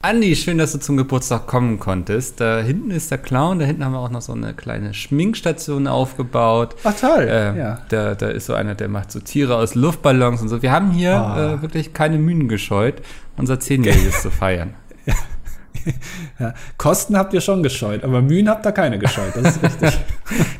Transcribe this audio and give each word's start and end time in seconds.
Andi, 0.00 0.36
schön, 0.36 0.58
dass 0.58 0.70
du 0.70 0.78
zum 0.78 0.96
Geburtstag 0.96 1.48
kommen 1.48 1.80
konntest. 1.80 2.38
Da 2.40 2.60
hinten 2.60 2.92
ist 2.92 3.10
der 3.10 3.18
Clown, 3.18 3.58
da 3.58 3.64
hinten 3.64 3.84
haben 3.84 3.90
wir 3.94 3.98
auch 3.98 4.10
noch 4.10 4.20
so 4.22 4.32
eine 4.32 4.54
kleine 4.54 4.94
Schminkstation 4.94 5.88
aufgebaut. 5.88 6.76
Ach 6.84 6.94
toll, 6.94 7.22
äh, 7.28 7.58
ja. 7.58 7.78
Da, 7.88 8.14
da 8.14 8.28
ist 8.28 8.46
so 8.46 8.54
einer, 8.54 8.76
der 8.76 8.86
macht 8.86 9.10
so 9.10 9.18
Tiere 9.18 9.56
aus 9.56 9.74
Luftballons 9.74 10.40
und 10.40 10.50
so. 10.50 10.62
Wir 10.62 10.70
haben 10.70 10.92
hier 10.92 11.16
Ah. 11.16 11.54
äh, 11.54 11.62
wirklich 11.62 11.94
keine 11.94 12.16
Mühen 12.18 12.46
gescheut, 12.48 13.02
unser 13.36 13.58
Zehnjähriges 13.58 14.22
zu 14.22 14.30
feiern. 14.30 14.74
ja. 15.04 15.14
Kosten 16.78 17.16
habt 17.16 17.34
ihr 17.34 17.40
schon 17.40 17.62
gescheut, 17.62 18.04
aber 18.04 18.22
Mühen 18.22 18.48
habt 18.48 18.66
ihr 18.66 18.72
keine 18.72 18.98
gescheut, 18.98 19.32
das 19.34 19.56
ist 19.56 19.62
richtig. 19.62 19.98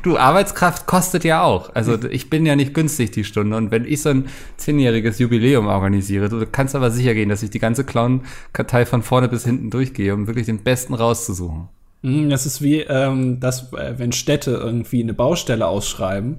Du, 0.02 0.16
Arbeitskraft 0.16 0.86
kostet 0.86 1.24
ja 1.24 1.42
auch. 1.42 1.74
Also 1.74 1.98
ich 2.08 2.30
bin 2.30 2.46
ja 2.46 2.56
nicht 2.56 2.72
günstig 2.72 3.10
die 3.10 3.24
Stunde. 3.24 3.56
Und 3.56 3.70
wenn 3.70 3.84
ich 3.84 4.00
so 4.00 4.08
ein 4.10 4.28
zehnjähriges 4.56 5.18
Jubiläum 5.18 5.66
organisiere, 5.66 6.30
du 6.30 6.46
kannst 6.46 6.74
aber 6.74 6.90
sicher 6.90 7.12
gehen, 7.12 7.28
dass 7.28 7.42
ich 7.42 7.50
die 7.50 7.58
ganze 7.58 7.84
Clown-Kartei 7.84 8.86
von 8.86 9.02
vorne 9.02 9.28
bis 9.28 9.44
hinten 9.44 9.70
durchgehe, 9.70 10.14
um 10.14 10.26
wirklich 10.26 10.46
den 10.46 10.62
Besten 10.62 10.94
rauszusuchen. 10.94 11.68
Mm, 12.02 12.30
das 12.30 12.46
ist 12.46 12.62
wie, 12.62 12.80
ähm, 12.80 13.40
das, 13.40 13.72
äh, 13.72 13.94
wenn 13.98 14.12
Städte 14.12 14.52
irgendwie 14.52 15.02
eine 15.02 15.14
Baustelle 15.14 15.66
ausschreiben 15.66 16.38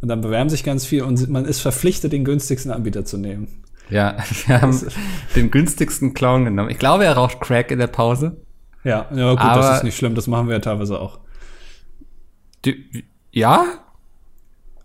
und 0.00 0.08
dann 0.08 0.20
bewerben 0.20 0.50
sich 0.50 0.64
ganz 0.64 0.84
viel 0.84 1.02
und 1.02 1.28
man 1.28 1.44
ist 1.44 1.60
verpflichtet, 1.60 2.12
den 2.12 2.24
günstigsten 2.24 2.72
Anbieter 2.72 3.04
zu 3.04 3.18
nehmen. 3.18 3.48
Ja, 3.90 4.16
wir 4.46 4.60
haben 4.62 4.80
den 5.36 5.50
günstigsten 5.50 6.14
Clown 6.14 6.44
genommen. 6.44 6.70
Ich 6.70 6.78
glaube, 6.78 7.04
er 7.04 7.14
raucht 7.14 7.40
Crack 7.40 7.70
in 7.70 7.78
der 7.78 7.86
Pause. 7.86 8.36
Ja, 8.82 9.06
ja 9.14 9.30
gut, 9.32 9.40
Aber- 9.40 9.60
das 9.60 9.76
ist 9.78 9.84
nicht 9.84 9.96
schlimm, 9.96 10.14
das 10.14 10.26
machen 10.26 10.46
wir 10.48 10.54
ja 10.54 10.60
teilweise 10.60 10.98
auch. 11.00 11.18
Du, 12.62 12.72
ja? 13.32 13.64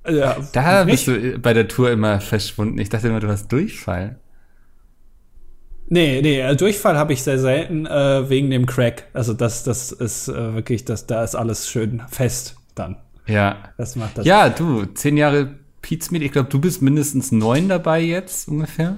Ja, 0.09 0.37
Da 0.53 0.85
nicht? 0.85 1.05
bist 1.05 1.07
du 1.07 1.39
bei 1.39 1.53
der 1.53 1.67
Tour 1.67 1.91
immer 1.91 2.19
verschwunden. 2.19 2.77
Ich 2.79 2.89
dachte 2.89 3.07
immer, 3.09 3.19
du 3.19 3.27
hast 3.27 3.51
Durchfall. 3.51 4.19
Nee, 5.87 6.21
nee, 6.21 6.39
äh, 6.39 6.55
Durchfall 6.55 6.97
habe 6.97 7.13
ich 7.13 7.23
sehr 7.23 7.39
selten 7.39 7.85
äh, 7.85 8.29
wegen 8.29 8.49
dem 8.51 8.65
Crack. 8.65 9.05
Also 9.13 9.33
das, 9.33 9.63
das 9.63 9.91
ist 9.91 10.27
äh, 10.27 10.53
wirklich, 10.53 10.85
das, 10.85 11.07
da 11.07 11.23
ist 11.23 11.35
alles 11.35 11.67
schön 11.69 12.01
fest 12.09 12.55
dann. 12.75 12.97
Ja. 13.25 13.57
Das 13.77 13.95
macht 13.95 14.17
das. 14.17 14.25
Ja, 14.25 14.49
du, 14.49 14.85
zehn 14.85 15.17
Jahre 15.17 15.55
Pizmeet. 15.81 16.21
Ich 16.23 16.31
glaube, 16.31 16.49
du 16.49 16.59
bist 16.59 16.81
mindestens 16.81 17.31
neun 17.31 17.69
dabei 17.69 18.01
jetzt 18.01 18.47
ungefähr. 18.47 18.97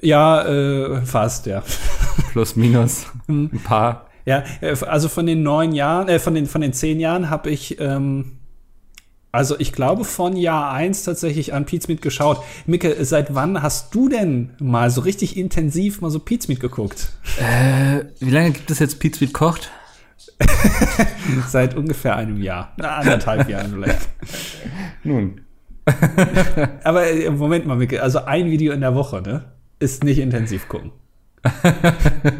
Ja, 0.00 0.44
äh, 0.46 1.02
fast, 1.04 1.46
ja. 1.46 1.62
Plus, 2.32 2.56
minus 2.56 3.06
Hm. 3.26 3.50
ein 3.52 3.60
paar. 3.62 4.06
Ja, 4.24 4.44
äh, 4.60 4.76
also 4.86 5.08
von 5.08 5.26
den 5.26 5.42
neun 5.42 5.72
Jahren, 5.72 6.08
äh, 6.08 6.18
von 6.18 6.34
den, 6.34 6.46
von 6.46 6.60
den 6.60 6.72
zehn 6.72 7.00
Jahren 7.00 7.30
habe 7.30 7.50
ich, 7.50 7.80
ähm, 7.80 8.38
also 9.32 9.58
ich 9.58 9.72
glaube 9.72 10.04
von 10.04 10.36
Jahr 10.36 10.72
eins 10.72 11.02
tatsächlich 11.04 11.54
an 11.54 11.64
Pizmeet 11.66 12.02
geschaut. 12.02 12.42
Micke, 12.66 13.04
seit 13.04 13.34
wann 13.34 13.62
hast 13.62 13.94
du 13.94 14.08
denn 14.08 14.50
mal 14.58 14.90
so 14.90 15.00
richtig 15.00 15.36
intensiv 15.36 16.00
mal 16.00 16.10
so 16.10 16.18
Pizmeet 16.18 16.60
geguckt? 16.60 17.12
Äh, 17.38 18.04
wie 18.20 18.30
lange 18.30 18.50
gibt 18.52 18.70
es 18.70 18.78
jetzt 18.78 19.00
Pizmeet 19.00 19.32
kocht? 19.32 19.70
Seit 21.48 21.74
ungefähr 21.76 22.16
einem 22.16 22.40
Jahr. 22.40 22.72
Na, 22.76 22.96
anderthalb 22.96 23.48
Jahren 23.48 23.72
vielleicht. 23.72 24.08
Nun. 25.04 25.40
Aber 26.84 27.06
äh, 27.06 27.30
Moment 27.30 27.66
mal, 27.66 27.76
Micke, 27.76 28.02
also 28.02 28.24
ein 28.24 28.50
Video 28.50 28.72
in 28.72 28.80
der 28.80 28.94
Woche, 28.94 29.22
ne? 29.22 29.44
Ist 29.78 30.04
nicht 30.04 30.18
intensiv 30.18 30.68
gucken. 30.68 30.92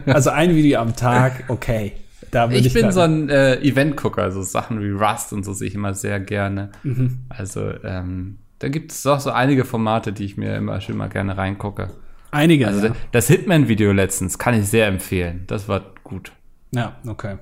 Also 0.07 0.31
ein 0.31 0.55
Video 0.55 0.81
am 0.81 0.97
Tag, 0.97 1.45
okay. 1.49 1.93
Würde 2.31 2.57
Ich 2.57 2.73
bin 2.73 2.91
so 2.93 3.01
ein 3.01 3.29
äh, 3.31 3.57
Event-Gucker, 3.61 4.33
so 4.33 4.43
Sachen 4.43 4.83
wie 4.83 4.91
Rust 4.91 5.33
und 5.33 5.45
so 5.45 5.53
sehe 5.53 5.69
ich 5.69 5.75
immer 5.75 5.95
sehr 5.95 6.21
gerne. 6.21 6.71
Mhm. 6.83 7.21
Also, 7.29 7.73
ähm, 7.85 8.39
da 8.59 8.69
gibt 8.69 8.93
es 8.93 9.07
auch 9.07 9.21
so 9.21 9.31
einige 9.31 9.65
Formate, 9.65 10.13
die 10.13 10.25
ich 10.25 10.37
mir 10.37 10.57
immer 10.57 10.81
schon 10.81 10.97
mal 10.97 11.09
gerne 11.09 11.39
reingucke. 11.39 11.91
einige. 12.31 12.67
Also 12.67 12.89
ja. 12.89 12.93
das 13.13 13.29
Hitman-Video 13.29 13.93
letztens 13.93 14.39
kann 14.39 14.55
ich 14.55 14.67
sehr 14.67 14.89
empfehlen. 14.89 15.45
Das 15.47 15.69
war 15.69 15.83
gut. 16.05 16.33
ja, 16.73 16.97
okay. 17.07 17.39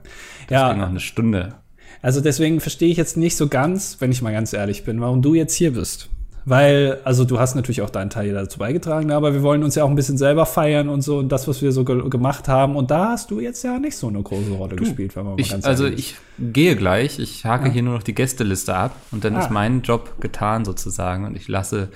Das 0.49 0.71
ging 0.71 0.79
noch 0.79 0.85
Ja, 0.85 0.87
eine 0.87 1.01
Stunde. 1.01 1.55
Also 2.03 2.21
deswegen 2.21 2.61
verstehe 2.61 2.91
ich 2.91 2.97
jetzt 2.97 3.17
nicht 3.17 3.37
so 3.37 3.49
ganz, 3.49 3.97
wenn 4.01 4.13
ich 4.13 4.23
mal 4.23 4.33
ganz 4.33 4.53
ehrlich 4.53 4.85
bin, 4.85 5.01
warum 5.01 5.23
du 5.23 5.35
jetzt 5.35 5.55
hier 5.55 5.73
bist. 5.73 6.09
Weil, 6.49 6.99
also 7.03 7.25
du 7.25 7.41
hast 7.41 7.57
natürlich 7.57 7.83
auch 7.83 7.91
deinen 7.91 8.09
Teil 8.09 8.33
dazu 8.33 8.61
beigetragen, 8.61 9.11
aber 9.11 9.35
wir 9.35 9.43
wollen 9.43 9.65
uns 9.65 9.75
ja 9.75 9.83
auch 9.83 9.89
ein 9.91 9.97
bisschen 9.97 10.17
selber 10.17 10.47
feiern 10.47 10.89
und 10.89 11.01
so 11.03 11.19
und 11.19 11.29
das, 11.31 11.49
was 11.49 11.61
wir 11.61 11.73
so 11.73 11.85
ge 11.85 12.09
gemacht 12.09 12.47
haben. 12.47 12.77
Und 12.77 12.93
da 12.93 13.09
hast 13.09 13.33
du 13.33 13.41
jetzt 13.41 13.65
ja 13.65 13.81
nicht 13.81 13.97
so 13.97 14.07
eine 14.07 14.23
große 14.23 14.53
Rolle 14.53 14.77
gespielt, 14.77 15.17
wenn 15.17 15.25
man 15.25 15.35
mal 15.35 15.41
Ich, 15.41 15.51
ganz 15.51 15.65
also 15.65 15.87
ich 15.87 16.15
gehe 16.39 16.77
gleich. 16.77 17.19
Ich 17.19 17.45
hake 17.45 17.69
hier 17.69 17.83
nur 17.83 17.95
noch 17.95 18.05
die 18.05 18.15
Gästeliste 18.15 18.77
ab 18.77 18.95
und 19.11 19.25
dann 19.25 19.35
Ah. 19.35 19.41
ist 19.41 19.51
mein 19.51 19.83
Job 19.83 20.21
getan 20.21 20.65
sozusagen 20.65 21.25
und 21.25 21.37
ich 21.37 21.49
lasse 21.49 21.89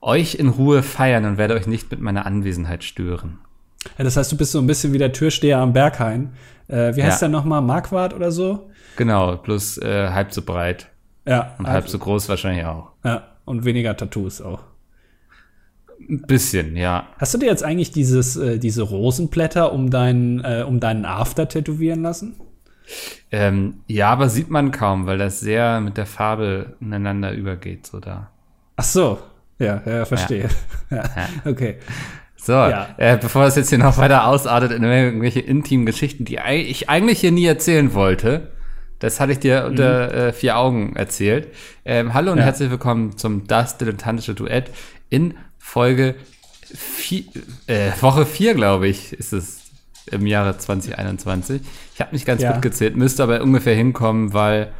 euch 0.00 0.36
in 0.36 0.48
Ruhe 0.48 0.84
feiern 0.84 1.24
und 1.24 1.36
werde 1.36 1.54
euch 1.54 1.66
nicht 1.66 1.90
mit 1.90 2.00
meiner 2.00 2.24
Anwesenheit 2.24 2.84
stören. 2.84 3.38
Ja, 3.98 4.04
das 4.04 4.16
heißt, 4.16 4.30
du 4.30 4.36
bist 4.36 4.52
so 4.52 4.60
ein 4.60 4.66
bisschen 4.68 4.92
wie 4.92 4.98
der 4.98 5.12
Türsteher 5.12 5.58
am 5.58 5.72
Berghain. 5.72 6.30
Äh, 6.68 6.94
wie 6.96 7.02
heißt 7.02 7.20
Ja. 7.22 7.28
der 7.28 7.38
nochmal? 7.38 7.60
Marquardt 7.62 8.14
oder 8.14 8.32
so? 8.32 8.70
Genau, 8.96 9.36
plus 9.36 9.78
äh, 9.78 10.08
halb 10.10 10.32
so 10.32 10.42
breit 10.42 10.88
Ja. 11.26 11.54
und 11.58 11.66
halb 11.66 11.88
so 11.88 11.98
groß 11.98 12.28
wahrscheinlich 12.28 12.64
auch. 12.66 12.90
ja. 13.04 13.24
Und 13.44 13.64
weniger 13.64 13.96
Tattoos 13.96 14.40
auch. 14.40 14.60
Ein 16.08 16.22
bisschen, 16.22 16.76
ja. 16.76 17.08
Hast 17.18 17.34
du 17.34 17.38
dir 17.38 17.46
jetzt 17.46 17.64
eigentlich 17.64 17.90
dieses, 17.90 18.36
äh, 18.36 18.58
diese 18.58 18.82
Rosenblätter 18.82 19.72
um 19.72 19.90
deinen, 19.90 20.44
äh, 20.44 20.64
um 20.66 20.78
deinen 20.80 21.04
After 21.04 21.48
tätowieren 21.48 22.02
lassen? 22.02 22.36
Ähm, 23.30 23.80
ja, 23.86 24.10
aber 24.10 24.28
sieht 24.28 24.50
man 24.50 24.70
kaum, 24.72 25.06
weil 25.06 25.18
das 25.18 25.40
sehr 25.40 25.80
mit 25.80 25.96
der 25.96 26.06
Farbe 26.06 26.76
ineinander 26.80 27.32
übergeht, 27.32 27.86
so 27.86 27.98
da. 28.00 28.30
Ach 28.76 28.84
so. 28.84 29.18
Ja, 29.58 29.80
ja, 29.86 30.04
verstehe. 30.04 30.48
Ja. 30.90 31.02
Okay. 31.44 31.76
So, 32.44 32.52
Ja. 32.52 32.88
äh, 32.96 33.16
bevor 33.18 33.44
es 33.44 33.54
jetzt 33.54 33.68
hier 33.68 33.78
noch 33.78 33.98
weiter 33.98 34.26
ausartet 34.26 34.72
in 34.72 34.82
irgendwelche 34.82 35.38
intimen 35.40 35.86
Geschichten, 35.86 36.24
die 36.24 36.38
ich 36.44 36.88
eigentlich 36.88 37.20
hier 37.20 37.30
nie 37.30 37.46
erzählen 37.46 37.94
wollte, 37.94 38.50
das 38.98 39.20
hatte 39.20 39.32
ich 39.32 39.38
dir 39.38 39.64
unter 39.66 40.12
äh, 40.12 40.32
vier 40.32 40.56
Augen 40.58 40.96
erzählt. 40.96 41.48
Ähm, 41.84 42.14
hallo 42.14 42.32
und 42.32 42.38
Ja. 42.38 42.44
herzlich 42.44 42.70
willkommen 42.70 43.16
zum 43.16 43.46
Das 43.46 43.78
Dilettantische 43.78 44.34
Duett 44.34 44.70
in 45.08 45.34
Folge 45.58 46.16
vier, 46.74 47.24
äh, 47.68 47.90
Woche 48.00 48.26
4, 48.26 48.54
glaube 48.54 48.88
ich, 48.88 49.12
ist 49.12 49.32
es 49.32 49.60
im 50.10 50.26
Jahre 50.26 50.58
2021. 50.58 51.60
Ich 51.94 52.00
habe 52.00 52.12
nicht 52.12 52.26
ganz 52.26 52.42
Ja. 52.42 52.52
mitgezählt, 52.52 52.96
müsste 52.96 53.22
aber 53.22 53.40
ungefähr 53.42 53.76
hinkommen, 53.76 54.32
weil 54.34 54.72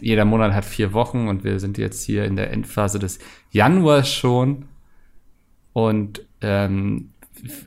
jeder 0.00 0.26
Monat 0.26 0.52
hat 0.52 0.66
vier 0.66 0.92
Wochen 0.92 1.28
und 1.28 1.42
wir 1.42 1.58
sind 1.58 1.78
jetzt 1.78 2.04
hier 2.04 2.24
in 2.26 2.36
der 2.36 2.50
Endphase 2.50 2.98
des 2.98 3.18
Januars 3.50 4.12
schon. 4.12 4.66
Und 5.72 6.25
ähm, 6.40 7.10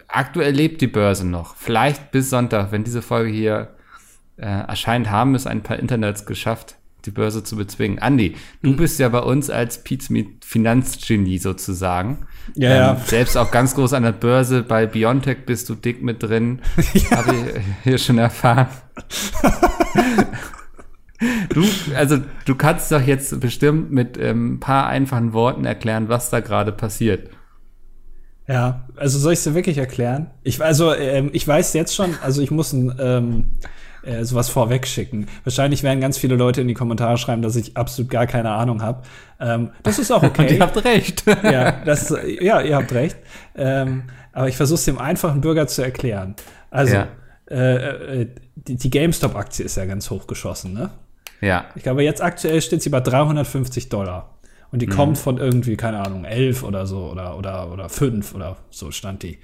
aktuell 0.08 0.54
lebt 0.54 0.82
die 0.82 0.88
Börse 0.88 1.26
noch. 1.28 1.56
Vielleicht 1.56 2.12
bis 2.12 2.30
Sonntag, 2.30 2.72
wenn 2.72 2.84
diese 2.84 3.02
Folge 3.02 3.32
hier 3.32 3.76
äh, 4.38 4.46
erscheint, 4.46 5.10
haben 5.10 5.36
es 5.36 5.48
ein 5.48 5.62
paar 5.62 5.80
Internets 5.80 6.26
geschafft, 6.26 6.76
die 7.06 7.12
Börse 7.12 7.44
zu 7.44 7.56
bezwingen. 7.56 8.00
Andi, 8.00 8.36
du 8.62 8.76
bist 8.76 9.00
ja 9.00 9.10
bei 9.10 9.20
uns 9.20 9.50
als 9.50 9.84
Pizmeet 9.84 10.44
Finanzgenie 10.44 11.38
sozusagen. 11.38 12.28
Ja, 12.56 12.76
ja. 12.76 12.96
Selbst 12.96 13.38
auch 13.38 13.52
ganz 13.52 13.76
groß 13.76 13.94
an 13.94 14.04
der 14.04 14.12
Börse. 14.12 14.64
Bei 14.64 14.86
Biontech 14.86 15.46
bist 15.46 15.70
du 15.70 15.76
dick 15.76 16.02
mit 16.02 16.24
drin. 16.24 16.62
Habe 17.12 17.36
ich 17.36 17.64
hier 17.84 17.98
schon 17.98 18.18
erfahren. 18.18 18.68
Du, 21.54 21.66
also 21.96 22.20
du 22.46 22.56
kannst 22.56 22.94
doch 22.94 23.02
jetzt 23.02 23.38
bestimmt 23.42 23.92
mit 23.92 24.18
ähm, 24.18 24.54
ein 24.54 24.60
paar 24.62 24.88
einfachen 24.88 25.34
Worten 25.34 25.66
erklären, 25.66 26.08
was 26.08 26.30
da 26.30 26.40
gerade 26.40 26.72
passiert. 26.72 27.30
Ja, 28.50 28.88
also 28.96 29.20
soll 29.20 29.34
ich 29.34 29.40
es 29.40 29.44
dir 29.44 29.54
wirklich 29.54 29.78
erklären? 29.78 30.32
Ich, 30.42 30.60
also, 30.62 30.94
ähm, 30.94 31.30
ich 31.34 31.48
weiß 31.48 31.74
jetzt 31.74 31.94
schon, 31.96 32.16
also 32.24 32.42
ich 32.42 32.50
muss 32.50 32.74
ein, 32.74 32.92
ähm, 33.00 33.52
äh, 34.02 34.24
sowas 34.24 34.50
vorweg 34.50 34.88
schicken. 34.88 35.28
Wahrscheinlich 35.44 35.84
werden 35.84 36.02
ganz 36.02 36.18
viele 36.18 36.36
Leute 36.36 36.62
in 36.62 36.68
die 36.68 36.74
Kommentare 36.74 37.18
schreiben, 37.20 37.44
dass 37.44 37.56
ich 37.56 37.78
absolut 37.78 38.10
gar 38.10 38.26
keine 38.26 38.50
Ahnung 38.52 38.82
habe. 38.82 39.04
Ähm, 39.40 39.70
das 39.84 40.00
ist 40.00 40.10
auch 40.12 40.24
Und 40.24 40.32
okay. 40.32 40.56
ihr 40.56 40.60
habt 40.62 40.84
recht. 40.84 41.24
ja, 41.44 41.84
das, 41.86 42.12
ja, 42.42 42.62
ihr 42.62 42.76
habt 42.76 42.92
recht. 42.92 43.18
Ähm, 43.56 44.04
aber 44.34 44.48
ich 44.48 44.58
versuche 44.58 44.80
es 44.80 44.86
dem 44.86 44.98
einfachen 44.98 45.42
Bürger 45.42 45.68
zu 45.68 45.84
erklären. 45.84 46.34
Also, 46.72 46.96
Ja. 46.96 47.08
äh, 47.52 48.22
äh, 48.22 48.28
die, 48.56 48.78
die 48.78 48.90
GameStop-Aktie 48.90 49.64
ist 49.64 49.76
ja 49.78 49.86
ganz 49.86 50.10
hoch 50.10 50.26
geschossen, 50.26 50.74
ne? 50.74 50.90
ja. 51.42 51.66
Ich 51.76 51.84
glaube, 51.84 52.04
jetzt 52.04 52.22
aktuell 52.22 52.62
steht 52.62 52.82
sie 52.82 52.90
bei 52.90 53.00
350 53.00 53.90
Dollar. 53.90 54.39
Und 54.72 54.82
die 54.82 54.88
Mhm. 54.88 54.92
kommt 54.92 55.18
von 55.18 55.38
irgendwie, 55.38 55.76
keine 55.78 56.00
Ahnung, 56.06 56.26
11 56.26 56.64
oder 56.64 56.86
so 56.86 57.10
oder, 57.12 57.38
oder, 57.38 57.72
oder 57.72 57.90
5 57.90 58.36
oder 58.36 58.58
so 58.70 58.92
stand 58.92 59.24
die. 59.24 59.40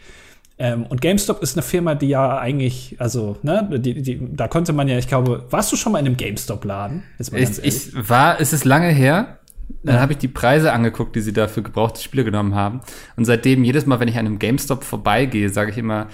Ähm, 0.57 0.83
und 0.85 1.01
GameStop 1.01 1.41
ist 1.43 1.57
eine 1.57 1.63
Firma, 1.63 1.95
die 1.95 2.07
ja 2.07 2.37
eigentlich, 2.37 2.95
also, 2.99 3.37
ne, 3.43 3.67
die, 3.79 4.01
die, 4.01 4.19
da 4.35 4.47
konnte 4.47 4.71
man 4.71 4.87
ja, 4.87 4.97
ich 4.97 5.07
glaube, 5.07 5.45
warst 5.49 5.71
du 5.71 5.75
schon 5.75 5.91
mal 5.91 5.99
in 5.99 6.05
einem 6.05 6.15
GameStop-Laden? 6.17 7.03
Ich, 7.19 7.63
ich 7.63 8.09
war, 8.09 8.39
es 8.39 8.53
ist 8.53 8.63
lange 8.65 8.87
her. 8.89 9.39
Dann 9.83 9.95
Ja. 9.95 10.01
habe 10.01 10.13
ich 10.13 10.19
die 10.19 10.27
Preise 10.27 10.71
angeguckt, 10.71 11.15
die 11.15 11.21
sie 11.21 11.33
dafür 11.33 11.63
gebrauchte 11.63 12.01
Spiele 12.01 12.23
genommen 12.23 12.53
haben. 12.55 12.81
Und 13.17 13.25
seitdem, 13.25 13.63
jedes 13.63 13.85
Mal, 13.87 13.99
wenn 13.99 14.07
ich 14.07 14.17
an 14.17 14.27
einem 14.27 14.37
GameStop 14.39 14.83
vorbeigehe, 14.83 15.49
sage 15.49 15.71
ich 15.71 15.77
immer, 15.77 16.05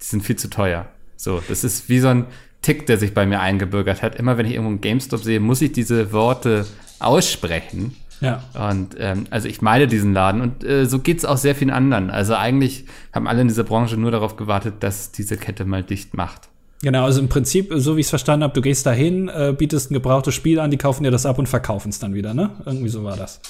die 0.00 0.04
sind 0.04 0.22
viel 0.22 0.36
zu 0.36 0.48
teuer. 0.50 0.86
So, 1.16 1.42
das 1.48 1.64
ist 1.64 1.88
wie 1.88 1.98
so 2.00 2.08
ein 2.08 2.26
Tick, 2.62 2.86
der 2.86 2.98
sich 2.98 3.14
bei 3.14 3.24
mir 3.26 3.40
eingebürgert 3.40 4.02
hat. 4.02 4.14
Immer 4.16 4.36
wenn 4.38 4.44
ich 4.46 4.52
irgendwo 4.52 4.70
einen 4.70 4.80
GameStop 4.82 5.22
sehe, 5.24 5.40
muss 5.40 5.62
ich 5.62 5.72
diese 5.72 6.12
Worte 6.12 6.66
aussprechen. 7.00 7.96
Ja. 8.20 8.42
Und 8.70 8.96
ähm, 8.98 9.26
also 9.30 9.48
ich 9.48 9.62
meine 9.62 9.86
diesen 9.86 10.12
Laden 10.12 10.40
und 10.40 10.64
äh, 10.64 10.86
so 10.86 10.98
geht's 10.98 11.24
auch 11.24 11.36
sehr 11.36 11.54
vielen 11.54 11.70
anderen. 11.70 12.10
Also 12.10 12.34
eigentlich 12.34 12.84
haben 13.12 13.26
alle 13.28 13.42
in 13.42 13.48
dieser 13.48 13.64
Branche 13.64 13.96
nur 13.96 14.10
darauf 14.10 14.36
gewartet, 14.36 14.74
dass 14.80 15.12
diese 15.12 15.36
Kette 15.36 15.64
mal 15.64 15.82
dicht 15.82 16.16
macht. 16.16 16.48
Genau, 16.82 17.04
also 17.04 17.20
im 17.20 17.28
Prinzip, 17.28 17.72
so 17.74 17.96
wie 17.96 18.00
ich 18.00 18.06
es 18.06 18.10
verstanden 18.10 18.44
habe, 18.44 18.54
du 18.54 18.60
gehst 18.60 18.86
dahin, 18.86 19.28
äh, 19.28 19.54
bietest 19.56 19.90
ein 19.90 19.94
gebrauchtes 19.94 20.34
Spiel 20.34 20.60
an, 20.60 20.70
die 20.70 20.76
kaufen 20.76 21.02
dir 21.02 21.10
das 21.10 21.26
ab 21.26 21.38
und 21.38 21.48
verkaufen 21.48 21.88
es 21.88 21.98
dann 21.98 22.14
wieder, 22.14 22.34
ne? 22.34 22.50
Irgendwie 22.66 22.88
so 22.88 23.02
war 23.02 23.16
das. 23.16 23.40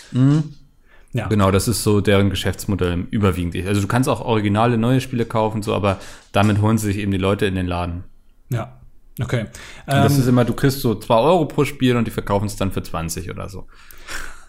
Ja. 1.13 1.27
Genau, 1.29 1.51
das 1.51 1.69
ist 1.69 1.83
so 1.83 2.01
deren 2.01 2.31
Geschäftsmodell 2.31 3.07
überwiegend. 3.11 3.57
Also 3.67 3.81
du 3.81 3.87
kannst 3.87 4.09
auch 4.09 4.21
originale 4.21 4.77
neue 4.77 5.01
Spiele 5.01 5.25
kaufen, 5.25 5.63
so, 5.63 5.75
aber 5.75 5.99
damit 6.33 6.61
holen 6.61 6.79
sie 6.79 6.87
sich 6.87 6.99
eben 6.99 7.11
die 7.13 7.19
Leute 7.19 7.47
in 7.47 7.55
den 7.55 7.67
Laden. 7.67 8.05
Ja. 8.51 8.79
Okay. 9.21 9.41
Und 9.41 9.49
das 9.87 10.15
Ähm, 10.15 10.21
ist 10.21 10.27
immer, 10.27 10.45
du 10.45 10.53
kriegst 10.55 10.81
so 10.81 10.95
zwei 10.95 11.17
Euro 11.17 11.47
pro 11.47 11.65
Spiel 11.65 11.97
und 11.97 12.07
die 12.07 12.11
verkaufen 12.11 12.47
es 12.47 12.57
dann 12.57 12.71
für 12.73 12.83
20 12.83 13.31
oder 13.31 13.49
so. 13.49 13.67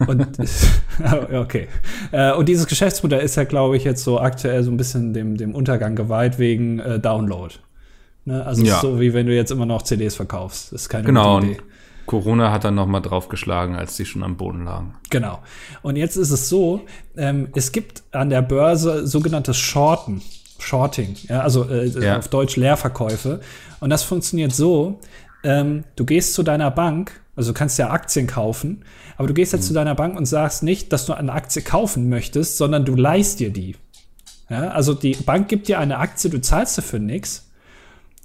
Und 0.06 0.26
okay. 1.34 1.68
Äh, 2.12 2.32
Und 2.32 2.48
dieses 2.48 2.66
Geschäftsmodell 2.66 3.20
ist 3.20 3.36
ja, 3.36 3.44
glaube 3.44 3.76
ich, 3.76 3.84
jetzt 3.84 4.02
so 4.04 4.20
aktuell 4.20 4.62
so 4.62 4.70
ein 4.70 4.76
bisschen 4.76 5.12
dem, 5.12 5.36
dem 5.36 5.54
Untergang 5.54 5.94
geweiht 5.96 6.38
wegen 6.38 6.78
äh, 6.78 6.98
Download. 6.98 7.54
Ne? 8.24 8.44
Also 8.44 8.62
Ja. 8.64 8.80
so 8.80 9.00
wie 9.00 9.12
wenn 9.14 9.26
du 9.26 9.34
jetzt 9.34 9.50
immer 9.50 9.66
noch 9.66 9.82
CDs 9.82 10.14
verkaufst. 10.16 10.72
Das 10.72 10.82
ist 10.82 10.88
keine 10.88 11.04
Genau. 11.04 11.38
Idee. 11.40 11.58
Corona 12.06 12.50
hat 12.50 12.64
dann 12.64 12.74
noch 12.74 12.86
mal 12.86 13.00
draufgeschlagen, 13.00 13.76
als 13.76 13.96
die 13.96 14.04
schon 14.04 14.24
am 14.24 14.36
Boden 14.36 14.64
lagen. 14.64 14.94
Genau. 15.10 15.38
Und 15.82 15.94
jetzt 15.96 16.16
ist 16.16 16.30
es 16.30 16.48
so, 16.48 16.80
ähm, 17.16 17.48
es 17.54 17.70
gibt 17.70 18.02
an 18.10 18.30
der 18.30 18.42
Börse 18.42 19.06
sogenanntes 19.06 19.56
Shorten. 19.58 20.20
Shorting, 20.58 21.16
ja, 21.28 21.40
also 21.40 21.68
äh, 21.70 21.86
Ja. 21.86 22.18
auf 22.18 22.28
Deutsch 22.28 22.56
Leerverkäufe. 22.56 23.40
Und 23.80 23.90
das 23.90 24.02
funktioniert 24.02 24.52
so, 24.52 24.98
ähm, 25.44 25.84
du 25.96 26.04
gehst 26.04 26.34
zu 26.34 26.42
deiner 26.42 26.70
Bank, 26.70 27.12
also 27.40 27.52
du 27.52 27.58
kannst 27.58 27.78
ja 27.78 27.88
Aktien 27.90 28.26
kaufen, 28.26 28.84
aber 29.16 29.26
du 29.26 29.32
gehst 29.32 29.54
jetzt 29.54 29.66
zu 29.66 29.72
deiner 29.72 29.94
Bank 29.94 30.14
und 30.14 30.26
sagst 30.26 30.62
nicht, 30.62 30.92
dass 30.92 31.06
du 31.06 31.14
eine 31.14 31.32
Aktie 31.32 31.62
kaufen 31.62 32.10
möchtest, 32.10 32.58
sondern 32.58 32.84
du 32.84 32.94
leihst 32.94 33.40
dir 33.40 33.50
die. 33.50 33.76
Ja, 34.50 34.68
also 34.68 34.92
die 34.92 35.14
Bank 35.14 35.48
gibt 35.48 35.66
dir 35.66 35.78
eine 35.78 35.96
Aktie, 35.96 36.28
du 36.28 36.38
zahlst 36.42 36.76
dafür 36.76 36.98
nichts. 36.98 37.50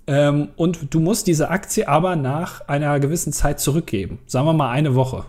Ähm, 0.06 0.50
und 0.58 0.94
du 0.94 1.00
musst 1.00 1.28
diese 1.28 1.50
Aktie 1.50 1.88
aber 1.88 2.18
nach 2.18 2.68
einer 2.68 3.00
gewissen 3.00 3.32
Zeit 3.32 3.62
zurückgeben. 3.62 4.20
Sagen 4.28 4.46
wir 4.48 4.54
mal 4.54 4.70
eine 4.70 4.96
Woche 4.96 5.24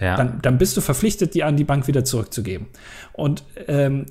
Ja. 0.00 0.16
dann, 0.16 0.40
dann 0.42 0.58
bist 0.58 0.76
du 0.76 0.80
verpflichtet, 0.80 1.34
die 1.34 1.44
an 1.44 1.56
die 1.56 1.64
Bank 1.64 1.86
wieder 1.86 2.04
zurückzugeben. 2.04 2.66
Und 3.12 3.44
ähm, 3.68 4.06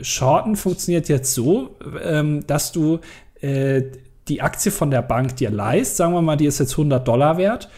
Shorten 0.00 0.56
funktioniert 0.56 1.10
jetzt 1.10 1.34
so, 1.34 1.76
ähm, 2.02 2.46
dass 2.46 2.72
du 2.72 3.00
äh, 3.42 3.82
die 4.28 4.40
Aktie 4.40 4.72
von 4.72 4.90
der 4.90 5.02
Bank 5.02 5.36
dir 5.36 5.50
leist, 5.50 5.98
sagen 5.98 6.14
wir 6.14 6.22
mal, 6.22 6.36
die 6.36 6.46
ist 6.46 6.58
jetzt 6.60 6.72
100 6.72 7.06
Dollar 7.06 7.36
wert 7.36 7.68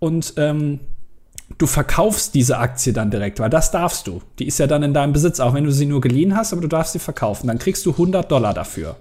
und 0.00 0.34
ähm, 0.36 0.80
du 1.58 1.66
verkaufst 1.66 2.34
diese 2.34 2.58
Aktie 2.58 2.92
dann 2.92 3.10
direkt, 3.10 3.38
weil 3.38 3.50
das 3.50 3.70
darfst 3.70 4.06
du. 4.06 4.22
Die 4.38 4.46
ist 4.46 4.58
ja 4.58 4.66
dann 4.66 4.82
in 4.82 4.94
deinem 4.94 5.12
Besitz, 5.12 5.38
auch 5.38 5.54
wenn 5.54 5.64
du 5.64 5.70
sie 5.70 5.86
nur 5.86 6.00
geliehen 6.00 6.36
hast, 6.36 6.52
aber 6.52 6.62
du 6.62 6.68
darfst 6.68 6.94
sie 6.94 6.98
verkaufen. 6.98 7.46
Dann 7.46 7.58
kriegst 7.58 7.86
du 7.86 7.92
100 7.92 8.30
Dollar 8.30 8.54
dafür. 8.54 8.96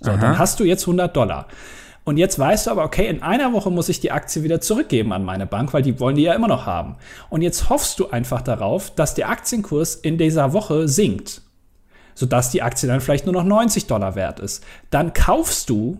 So, 0.00 0.10
dann 0.16 0.38
hast 0.38 0.60
du 0.60 0.64
jetzt 0.64 0.82
100 0.82 1.16
Dollar. 1.16 1.46
Und 2.04 2.18
jetzt 2.18 2.38
weißt 2.38 2.66
du 2.66 2.70
aber, 2.70 2.84
okay, 2.84 3.08
in 3.08 3.22
einer 3.22 3.54
Woche 3.54 3.70
muss 3.70 3.88
ich 3.88 4.00
die 4.00 4.12
Aktie 4.12 4.42
wieder 4.42 4.60
zurückgeben 4.60 5.12
an 5.12 5.24
meine 5.24 5.46
Bank, 5.46 5.72
weil 5.72 5.82
die 5.82 5.98
wollen 5.98 6.16
die 6.16 6.22
ja 6.22 6.34
immer 6.34 6.48
noch 6.48 6.66
haben. 6.66 6.96
Und 7.30 7.40
jetzt 7.40 7.70
hoffst 7.70 7.98
du 7.98 8.10
einfach 8.10 8.42
darauf, 8.42 8.94
dass 8.94 9.14
der 9.14 9.30
Aktienkurs 9.30 9.94
in 9.94 10.18
dieser 10.18 10.52
Woche 10.52 10.86
sinkt, 10.86 11.40
sodass 12.14 12.50
die 12.50 12.62
Aktie 12.62 12.86
dann 12.86 13.00
vielleicht 13.00 13.24
nur 13.24 13.32
noch 13.32 13.44
90 13.44 13.86
Dollar 13.86 14.14
wert 14.14 14.38
ist. 14.38 14.62
Dann 14.90 15.14
kaufst 15.14 15.70
du 15.70 15.98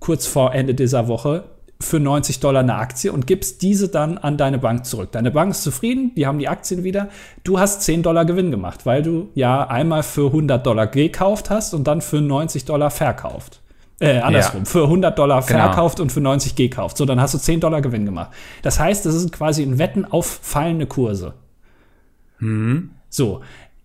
kurz 0.00 0.26
vor 0.26 0.54
Ende 0.54 0.74
dieser 0.74 1.06
Woche 1.06 1.44
für 1.82 2.00
90 2.00 2.40
Dollar 2.40 2.60
eine 2.60 2.76
Aktie 2.76 3.12
und 3.12 3.26
gibst 3.26 3.62
diese 3.62 3.88
dann 3.88 4.16
an 4.18 4.36
deine 4.36 4.58
Bank 4.58 4.86
zurück. 4.86 5.12
Deine 5.12 5.30
Bank 5.30 5.50
ist 5.50 5.62
zufrieden, 5.62 6.12
die 6.14 6.26
haben 6.26 6.38
die 6.38 6.48
Aktien 6.48 6.84
wieder. 6.84 7.08
Du 7.44 7.58
hast 7.58 7.82
10 7.82 8.02
Dollar 8.02 8.24
Gewinn 8.24 8.50
gemacht, 8.50 8.86
weil 8.86 9.02
du 9.02 9.28
ja 9.34 9.66
einmal 9.68 10.02
für 10.02 10.26
100 10.28 10.64
Dollar 10.66 10.86
gekauft 10.86 11.50
hast 11.50 11.74
und 11.74 11.86
dann 11.86 12.00
für 12.00 12.20
90 12.20 12.64
Dollar 12.64 12.90
verkauft. 12.90 13.60
Äh, 14.00 14.18
andersrum, 14.18 14.60
Ja. 14.62 14.64
für 14.64 14.88
100 14.88 15.16
Dollar 15.18 15.42
Genau. 15.42 15.58
verkauft 15.60 16.00
und 16.00 16.10
für 16.10 16.20
90 16.20 16.56
gekauft. 16.56 16.96
So, 16.96 17.04
dann 17.04 17.20
hast 17.20 17.34
du 17.34 17.38
10 17.38 17.60
Dollar 17.60 17.82
Gewinn 17.82 18.04
gemacht. 18.04 18.30
Das 18.62 18.80
heißt, 18.80 19.06
das 19.06 19.14
ist 19.14 19.30
quasi 19.32 19.62
ein 19.62 19.78
Wetten 19.78 20.04
auf 20.04 20.26
fallende 20.42 20.86
Kurse. 20.86 21.34
So, 23.08 23.42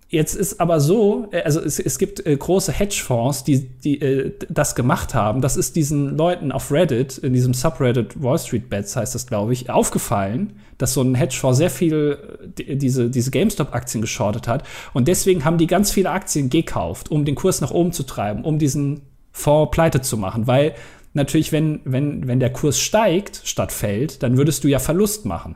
jetzt 0.10 0.36
ist 0.36 0.60
aber 0.62 0.80
so, 0.80 1.28
äh, 1.32 1.42
also 1.42 1.60
es, 1.62 1.80
es 1.80 1.98
gibt 1.98 2.26
äh, 2.26 2.36
große 2.36 2.72
Hedgefonds, 2.72 3.44
die, 3.44 3.68
die 3.68 4.02
äh, 4.02 4.32
das 4.50 4.76
gemacht 4.76 5.14
haben. 5.14 5.42
Das 5.42 5.58
ist 5.58 5.76
diesen 5.76 6.16
Leuten 6.18 6.52
auf 6.52 6.72
Reddit, 6.72 7.18
in 7.18 7.34
diesem 7.34 7.54
Subreddit 7.54 8.22
Wall 8.22 8.40
Street 8.40 8.70
Bets 8.70 8.96
heißt 8.96 9.14
das, 9.16 9.28
glaube 9.28 9.54
ich, 9.54 9.70
aufgefallen, 9.70 10.60
dass 10.78 10.94
so 10.94 11.02
ein 11.02 11.16
Hedgefonds 11.16 11.58
sehr 11.58 11.70
viel 11.70 12.18
äh, 12.42 12.48
die- 12.58 12.78
diese, 12.78 13.10
diese 13.10 13.32
GameStop-Aktien 13.32 14.02
geschortet 14.02 14.48
hat. 14.48 14.64
Und 14.94 15.08
deswegen 15.08 15.44
haben 15.46 15.58
die 15.58 15.68
ganz 15.68 15.92
viele 15.92 16.12
Aktien 16.12 16.50
gekauft, 16.50 17.12
um 17.12 17.26
den 17.26 17.36
Kurs 17.36 17.62
nach 17.62 17.72
oben 17.72 17.92
zu 17.92 18.04
treiben, 18.04 18.44
um 18.46 18.60
diesen 18.60 19.02
Fonds 19.32 19.72
pleite 19.72 20.02
zu 20.02 20.18
machen. 20.18 20.48
Weil 20.48 20.74
natürlich, 21.14 21.52
wenn, 21.52 21.82
wenn, 21.84 22.28
wenn 22.28 22.40
der 22.40 22.54
Kurs 22.54 22.80
steigt 22.80 23.42
statt 23.44 23.72
fällt, 23.72 24.24
dann 24.24 24.38
würdest 24.38 24.64
du 24.64 24.68
ja 24.68 24.80
Verlust 24.80 25.26
machen. 25.26 25.56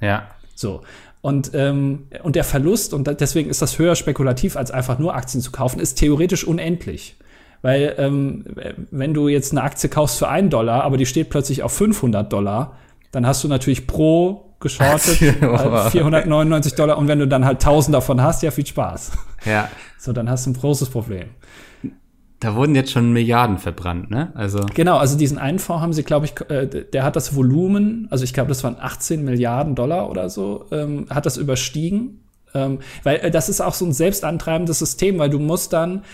Ja. 0.00 0.28
So. 0.54 0.82
Und, 1.20 1.50
ähm, 1.54 2.08
und 2.22 2.36
der 2.36 2.44
Verlust, 2.44 2.94
und 2.94 3.06
deswegen 3.20 3.50
ist 3.50 3.60
das 3.60 3.78
höher 3.78 3.96
spekulativ, 3.96 4.56
als 4.56 4.70
einfach 4.70 4.98
nur 4.98 5.14
Aktien 5.14 5.40
zu 5.42 5.50
kaufen, 5.50 5.80
ist 5.80 5.94
theoretisch 5.96 6.44
unendlich. 6.44 7.16
Weil, 7.60 7.94
ähm, 7.98 8.44
wenn 8.90 9.14
du 9.14 9.26
jetzt 9.28 9.50
eine 9.50 9.62
Aktie 9.62 9.88
kaufst 9.88 10.18
für 10.18 10.28
einen 10.28 10.48
Dollar, 10.48 10.84
aber 10.84 10.96
die 10.96 11.06
steht 11.06 11.28
plötzlich 11.28 11.62
auf 11.62 11.72
500 11.72 12.32
Dollar, 12.32 12.76
dann 13.10 13.26
hast 13.26 13.42
du 13.42 13.48
natürlich 13.48 13.86
pro 13.86 14.54
geschortet 14.60 15.20
halt 15.40 15.92
499 15.92 16.74
Dollar. 16.74 16.98
Und 16.98 17.08
wenn 17.08 17.18
du 17.18 17.26
dann 17.26 17.44
halt 17.44 17.56
1000 17.64 17.94
davon 17.94 18.22
hast, 18.22 18.42
ja, 18.42 18.50
viel 18.50 18.66
Spaß. 18.66 19.12
Ja. 19.44 19.68
So, 19.98 20.12
dann 20.12 20.30
hast 20.30 20.46
du 20.46 20.50
ein 20.50 20.54
großes 20.54 20.90
Problem. 20.90 21.30
Da 22.40 22.54
wurden 22.54 22.74
jetzt 22.76 22.92
schon 22.92 23.12
Milliarden 23.12 23.58
verbrannt, 23.58 24.10
ne? 24.10 24.30
Also. 24.34 24.60
Genau, 24.74 24.96
also 24.96 25.18
diesen 25.18 25.38
einen 25.38 25.58
Fonds 25.58 25.82
haben 25.82 25.92
sie, 25.92 26.04
glaube 26.04 26.26
ich, 26.26 26.40
äh, 26.50 26.66
der 26.66 27.02
hat 27.02 27.16
das 27.16 27.34
Volumen, 27.34 28.06
also 28.10 28.22
ich 28.22 28.32
glaube, 28.32 28.48
das 28.48 28.62
waren 28.62 28.76
18 28.78 29.24
Milliarden 29.24 29.74
Dollar 29.74 30.08
oder 30.08 30.30
so, 30.30 30.66
ähm, 30.70 31.06
hat 31.10 31.26
das 31.26 31.36
überstiegen. 31.36 32.20
Ähm, 32.54 32.78
weil 33.02 33.16
äh, 33.16 33.30
das 33.30 33.48
ist 33.48 33.60
auch 33.60 33.74
so 33.74 33.84
ein 33.84 33.92
selbstantreibendes 33.92 34.78
System, 34.78 35.18
weil 35.18 35.30
du 35.30 35.38
musst 35.38 35.72
dann, 35.72 36.04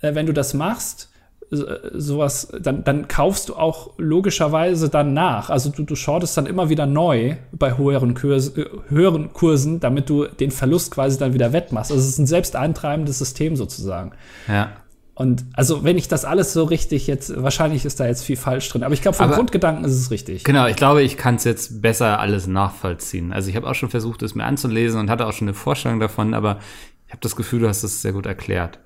äh, 0.00 0.14
wenn 0.14 0.26
du 0.26 0.32
das 0.32 0.54
machst, 0.54 1.10
äh, 1.52 1.56
sowas, 1.92 2.48
dann, 2.60 2.84
dann 2.84 3.08
kaufst 3.08 3.48
du 3.48 3.56
auch 3.56 3.90
logischerweise 3.98 4.88
dann 4.88 5.12
nach. 5.12 5.50
Also 5.50 5.70
du, 5.70 5.82
du 5.84 5.94
shortest 5.94 6.36
dann 6.36 6.46
immer 6.46 6.68
wieder 6.68 6.86
neu 6.86 7.36
bei 7.52 7.76
höheren, 7.76 8.14
Kurs, 8.14 8.56
äh, 8.56 8.64
höheren 8.88 9.32
Kursen, 9.32 9.80
damit 9.80 10.08
du 10.08 10.24
den 10.24 10.50
Verlust 10.50 10.92
quasi 10.92 11.18
dann 11.18 11.34
wieder 11.34 11.52
wettmachst. 11.52 11.90
Also 11.90 12.02
es 12.02 12.08
ist 12.08 12.18
ein 12.18 12.26
selbstantreibendes 12.26 13.18
System 13.18 13.56
sozusagen. 13.56 14.12
Ja. 14.48 14.72
Und 15.16 15.44
also, 15.52 15.84
wenn 15.84 15.96
ich 15.96 16.08
das 16.08 16.24
alles 16.24 16.52
so 16.52 16.64
richtig 16.64 17.06
jetzt, 17.06 17.40
wahrscheinlich 17.40 17.84
ist 17.84 18.00
da 18.00 18.06
jetzt 18.06 18.24
viel 18.24 18.36
falsch 18.36 18.68
drin, 18.68 18.82
aber 18.82 18.94
ich 18.94 19.02
glaube, 19.02 19.16
vom 19.16 19.26
Aber- 19.26 19.36
Grundgedanken 19.36 19.84
ist 19.84 19.92
es 19.92 20.10
richtig. 20.10 20.42
Genau, 20.42 20.66
ich 20.66 20.74
glaube, 20.76 21.02
ich 21.02 21.16
kann 21.16 21.36
es 21.36 21.44
jetzt 21.44 21.82
besser 21.82 22.18
alles 22.18 22.48
nachvollziehen. 22.48 23.32
Also 23.32 23.48
ich 23.48 23.54
habe 23.56 23.68
auch 23.68 23.74
schon 23.74 23.90
versucht, 23.90 24.22
es 24.22 24.34
mir 24.34 24.44
anzulesen 24.44 24.98
und 24.98 25.10
hatte 25.10 25.26
auch 25.26 25.32
schon 25.32 25.46
eine 25.46 25.54
Vorstellung 25.54 26.00
davon, 26.00 26.34
aber 26.34 26.58
ich 27.06 27.12
habe 27.12 27.20
das 27.20 27.36
Gefühl, 27.36 27.60
du 27.60 27.68
hast 27.68 27.84
es 27.84 28.02
sehr 28.02 28.12
gut 28.12 28.26
erklärt. 28.26 28.80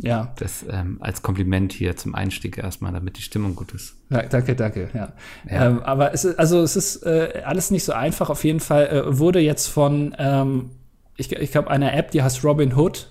Ja, 0.00 0.32
Das 0.40 0.64
ähm, 0.68 0.98
als 1.00 1.22
Kompliment 1.22 1.72
hier 1.72 1.96
zum 1.96 2.14
Einstieg 2.16 2.58
erstmal, 2.58 2.92
damit 2.92 3.16
die 3.16 3.22
Stimmung 3.22 3.54
gut 3.56 3.72
ist. 3.74 3.94
ja 4.10 4.22
danke, 4.22 4.54
danke, 4.56 4.90
ja. 4.92 5.12
Ja. 5.48 5.66
Ähm, 5.66 5.82
aber 5.82 6.12
es 6.12 6.24
ist, 6.24 6.36
also 6.38 6.62
es 6.62 6.74
ist 6.74 7.04
äh, 7.04 7.42
alles 7.44 7.70
nicht 7.70 7.84
so 7.84 7.92
einfach. 7.92 8.28
Auf 8.30 8.42
jeden 8.44 8.58
Fall 8.60 8.86
äh, 8.88 9.18
wurde 9.18 9.38
jetzt 9.38 9.68
von, 9.68 10.14
ähm, 10.18 10.70
ich, 11.16 11.30
ich 11.32 11.52
glaube, 11.52 11.70
einer 11.70 11.94
App, 11.94 12.10
die 12.10 12.22
heißt 12.24 12.44
Robin 12.44 12.76
Hood. 12.76 13.10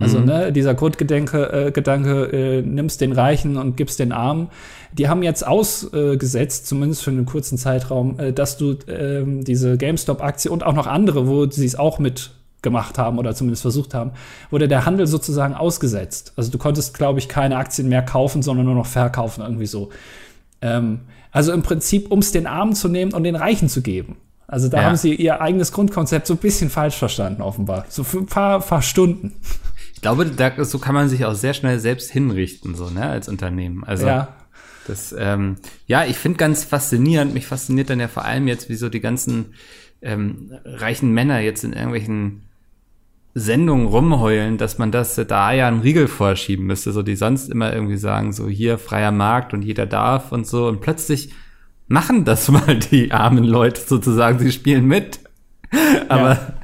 Also, 0.00 0.18
ne, 0.20 0.50
dieser 0.52 0.74
Grundgedanke, 0.74 1.66
äh, 1.66 1.70
Gedanke, 1.72 2.24
äh, 2.32 2.62
nimmst 2.62 3.00
den 3.00 3.12
Reichen 3.12 3.56
und 3.56 3.76
gibst 3.76 3.98
den 3.98 4.12
Armen. 4.12 4.48
Die 4.92 5.08
haben 5.08 5.22
jetzt 5.22 5.46
ausgesetzt, 5.46 6.66
zumindest 6.66 7.02
für 7.04 7.10
einen 7.10 7.26
kurzen 7.26 7.58
Zeitraum, 7.58 8.18
äh, 8.18 8.32
dass 8.32 8.56
du 8.56 8.76
ähm, 8.88 9.44
diese 9.44 9.76
GameStop-Aktie 9.76 10.50
und 10.50 10.64
auch 10.64 10.72
noch 10.72 10.86
andere, 10.86 11.28
wo 11.28 11.48
sie 11.48 11.66
es 11.66 11.76
auch 11.76 11.98
mit 11.98 12.30
gemacht 12.62 12.98
haben 12.98 13.18
oder 13.18 13.34
zumindest 13.34 13.62
versucht 13.62 13.94
haben, 13.94 14.12
wurde 14.50 14.68
der 14.68 14.84
Handel 14.84 15.06
sozusagen 15.06 15.54
ausgesetzt. 15.54 16.32
Also 16.36 16.50
du 16.50 16.58
konntest, 16.58 16.94
glaube 16.94 17.18
ich, 17.18 17.28
keine 17.28 17.56
Aktien 17.56 17.88
mehr 17.88 18.02
kaufen, 18.02 18.42
sondern 18.42 18.66
nur 18.66 18.74
noch 18.74 18.86
verkaufen, 18.86 19.42
irgendwie 19.42 19.66
so. 19.66 19.90
Ähm, 20.60 21.00
also 21.32 21.52
im 21.52 21.62
Prinzip, 21.62 22.10
um 22.10 22.18
es 22.18 22.32
den 22.32 22.46
Armen 22.46 22.74
zu 22.74 22.88
nehmen 22.88 23.12
und 23.14 23.24
den 23.24 23.36
Reichen 23.36 23.68
zu 23.68 23.82
geben. 23.82 24.16
Also 24.46 24.68
da 24.68 24.78
Ja. 24.78 24.84
haben 24.84 24.96
sie 24.96 25.14
ihr 25.14 25.40
eigenes 25.40 25.72
Grundkonzept 25.72 26.26
so 26.26 26.34
ein 26.34 26.38
bisschen 26.38 26.70
falsch 26.70 26.96
verstanden, 26.96 27.40
offenbar. 27.40 27.84
So 27.88 28.02
für 28.02 28.18
ein 28.18 28.26
paar, 28.26 28.60
paar 28.60 28.82
Stunden. 28.82 29.32
Ich 30.00 30.02
glaube, 30.02 30.24
da, 30.24 30.64
so 30.64 30.78
kann 30.78 30.94
man 30.94 31.10
sich 31.10 31.26
auch 31.26 31.34
sehr 31.34 31.52
schnell 31.52 31.78
selbst 31.78 32.10
hinrichten, 32.10 32.74
so, 32.74 32.88
ne, 32.88 33.04
als 33.04 33.28
Unternehmen. 33.28 33.84
Also 33.84 34.06
Ja. 34.06 34.34
Das, 34.86 35.14
ähm, 35.16 35.56
ja, 35.86 36.06
ich 36.06 36.16
finde 36.16 36.38
ganz 36.38 36.64
faszinierend, 36.64 37.34
mich 37.34 37.46
fasziniert 37.46 37.90
dann 37.90 38.00
ja 38.00 38.08
vor 38.08 38.24
allem 38.24 38.48
jetzt, 38.48 38.70
wie 38.70 38.76
so 38.76 38.88
die 38.88 39.00
ganzen 39.00 39.52
ähm, 40.00 40.52
reichen 40.64 41.12
Männer 41.12 41.40
jetzt 41.40 41.64
in 41.64 41.74
irgendwelchen 41.74 42.44
Sendungen 43.34 43.88
rumheulen, 43.88 44.56
dass 44.56 44.78
man 44.78 44.90
das 44.90 45.16
da 45.16 45.52
ja 45.52 45.68
einen 45.68 45.82
Riegel 45.82 46.08
vorschieben 46.08 46.64
müsste, 46.64 46.92
so 46.92 47.02
die 47.02 47.14
sonst 47.14 47.50
immer 47.50 47.70
irgendwie 47.70 47.98
sagen, 47.98 48.32
so 48.32 48.48
hier 48.48 48.78
freier 48.78 49.12
Markt 49.12 49.52
und 49.52 49.60
jeder 49.60 49.84
darf 49.84 50.32
und 50.32 50.46
so 50.46 50.66
und 50.66 50.80
plötzlich 50.80 51.34
machen 51.88 52.24
das 52.24 52.48
mal 52.50 52.78
die 52.78 53.12
armen 53.12 53.44
Leute 53.44 53.82
sozusagen, 53.82 54.38
sie 54.38 54.50
spielen 54.50 54.86
mit. 54.86 55.20
Aber 56.08 56.54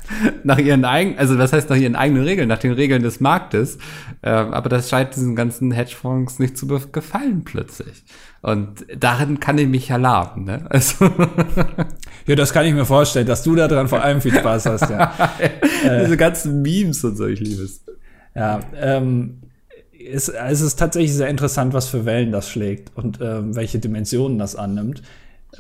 nach 0.45 0.59
ihren 0.59 0.85
eigenen, 0.85 1.19
also 1.19 1.39
was 1.39 1.53
heißt 1.53 1.71
nach 1.71 1.77
ihren 1.77 1.97
eigenen 1.97 2.25
Regeln, 2.25 2.49
nach 2.49 2.59
den 2.59 2.73
Regeln 2.73 3.03
des 3.03 3.21
Marktes. 3.21 3.79
Ähm, 4.23 4.53
aber 4.53 4.69
das 4.69 4.89
scheint 4.89 5.15
diesen 5.17 5.37
ganzen 5.37 5.71
Hedgefonds 5.73 6.39
nicht 6.39 6.57
zu 6.57 6.67
gefallen 6.67 7.45
plötzlich. 7.45 8.05
Und 8.43 8.87
darin 8.97 9.41
kann 9.41 9.59
ich 9.59 9.69
mich 9.69 9.89
ja 9.89 9.97
laben, 9.97 10.45
ne? 10.45 10.67
Also 10.71 11.11
ja, 12.27 12.35
das 12.37 12.53
kann 12.53 12.67
ich 12.67 12.75
mir 12.75 12.87
vorstellen, 12.87 13.27
dass 13.27 13.43
du 13.43 13.55
da 13.55 13.69
dran 13.69 13.89
vor 13.89 14.03
allem 14.03 14.21
viel 14.21 14.35
Spaß 14.35 14.67
hast, 14.67 14.91
ja. 14.91 15.13
Diese 16.03 16.17
ganzen 16.17 16.63
Memes 16.63 17.03
und 17.05 17.17
so, 17.17 17.27
ich 17.27 17.41
liebe 17.41 17.63
es. 17.63 17.85
Ja, 18.35 18.61
ähm, 18.79 19.43
es, 20.13 20.29
es 20.29 20.61
ist 20.61 20.79
tatsächlich 20.79 21.15
sehr 21.15 21.29
interessant, 21.29 21.73
was 21.75 21.89
für 21.89 22.05
Wellen 22.05 22.33
das 22.33 22.49
schlägt 22.49 22.97
und 22.97 23.19
ähm, 23.21 23.57
welche 23.57 23.79
Dimensionen 23.79 24.39
das 24.39 24.57
annimmt, 24.57 25.03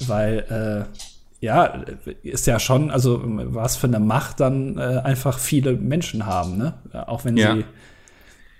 weil 0.06 0.86
äh, 0.88 0.98
ja, 1.40 1.84
ist 2.22 2.46
ja 2.46 2.58
schon, 2.58 2.90
also 2.90 3.20
was 3.24 3.76
für 3.76 3.86
eine 3.86 4.00
Macht 4.00 4.40
dann 4.40 4.78
äh, 4.78 5.00
einfach 5.04 5.38
viele 5.38 5.74
Menschen 5.74 6.26
haben, 6.26 6.56
ne? 6.56 6.74
Auch 7.06 7.24
wenn 7.24 7.36
Ja. 7.36 7.54
sie, 7.54 7.64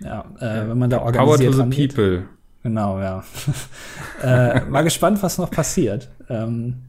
ja, 0.01 0.25
äh, 0.41 0.69
wenn 0.69 0.79
man 0.79 0.91
da 0.91 1.01
organisiert 1.01 1.53
Power 1.53 1.65
to 1.65 1.71
the 1.71 1.87
people. 1.87 2.29
Genau, 2.63 3.01
ja. 3.01 3.25
äh, 4.23 4.61
mal 4.67 4.83
gespannt, 4.83 5.23
was 5.23 5.39
noch 5.39 5.51
passiert. 5.51 6.11
Ähm, 6.29 6.83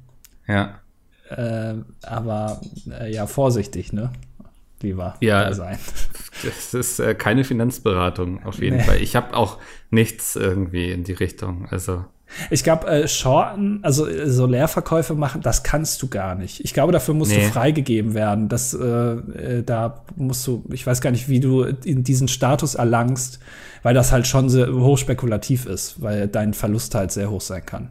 Ja. 0.48 0.80
äh, 1.30 1.76
aber 2.04 2.60
äh, 3.00 3.14
ja, 3.14 3.28
vorsichtig, 3.28 3.94
ne? 3.94 4.12
Lieber 4.82 5.16
Ja. 5.22 5.54
sein. 5.54 5.78
Das 6.44 6.74
ist 6.74 7.00
äh, 7.00 7.16
keine 7.16 7.44
Finanzberatung, 7.44 8.44
auf 8.46 8.60
jeden 8.62 8.78
Nee. 8.78 8.84
Fall. 8.84 9.02
Ich 9.02 9.16
habe 9.16 9.36
auch 9.36 9.58
nichts 9.90 10.36
irgendwie 10.36 10.92
in 10.92 11.04
die 11.04 11.14
Richtung. 11.14 11.68
Also, 11.72 12.06
Ich 12.52 12.64
glaube, 12.64 12.86
äh, 12.88 13.08
Shorten, 13.08 13.80
also 13.84 14.06
äh, 14.08 14.30
so 14.30 14.46
Leerverkäufe 14.46 15.16
machen, 15.16 15.42
das 15.42 15.64
kannst 15.64 16.02
du 16.04 16.10
gar 16.10 16.36
nicht. 16.36 16.60
Ich 16.64 16.74
glaube, 16.76 16.92
dafür 16.92 17.14
musst 17.16 17.32
Nee. 17.32 17.46
du 17.46 17.52
freigegeben 17.52 18.14
werden. 18.14 18.50
Das, 18.50 18.74
äh, 18.74 18.84
äh, 18.86 19.64
da 19.64 20.04
musst 20.16 20.46
du, 20.46 20.64
ich 20.72 20.86
weiß 20.86 21.02
gar 21.02 21.10
nicht, 21.12 21.28
wie 21.30 21.40
du 21.40 21.64
in 21.64 22.04
diesen 22.04 22.28
Status 22.28 22.76
erlangst, 22.76 23.40
weil 23.82 23.94
das 23.96 24.12
halt 24.12 24.28
schon 24.28 24.50
sehr 24.50 24.72
hochspekulativ 24.72 25.66
ist, 25.66 26.02
weil 26.02 26.28
dein 26.28 26.54
Verlust 26.54 26.94
halt 26.96 27.12
sehr 27.12 27.32
hoch 27.32 27.42
sein 27.42 27.66
kann. 27.66 27.90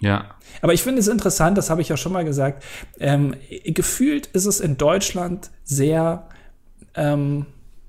Ja. 0.00 0.34
Aber 0.62 0.74
ich 0.74 0.82
finde 0.82 1.00
es 1.00 1.08
interessant, 1.08 1.56
das 1.56 1.70
habe 1.70 1.82
ich 1.82 1.88
ja 1.88 1.96
schon 1.96 2.12
mal 2.12 2.24
gesagt. 2.24 2.64
Ähm, 2.98 3.34
gefühlt 3.64 4.26
ist 4.28 4.46
es 4.46 4.60
in 4.60 4.76
Deutschland 4.76 5.50
sehr, 5.62 6.26
ähm, 6.94 7.46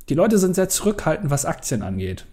die 0.10 0.14
Leute 0.14 0.38
sind 0.38 0.56
sehr 0.56 0.70
zurückhaltend, 0.70 1.32
was 1.32 1.46
Aktien 1.46 1.82
angeht. 1.82 2.26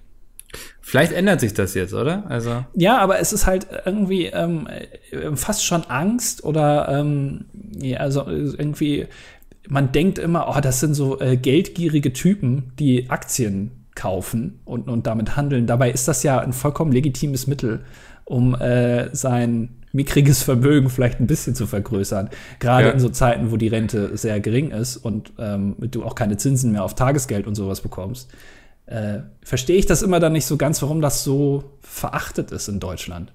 Vielleicht 0.80 1.12
ändert 1.12 1.40
sich 1.40 1.54
das 1.54 1.74
jetzt, 1.74 1.92
oder? 1.92 2.24
Also, 2.28 2.64
Ja, 2.74 2.98
aber 2.98 3.18
es 3.18 3.32
ist 3.32 3.46
halt 3.46 3.66
irgendwie 3.84 4.26
ähm, 4.26 4.66
äh, 4.66 5.36
fast 5.36 5.64
schon 5.64 5.84
Angst 5.84 6.44
oder 6.44 6.88
ähm, 6.88 7.44
ja, 7.78 7.98
also 7.98 8.26
irgendwie, 8.26 9.06
man 9.68 9.92
denkt 9.92 10.18
immer, 10.18 10.54
oh, 10.54 10.60
das 10.60 10.80
sind 10.80 10.94
so 10.94 11.20
äh, 11.20 11.36
geldgierige 11.36 12.14
Typen, 12.14 12.72
die 12.78 13.10
Aktien 13.10 13.86
kaufen 13.94 14.60
und, 14.64 14.88
und 14.88 15.06
damit 15.06 15.36
handeln. 15.36 15.66
Dabei 15.66 15.90
ist 15.90 16.08
das 16.08 16.22
ja 16.22 16.38
ein 16.38 16.54
vollkommen 16.54 16.92
legitimes 16.92 17.46
Mittel, 17.46 17.84
um 18.28 18.54
äh, 18.54 19.14
sein 19.14 19.70
mickriges 19.92 20.42
Vermögen 20.42 20.90
vielleicht 20.90 21.18
ein 21.20 21.26
bisschen 21.26 21.54
zu 21.54 21.66
vergrößern. 21.66 22.30
Gerade 22.60 22.88
Ja. 22.88 22.92
in 22.92 23.00
so 23.00 23.08
Zeiten, 23.08 23.50
wo 23.50 23.56
die 23.56 23.68
Rente 23.68 24.16
sehr 24.16 24.38
gering 24.40 24.70
ist 24.70 24.96
und 24.98 25.32
ähm, 25.38 25.76
du 25.78 26.04
auch 26.04 26.14
keine 26.14 26.36
Zinsen 26.36 26.72
mehr 26.72 26.84
auf 26.84 26.94
Tagesgeld 26.94 27.46
und 27.46 27.54
sowas 27.54 27.80
bekommst 27.80 28.30
äh, 28.88 29.20
verstehe 29.42 29.76
ich 29.76 29.86
das 29.86 30.02
immer 30.02 30.18
dann 30.18 30.32
nicht 30.32 30.46
so 30.46 30.56
ganz, 30.56 30.80
warum 30.82 31.00
das 31.00 31.22
so 31.22 31.64
verachtet 31.82 32.52
ist 32.52 32.68
in 32.68 32.80
Deutschland. 32.80 33.32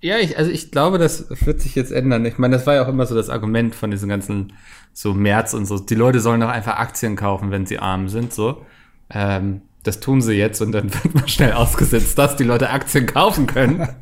ja, 0.00 0.18
ich, 0.18 0.36
also 0.36 0.50
ich 0.50 0.70
glaube, 0.70 0.98
das 0.98 1.26
wird 1.44 1.60
sich 1.60 1.74
jetzt 1.74 1.90
ändern. 1.90 2.24
Ich 2.26 2.38
meine, 2.38 2.56
das 2.56 2.66
war 2.66 2.74
ja 2.74 2.84
auch 2.84 2.88
immer 2.88 3.06
so 3.06 3.14
das 3.14 3.30
Argument 3.30 3.74
von 3.74 3.90
diesen 3.90 4.08
ganzen 4.08 4.52
so 4.92 5.14
März 5.14 5.54
und 5.54 5.66
so. 5.66 5.78
Die 5.78 5.94
Leute 5.94 6.20
sollen 6.20 6.40
doch 6.40 6.48
einfach 6.50 6.76
Aktien 6.76 7.16
kaufen, 7.16 7.50
wenn 7.50 7.64
sie 7.66 7.78
arm 7.78 8.08
sind, 8.08 8.32
so. 8.32 8.66
Ähm, 9.10 9.62
das 9.88 10.00
tun 10.00 10.20
sie 10.22 10.34
jetzt 10.34 10.60
und 10.60 10.72
dann 10.72 10.92
wird 11.02 11.14
mal 11.14 11.28
schnell 11.28 11.52
ausgesetzt, 11.52 12.18
dass 12.18 12.36
die 12.36 12.44
Leute 12.44 12.70
Aktien 12.70 13.06
kaufen 13.06 13.46
können. 13.46 13.88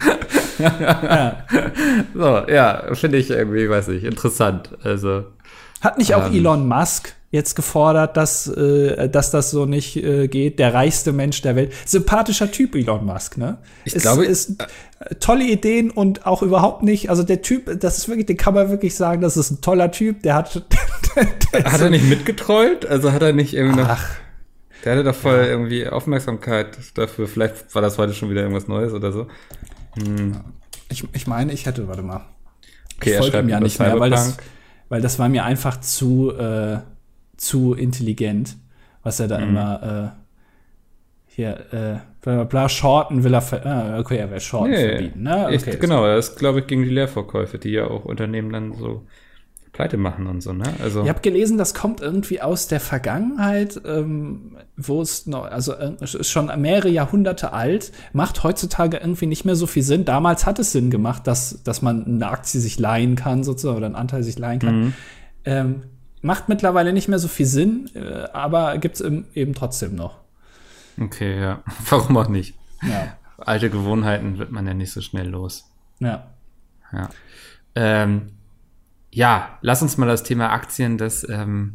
So, 2.15 2.49
ja, 2.49 2.95
finde 2.95 3.19
ich 3.19 3.29
irgendwie, 3.31 3.69
weiß 3.69 3.89
ich, 3.89 4.05
interessant. 4.05 4.71
Also, 4.83 5.25
Hat 5.83 5.99
nicht 5.99 6.15
auch 6.15 6.27
Ähm. 6.29 6.35
Elon 6.35 6.67
Musk 6.67 7.13
jetzt 7.31 7.55
gefordert, 7.57 8.17
dass, 8.17 8.47
äh, 8.47 9.09
dass 9.11 9.31
das 9.31 9.51
so 9.51 9.67
nicht 9.67 9.97
äh, 9.97 10.29
geht? 10.29 10.59
Der 10.59 10.73
reichste 10.73 11.13
Mensch 11.13 11.43
der 11.43 11.57
Welt. 11.57 11.73
Sympathischer 11.85 12.51
Typ, 12.51 12.75
Elon 12.75 13.05
Musk, 13.05 13.37
ne? 13.37 13.59
Ich 13.85 13.95
ist, 13.95 14.03
glaube- 14.03 14.25
ist 14.25 14.63
äh, 15.01 15.15
tolle 15.17 15.45
Ideen 15.45 15.91
und 15.91 16.25
auch 16.27 16.43
überhaupt 16.43 16.83
nicht. 16.83 17.11
Also 17.11 17.23
der 17.23 17.43
Typ, 17.43 17.79
das 17.81 17.99
ist 17.99 18.09
wirklich, 18.09 18.27
den 18.27 18.39
kann 18.39 18.55
man 18.55 18.71
wirklich 18.71 18.95
sagen, 18.95 19.21
das 19.21 19.37
ist 19.37 19.51
ein 19.51 19.61
toller 19.61 19.91
Typ. 19.91 20.23
Der 20.23 20.35
hat. 20.35 20.63
der 21.53 21.65
hat 21.71 21.81
er 21.81 21.91
nicht 21.91 22.09
mitgetrollt? 22.09 22.87
Also 22.87 23.13
hat 23.13 23.21
er 23.23 23.33
nicht 23.35 23.53
irgendwie 23.53 23.81
noch, 23.81 23.89
Ach, 23.91 24.09
der 24.85 24.93
hatte 24.93 25.05
doch 25.05 25.15
voll 25.15 25.45
irgendwie 25.45 25.89
Aufmerksamkeit 25.89 26.79
dafür. 26.95 27.27
Vielleicht 27.29 27.75
war 27.75 27.83
das 27.83 27.99
heute 27.99 28.15
schon 28.15 28.31
wieder 28.31 28.43
irgendwas 28.43 28.69
Neues 28.69 28.93
oder 28.93 29.13
so. 29.13 29.27
ich, 30.89 31.05
ich 31.13 31.27
meine, 31.27 31.53
ich 31.53 31.67
hätte, 31.67 31.89
warte 31.89 32.03
mal. 32.03 32.27
Okay, 32.97 33.11
ich 33.11 33.17
folge 33.17 33.39
ihm 33.41 33.49
ja 33.49 33.61
nicht 33.61 33.79
mehr, 33.79 33.99
weil 33.99 34.11
das, 34.11 34.37
weil 34.89 35.01
das 35.03 35.19
war 35.19 35.29
mir 35.29 35.45
einfach 35.45 35.81
zu, 35.81 36.33
äh, 36.33 36.79
zu 37.37 37.75
intelligent, 37.75 38.57
was 39.03 39.21
er 39.21 39.29
da 39.29 39.39
Mhm. 39.39 39.49
immer 39.49 40.15
äh, 40.17 40.27
hier, 41.27 41.73
äh, 41.73 41.99
bla, 42.23 42.45
bla, 42.45 42.69
shorten 42.69 43.23
will 43.23 43.35
er, 43.35 43.43
ver 43.43 43.67
ah, 43.67 43.99
okay, 43.99 44.17
er 44.17 44.31
will 44.31 44.41
shorten 44.41 44.75
verbieten, 44.75 45.23
ne? 45.23 45.49
ich, 45.51 45.63
Okay, 45.63 45.77
genau, 45.79 46.07
das 46.07 46.31
ist, 46.31 46.39
glaube 46.39 46.61
ich, 46.61 46.67
gegen 46.67 46.83
die 46.83 46.89
Leerverkäufe, 46.91 47.59
die 47.59 47.71
ja 47.71 47.87
auch 47.87 48.05
Unternehmen 48.07 48.53
dann 48.53 48.73
so 48.75 49.07
pleite 49.77 49.99
machen 49.99 50.27
und 50.27 50.41
so, 50.43 50.53
ne? 50.55 50.65
Also, 50.83 51.03
Ich 51.03 51.09
habe 51.09 51.21
gelesen, 51.21 51.59
das 51.59 51.75
kommt 51.75 52.01
irgendwie 52.01 52.41
aus 52.41 52.67
der 52.67 52.81
Vergangenheit, 52.81 53.79
ähm, 53.85 54.57
wo 54.77 55.03
es 55.03 55.27
noch, 55.27 55.45
also 55.45 55.75
äh, 55.75 55.93
ist 56.01 56.31
schon 56.31 56.51
mehrere 56.61 56.89
Jahrhunderte 56.89 57.53
alt, 57.53 57.93
macht 58.15 58.43
heutzutage 58.43 58.97
irgendwie 58.97 59.27
nicht 59.27 59.45
mehr 59.45 59.55
so 59.55 59.67
viel 59.67 59.83
Sinn. 59.83 60.07
Damals 60.07 60.47
hat 60.47 60.59
es 60.59 60.73
Sinn 60.73 60.91
gemacht, 60.91 61.27
dass, 61.27 61.63
dass 61.63 61.83
man 61.83 62.07
eine 62.07 62.29
Aktie 62.29 62.59
sich 62.59 62.79
leihen 62.79 63.17
kann, 63.17 63.45
sozusagen, 63.45 63.77
oder 63.77 63.87
einen 63.87 63.97
Anteil 63.97 64.23
sich 64.23 64.39
leihen 64.39 64.61
kann. 64.61 64.81
Mhm. 64.81 64.93
Ähm, 65.45 65.83
macht 66.23 66.49
mittlerweile 66.49 66.95
nicht 66.95 67.09
mehr 67.09 67.19
so 67.19 67.29
viel 67.29 67.47
Sinn, 67.47 67.91
äh, 67.95 68.29
aber 68.33 68.79
gibt 68.79 68.99
es 68.99 69.03
eben 69.35 69.55
trotzdem 69.55 69.95
noch. 69.95 70.19
okay, 71.01 71.39
ja. 71.39 71.63
Warum 71.91 72.17
auch 72.17 72.29
nicht? 72.29 72.55
Ja. 72.83 73.17
Alte 73.37 73.69
Gewohnheiten 73.69 74.39
wird 74.39 74.51
man 74.51 74.67
ja 74.67 74.73
nicht 74.73 74.91
so 74.93 75.03
schnell 75.03 75.29
los. 75.29 75.71
ja. 76.01 76.29
Ja. 76.93 77.11
Ähm, 77.75 78.31
ja, 79.17 79.49
lass 79.63 79.81
uns 79.81 79.97
mal 79.97 80.05
das 80.05 80.25
Thema 80.25 80.53
Aktien, 80.53 80.99
das, 80.99 81.27
ähm, 81.27 81.73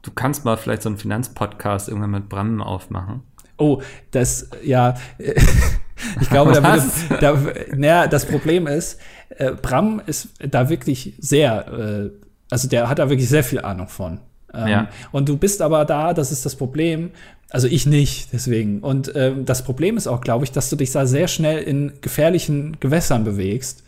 du 0.00 0.10
kannst 0.12 0.46
mal 0.46 0.56
vielleicht 0.56 0.80
so 0.80 0.88
einen 0.88 0.96
Finanzpodcast 0.96 1.88
irgendwann 1.88 2.10
mit 2.10 2.30
Bram 2.30 2.62
aufmachen. 2.62 3.22
Oh, 3.58 3.82
das, 4.12 4.48
ja, 4.64 4.94
ich 5.18 6.30
glaube, 6.30 6.52
da 6.52 6.62
würde, 6.64 6.86
da, 7.20 7.76
naja, 7.76 8.06
das 8.06 8.24
Problem 8.24 8.66
ist, 8.66 8.98
äh, 9.28 9.52
Bram 9.52 10.00
ist 10.06 10.30
da 10.38 10.70
wirklich 10.70 11.12
sehr, 11.18 11.68
äh, 11.68 12.10
also 12.50 12.66
der 12.66 12.88
hat 12.88 12.98
da 12.98 13.10
wirklich 13.10 13.28
sehr 13.28 13.44
viel 13.44 13.60
Ahnung 13.60 13.88
von. 13.88 14.20
Ähm, 14.54 14.68
Ja. 14.68 14.88
Und 15.12 15.28
du 15.28 15.36
bist 15.36 15.60
aber 15.60 15.84
da, 15.84 16.14
das 16.14 16.32
ist 16.32 16.46
das 16.46 16.56
Problem, 16.56 17.10
also 17.50 17.66
ich 17.66 17.84
nicht, 17.84 18.32
deswegen. 18.32 18.80
Und 18.80 19.12
ähm, 19.14 19.44
das 19.44 19.64
Problem 19.64 19.98
ist 19.98 20.06
auch, 20.06 20.22
glaube 20.22 20.46
ich, 20.46 20.52
dass 20.52 20.70
du 20.70 20.76
dich 20.76 20.92
da 20.92 21.04
sehr 21.04 21.28
schnell 21.28 21.62
in 21.62 21.92
gefährlichen 22.00 22.78
Gewässern 22.80 23.24
bewegst, 23.24 23.84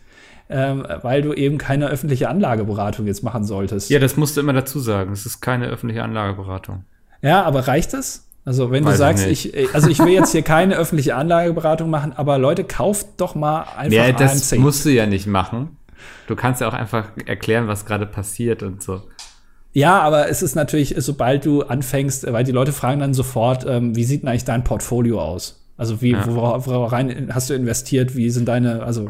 ähm, 0.53 0.85
weil 1.01 1.21
du 1.21 1.33
eben 1.33 1.57
keine 1.57 1.87
öffentliche 1.89 2.29
Anlageberatung 2.29 3.05
jetzt 3.07 3.23
machen 3.23 3.43
solltest. 3.43 3.89
Ja, 3.89 3.99
das 3.99 4.15
musst 4.17 4.37
du 4.37 4.41
immer 4.41 4.53
dazu 4.53 4.79
sagen. 4.79 5.11
Es 5.11 5.25
ist 5.25 5.41
keine 5.41 5.67
öffentliche 5.67 6.03
Anlageberatung. 6.03 6.83
Ja, 7.21 7.43
aber 7.43 7.67
reicht 7.67 7.93
das? 7.93 8.27
Also 8.45 8.71
wenn 8.71 8.83
Weiß 8.83 8.89
du 8.91 8.93
ich 8.93 8.97
sagst, 8.97 9.27
nicht. 9.27 9.55
ich, 9.55 9.73
also 9.73 9.89
ich 9.89 9.99
will 9.99 10.09
jetzt 10.13 10.31
hier 10.33 10.41
keine 10.41 10.75
öffentliche 10.75 11.15
Anlageberatung 11.15 11.89
machen, 11.89 12.11
aber 12.15 12.37
Leute, 12.37 12.63
kauft 12.65 13.07
doch 13.17 13.35
mal 13.35 13.65
einfach 13.77 13.97
Ja, 13.97 14.11
das 14.11 14.51
AMC. 14.53 14.59
musst 14.61 14.85
du 14.85 14.89
ja 14.89 15.05
nicht 15.05 15.27
machen. 15.27 15.77
Du 16.27 16.35
kannst 16.35 16.59
ja 16.61 16.67
auch 16.67 16.73
einfach 16.73 17.05
erklären, 17.25 17.67
was 17.67 17.85
gerade 17.85 18.05
passiert 18.05 18.61
und 18.61 18.83
so. 18.83 19.01
ja, 19.71 19.99
aber 20.01 20.29
es 20.29 20.41
ist 20.43 20.55
natürlich, 20.55 20.93
sobald 20.97 21.45
du 21.45 21.63
anfängst, 21.63 22.31
weil 22.31 22.43
die 22.43 22.51
Leute 22.51 22.73
fragen 22.73 22.99
dann 22.99 23.13
sofort, 23.13 23.65
ähm, 23.65 23.95
wie 23.95 24.03
sieht 24.03 24.23
denn 24.23 24.29
eigentlich 24.29 24.43
dein 24.45 24.63
Portfolio 24.65 25.21
aus? 25.21 25.61
Also 25.77 26.01
wie, 26.01 26.11
Ja. 26.11 26.25
wo, 26.27 26.41
wo 26.65 26.83
rein 26.85 27.29
hast 27.33 27.49
du 27.49 27.53
investiert? 27.53 28.15
Wie 28.15 28.29
sind 28.29 28.47
deine, 28.49 28.83
also 28.83 29.09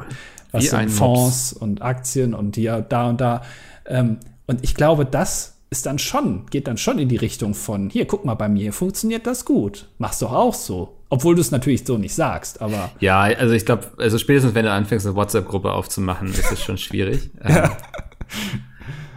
was 0.53 0.63
Wie 0.63 0.67
sind 0.67 0.89
Fonds 0.89 1.51
und 1.53 1.81
Aktien 1.81 2.33
und 2.33 2.55
ja 2.57 2.79
da 2.81 3.09
und 3.09 3.19
da? 3.19 3.41
Ähm, 3.85 4.19
und 4.47 4.63
ich 4.63 4.75
glaube, 4.75 5.05
das 5.05 5.57
ist 5.69 5.85
dann 5.87 5.97
schon, 5.99 6.45
geht 6.51 6.67
dann 6.67 6.77
schon 6.77 6.99
in 6.99 7.09
die 7.09 7.15
Richtung 7.17 7.53
von, 7.55 7.89
hier, 7.89 8.05
guck 8.05 8.23
mal, 8.25 8.35
bei 8.35 8.47
mir 8.47 8.71
funktioniert 8.71 9.25
das 9.27 9.43
gut. 9.43 9.87
Mach's 9.97 10.19
doch 10.19 10.31
auch 10.31 10.53
so. 10.53 10.97
Obwohl 11.09 11.35
du 11.35 11.41
es 11.41 11.51
natürlich 11.51 11.85
so 11.85 11.97
nicht 11.97 12.13
sagst, 12.13 12.61
aber 12.61 12.91
Ja, 12.99 13.21
also 13.21 13.53
ich 13.53 13.65
glaube, 13.65 13.91
also 13.97 14.17
spätestens 14.17 14.55
wenn 14.55 14.65
du 14.65 14.71
anfängst, 14.71 15.05
eine 15.05 15.15
WhatsApp-Gruppe 15.15 15.71
aufzumachen, 15.73 16.27
ist 16.29 16.51
es 16.51 16.61
schon 16.63 16.77
schwierig. 16.77 17.31
Ähm, 17.43 17.69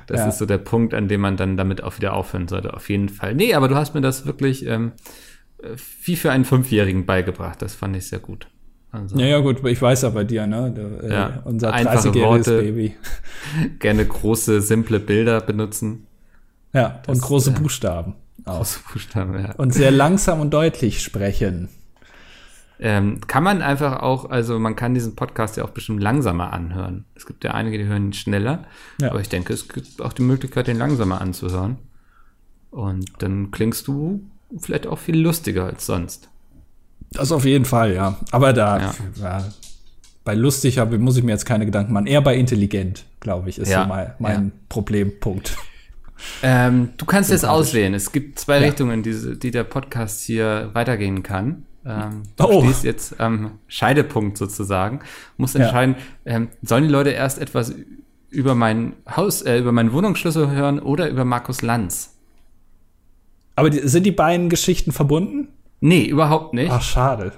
Das 0.06 0.20
Ja. 0.20 0.28
ist 0.28 0.38
so 0.38 0.46
der 0.46 0.58
Punkt, 0.58 0.94
an 0.94 1.08
dem 1.08 1.20
man 1.20 1.36
dann 1.36 1.56
damit 1.56 1.82
auch 1.82 1.96
wieder 1.96 2.12
aufhören 2.14 2.46
sollte, 2.48 2.74
auf 2.74 2.88
jeden 2.88 3.08
Fall. 3.08 3.34
Nee, 3.34 3.54
aber 3.54 3.66
du 3.68 3.74
hast 3.74 3.94
mir 3.94 4.00
das 4.00 4.24
wirklich 4.24 4.64
ähm, 4.64 4.92
äh, 5.62 5.70
wie 6.04 6.16
für 6.16 6.30
einen 6.30 6.44
Fünfjährigen 6.44 7.06
beigebracht. 7.06 7.60
Das 7.60 7.74
fand 7.74 7.96
ich 7.96 8.06
sehr 8.08 8.20
gut. 8.20 8.46
Also 8.96 9.18
Ja, 9.18 9.26
ja, 9.26 9.38
gut, 9.40 9.64
ich 9.64 9.80
weiß 9.80 10.02
ja 10.02 10.10
bei 10.10 10.24
dir, 10.24 10.46
ne? 10.46 10.72
Der, 10.76 11.04
äh, 11.10 11.12
Ja, 11.14 11.42
unser 11.44 11.72
einfache 11.72 12.08
30-jähriges 12.08 12.22
Worte. 12.24 12.62
Baby. 12.62 12.96
gerne 13.78 14.04
große, 14.06 14.60
simple 14.60 15.00
Bilder 15.00 15.40
benutzen. 15.40 16.06
Ja, 16.72 17.00
und 17.06 17.18
Das, 17.18 17.20
große 17.20 17.50
äh, 17.50 17.54
Buchstaben. 17.54 18.14
Auch. 18.44 18.58
Große 18.58 18.80
Buchstaben, 18.92 19.38
ja. 19.38 19.54
Und 19.56 19.72
sehr 19.74 19.90
langsam 19.90 20.40
und 20.40 20.50
deutlich 20.52 21.02
sprechen. 21.02 21.68
Ähm, 22.78 23.20
kann 23.26 23.42
man 23.42 23.62
einfach 23.62 24.02
auch, 24.02 24.28
also 24.28 24.58
man 24.58 24.76
kann 24.76 24.92
diesen 24.92 25.16
Podcast 25.16 25.56
ja 25.56 25.64
auch 25.64 25.70
bestimmt 25.70 26.02
langsamer 26.02 26.52
anhören. 26.52 27.06
Es 27.14 27.24
gibt 27.24 27.42
ja 27.44 27.52
einige, 27.52 27.78
die 27.78 27.84
hören 27.84 28.06
ihn 28.08 28.12
schneller, 28.12 28.64
Ja. 29.00 29.10
aber 29.10 29.20
ich 29.20 29.30
denke, 29.30 29.54
es 29.54 29.68
gibt 29.68 30.02
auch 30.02 30.12
die 30.12 30.22
Möglichkeit, 30.22 30.66
den 30.66 30.76
langsamer 30.76 31.20
anzuhören. 31.22 31.78
Und 32.70 33.10
dann 33.20 33.50
klingst 33.50 33.86
du 33.88 34.20
vielleicht 34.58 34.86
auch 34.86 34.98
viel 34.98 35.18
lustiger 35.18 35.64
als 35.64 35.86
sonst. 35.86 36.28
Das 37.12 37.32
auf 37.32 37.44
jeden 37.44 37.64
Fall, 37.64 37.94
ja. 37.94 38.16
Aber 38.30 38.52
da, 38.52 38.78
Ja. 38.80 38.94
ja. 39.20 39.44
bei 40.24 40.34
lustig 40.34 40.78
hab, 40.78 40.92
muss 40.98 41.16
ich 41.16 41.22
mir 41.24 41.32
jetzt 41.32 41.46
keine 41.46 41.64
Gedanken 41.66 41.92
machen. 41.92 42.06
Eher 42.06 42.20
bei 42.20 42.36
intelligent, 42.36 43.04
glaube 43.20 43.48
ich, 43.48 43.58
ist 43.58 43.68
Ja, 43.70 43.82
so 43.82 43.88
mein, 43.88 44.12
mein 44.18 44.52
Problempunkt. 44.68 45.56
Ähm, 46.42 46.90
du 46.96 47.04
kannst 47.04 47.30
jetzt 47.30 47.42
Sympathisch. 47.42 47.68
auswählen. 47.68 47.94
Es 47.94 48.10
gibt 48.10 48.38
zwei. 48.38 48.58
Richtungen, 48.58 49.02
die, 49.02 49.38
die 49.38 49.50
der 49.50 49.64
Podcast 49.64 50.22
hier 50.24 50.70
weitergehen 50.72 51.22
kann. 51.22 51.64
Ähm, 51.84 52.22
du 52.36 52.44
Oh. 52.44 52.62
stehst 52.64 52.84
jetzt 52.84 53.20
am 53.20 53.52
Scheidepunkt 53.68 54.36
sozusagen. 54.38 55.00
Musst 55.36 55.54
entscheiden, 55.56 55.94
ähm, 56.24 56.48
sollen 56.62 56.84
die 56.84 56.90
Leute 56.90 57.10
erst 57.10 57.38
etwas 57.38 57.72
über 58.30 58.54
mein 58.54 58.94
Haus, 59.14 59.42
äh, 59.42 59.58
über 59.58 59.70
meinen 59.72 59.92
Wohnungsschlüssel 59.92 60.50
hören 60.50 60.80
oder 60.80 61.08
über 61.08 61.24
Markus 61.24 61.62
Lanz? 61.62 62.14
Aber 63.54 63.70
die, 63.70 63.86
sind 63.86 64.04
die 64.04 64.10
beiden 64.12 64.48
Geschichten 64.48 64.90
verbunden? 64.92 65.48
Nee, 65.80 66.04
überhaupt 66.04 66.54
nicht. 66.54 66.70
Ach, 66.70 66.82
schade. 66.82 67.32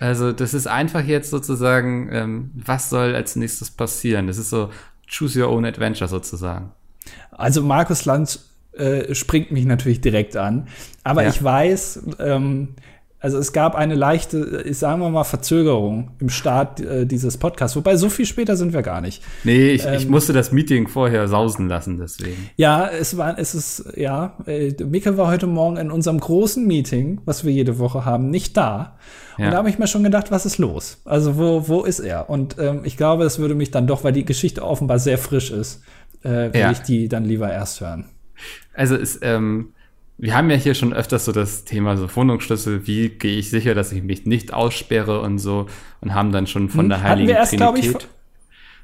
Also 0.00 0.32
das 0.32 0.52
ist 0.54 0.66
einfach 0.66 1.04
jetzt 1.04 1.30
sozusagen, 1.30 2.08
ähm, 2.12 2.50
was 2.54 2.90
soll 2.90 3.14
als 3.14 3.36
nächstes 3.36 3.70
passieren? 3.70 4.26
Das 4.26 4.36
ist 4.38 4.50
so 4.50 4.70
Choose 5.08 5.40
Your 5.42 5.50
Own 5.50 5.64
Adventure 5.64 6.08
sozusagen. 6.08 6.72
Also 7.30 7.62
Markus 7.62 8.04
Lanz 8.04 8.50
äh, 8.72 9.14
springt 9.14 9.52
mich 9.52 9.64
natürlich 9.64 10.00
direkt 10.02 10.36
an. 10.36 10.68
Aber 11.04 11.22
Ja. 11.22 11.30
ich 11.30 11.42
weiß, 11.42 12.02
ähm, 12.18 12.74
also 13.26 13.38
es 13.38 13.52
gab 13.52 13.74
eine 13.74 13.96
leichte, 13.96 14.62
ich 14.64 14.78
sagen 14.78 15.00
wir 15.00 15.10
mal, 15.10 15.24
Verzögerung 15.24 16.12
im 16.20 16.28
Start 16.28 16.78
äh, 16.80 17.06
dieses 17.06 17.38
Podcasts. 17.38 17.74
Wobei 17.74 17.96
so 17.96 18.08
viel 18.08 18.24
später 18.24 18.56
sind 18.56 18.72
wir 18.72 18.82
gar 18.82 19.00
nicht. 19.00 19.20
Nee, 19.42 19.70
ich, 19.70 19.84
ich 19.84 20.04
Ähm. 20.04 20.10
musste 20.12 20.32
das 20.32 20.52
Meeting 20.52 20.86
vorher 20.86 21.26
sausen 21.26 21.66
lassen, 21.66 21.98
deswegen. 21.98 22.50
Ja, 22.54 22.86
es 22.88 23.16
war, 23.16 23.36
es 23.36 23.56
ist, 23.56 23.84
ja, 23.96 24.36
äh, 24.46 24.72
Mika 24.84 25.16
war 25.16 25.26
heute 25.26 25.48
Morgen 25.48 25.76
in 25.76 25.90
unserem 25.90 26.20
großen 26.20 26.64
Meeting, 26.64 27.20
was 27.24 27.44
wir 27.44 27.50
jede 27.50 27.80
Woche 27.80 28.04
haben, 28.04 28.30
nicht 28.30 28.56
da. 28.56 28.96
Ja. 29.38 29.46
Und 29.46 29.50
da 29.50 29.56
habe 29.58 29.70
ich 29.70 29.80
mir 29.80 29.88
schon 29.88 30.04
gedacht, 30.04 30.30
was 30.30 30.46
ist 30.46 30.58
los? 30.58 30.98
Also 31.04 31.36
wo, 31.36 31.66
wo 31.66 31.82
ist 31.82 31.98
er? 31.98 32.30
Und 32.30 32.54
ähm, 32.60 32.82
ich 32.84 32.96
glaube, 32.96 33.24
es 33.24 33.40
würde 33.40 33.56
mich 33.56 33.72
dann 33.72 33.88
doch, 33.88 34.04
weil 34.04 34.12
die 34.12 34.24
Geschichte 34.24 34.62
offenbar 34.64 35.00
sehr 35.00 35.18
frisch 35.18 35.50
ist, 35.50 35.82
äh, 36.22 36.52
will 36.52 36.60
Ja. 36.60 36.70
ich 36.70 36.78
die 36.78 37.08
dann 37.08 37.24
lieber 37.24 37.50
erst 37.52 37.80
hören. 37.80 38.04
Also 38.72 38.94
es, 38.94 39.18
ähm, 39.22 39.70
wir 40.18 40.34
haben 40.36 40.48
ja 40.50 40.56
hier 40.56 40.74
schon 40.74 40.92
öfters 40.94 41.24
so 41.26 41.32
das 41.32 41.64
Thema 41.64 41.96
so 41.96 42.14
Wohnungsschlüssel, 42.14 42.86
wie 42.86 43.10
gehe 43.10 43.38
ich 43.38 43.50
sicher, 43.50 43.74
dass 43.74 43.92
ich 43.92 44.02
mich 44.02 44.24
nicht 44.26 44.52
aussperre 44.54 45.20
und 45.20 45.38
so 45.38 45.66
und 46.00 46.14
haben 46.14 46.32
dann 46.32 46.46
schon 46.46 46.68
von 46.70 46.82
Hm, 46.82 46.88
der 46.88 47.02
Heiligen 47.02 47.28
erst, 47.30 47.52
glaub 47.56 47.76
ich, 47.76 47.82
Trinität. 47.86 48.08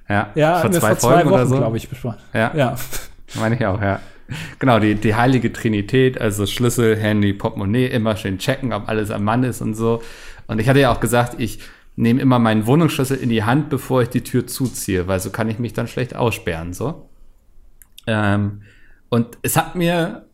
ja, 0.08 0.30
Ja, 0.34 0.58
vor 0.60 0.70
zwei 0.72 0.88
vor 0.88 0.98
zwei 0.98 1.08
Folgen 1.14 1.30
Wochen, 1.30 1.34
oder 1.34 1.46
so. 1.46 1.56
glaube 1.56 1.76
ich, 1.78 1.88
besprochen. 1.88 2.18
Ja. 2.34 2.52
Ja. 2.54 2.76
Meine 3.34 3.54
ich 3.56 3.64
auch, 3.64 3.80
ja. 3.80 4.00
Genau, 4.58 4.78
die, 4.78 4.94
die 4.94 5.14
heilige 5.14 5.52
Trinität, 5.52 6.20
also 6.20 6.46
Schlüssel, 6.46 6.96
Handy, 6.96 7.32
Portemonnaie, 7.32 7.86
immer 7.86 8.16
schön 8.16 8.38
checken, 8.38 8.72
ob 8.72 8.88
alles 8.88 9.10
am 9.10 9.24
Mann 9.24 9.42
ist 9.44 9.60
und 9.62 9.74
so. 9.74 10.02
Und 10.46 10.58
ich 10.60 10.68
hatte 10.68 10.80
ja 10.80 10.92
auch 10.92 11.00
gesagt, 11.00 11.38
ich 11.40 11.60
nehme 11.96 12.20
immer 12.20 12.38
meinen 12.38 12.66
Wohnungsschlüssel 12.66 13.16
in 13.18 13.28
die 13.28 13.44
Hand, 13.44 13.68
bevor 13.70 14.02
ich 14.02 14.08
die 14.08 14.22
Tür 14.22 14.46
zuziehe, 14.46 15.06
weil 15.06 15.20
so 15.20 15.30
kann 15.30 15.48
ich 15.50 15.58
mich 15.58 15.72
dann 15.74 15.86
schlecht 15.88 16.14
aussperren, 16.16 16.72
so. 16.72 17.08
Ähm, 18.06 18.62
und 19.10 19.38
es 19.42 19.56
hat 19.56 19.74
mir 19.74 20.24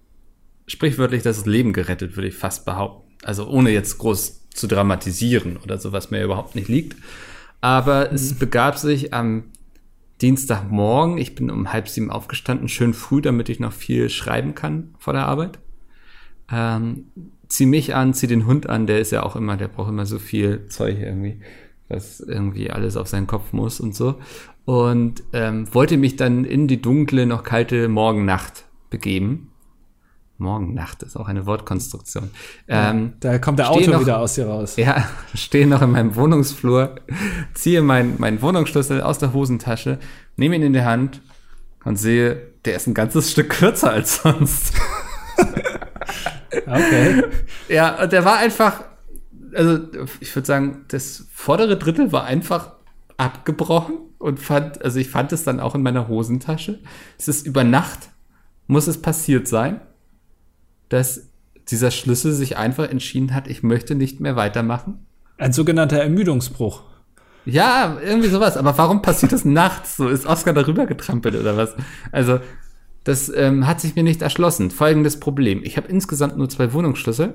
sprichwörtlich 0.68 1.22
das 1.24 1.44
Leben 1.46 1.72
gerettet, 1.72 2.16
würde 2.16 2.28
ich 2.28 2.36
fast 2.36 2.64
behaupten. 2.64 3.10
Also 3.24 3.48
ohne 3.48 3.70
jetzt 3.70 3.98
groß 3.98 4.48
zu 4.50 4.66
dramatisieren 4.68 5.56
oder 5.56 5.78
so, 5.78 5.92
was 5.92 6.10
mir 6.12 6.22
überhaupt 6.22 6.54
nicht 6.54 6.68
liegt. 6.68 6.96
Aber 7.60 8.12
es 8.12 8.34
begab 8.34 8.78
sich 8.78 9.12
am 9.12 9.44
Dienstagmorgen. 10.20 11.18
Ich 11.18 11.34
bin 11.34 11.50
um 11.50 11.72
halb 11.72 11.88
sieben 11.88 12.10
aufgestanden, 12.10 12.68
schön 12.68 12.94
früh, 12.94 13.20
damit 13.20 13.48
ich 13.48 13.60
noch 13.60 13.72
viel 13.72 14.10
schreiben 14.10 14.54
kann 14.54 14.94
vor 14.98 15.12
der 15.12 15.26
Arbeit. 15.26 15.58
Ähm, 16.50 17.06
zieh 17.48 17.66
mich 17.66 17.94
an, 17.94 18.14
zieh 18.14 18.26
den 18.26 18.46
Hund 18.46 18.68
an, 18.68 18.86
der 18.86 19.00
ist 19.00 19.12
ja 19.12 19.22
auch 19.22 19.36
immer, 19.36 19.56
der 19.56 19.68
braucht 19.68 19.88
immer 19.88 20.06
so 20.06 20.18
viel 20.18 20.66
Zeug 20.68 20.98
irgendwie, 21.00 21.40
was 21.88 22.20
irgendwie 22.20 22.70
alles 22.70 22.96
auf 22.96 23.08
seinen 23.08 23.26
Kopf 23.26 23.52
muss 23.52 23.80
und 23.80 23.94
so. 23.94 24.16
Und 24.64 25.22
ähm, 25.32 25.72
wollte 25.72 25.96
mich 25.96 26.16
dann 26.16 26.44
in 26.44 26.68
die 26.68 26.82
dunkle, 26.82 27.26
noch 27.26 27.42
kalte 27.42 27.88
Morgennacht 27.88 28.64
begeben. 28.90 29.50
Morgennacht 30.38 31.02
ist 31.02 31.16
auch 31.16 31.28
eine 31.28 31.46
Wortkonstruktion. 31.46 32.30
Ähm, 32.68 33.14
Da 33.20 33.38
kommt 33.38 33.58
der 33.58 33.70
Auto 33.70 33.90
noch- 33.90 34.00
wieder 34.00 34.18
aus 34.18 34.34
dir 34.34 34.46
raus. 34.46 34.76
ja, 34.76 35.04
stehe 35.34 35.66
noch 35.66 35.82
in 35.82 35.90
meinem 35.90 36.14
Wohnungsflur, 36.16 36.94
ziehe 37.54 37.82
meinen 37.82 38.16
meinen 38.18 38.40
Wohnungsschlüssel 38.40 39.02
aus 39.02 39.18
der 39.18 39.32
Hosentasche, 39.32 39.98
nehme 40.36 40.56
ihn 40.56 40.62
in 40.62 40.72
die 40.72 40.82
Hand 40.82 41.20
und 41.84 41.96
sehe, 41.96 42.40
der 42.64 42.76
ist 42.76 42.86
ein 42.86 42.94
ganzes 42.94 43.30
Stück 43.32 43.50
kürzer 43.50 43.90
als 43.92 44.22
sonst. 44.22 44.74
Okay. 46.66 47.24
Ja, 47.68 48.02
und 48.02 48.12
der 48.12 48.24
war 48.24 48.38
einfach, 48.38 48.84
also 49.54 49.78
ich 50.20 50.34
würde 50.34 50.46
sagen, 50.46 50.84
das 50.88 51.26
vordere 51.32 51.76
Drittel 51.78 52.12
war 52.12 52.24
einfach 52.24 52.72
abgebrochen 53.16 53.96
und 54.18 54.38
fand, 54.40 54.82
also 54.82 54.98
ich 54.98 55.08
fand 55.08 55.32
es 55.32 55.44
dann 55.44 55.60
auch 55.60 55.74
in 55.74 55.82
meiner 55.82 56.08
Hosentasche. 56.08 56.80
Es 57.18 57.28
ist 57.28 57.46
über 57.46 57.64
Nacht, 57.64 58.10
muss 58.66 58.86
es 58.86 59.00
passiert 59.00 59.48
sein, 59.48 59.80
dass 60.88 61.22
dieser 61.70 61.90
Schlüssel 61.90 62.32
sich 62.32 62.56
einfach 62.56 62.88
entschieden 62.88 63.34
hat, 63.34 63.46
ich 63.48 63.62
möchte 63.62 63.94
nicht 63.94 64.20
mehr 64.20 64.36
weitermachen. 64.36 65.06
Ein 65.36 65.52
sogenannter 65.52 65.98
Ermüdungsbruch. 65.98 66.82
Ja, 67.44 67.98
irgendwie 68.02 68.28
sowas. 68.28 68.56
Aber 68.56 68.76
warum 68.78 69.02
passiert 69.02 69.32
das 69.32 69.44
nachts? 69.44 69.96
So 69.96 70.08
ist 70.08 70.26
Oscar 70.26 70.52
darüber 70.52 70.86
getrampelt 70.86 71.34
oder 71.36 71.56
was? 71.56 71.74
Also, 72.12 72.40
das 73.04 73.30
ähm, 73.34 73.66
hat 73.66 73.80
sich 73.80 73.94
mir 73.94 74.02
nicht 74.02 74.20
erschlossen. 74.22 74.70
Folgendes 74.70 75.20
Problem. 75.20 75.60
Ich 75.62 75.76
habe 75.76 75.88
insgesamt 75.88 76.36
nur 76.36 76.48
zwei 76.48 76.72
Wohnungsschlüssel. 76.72 77.34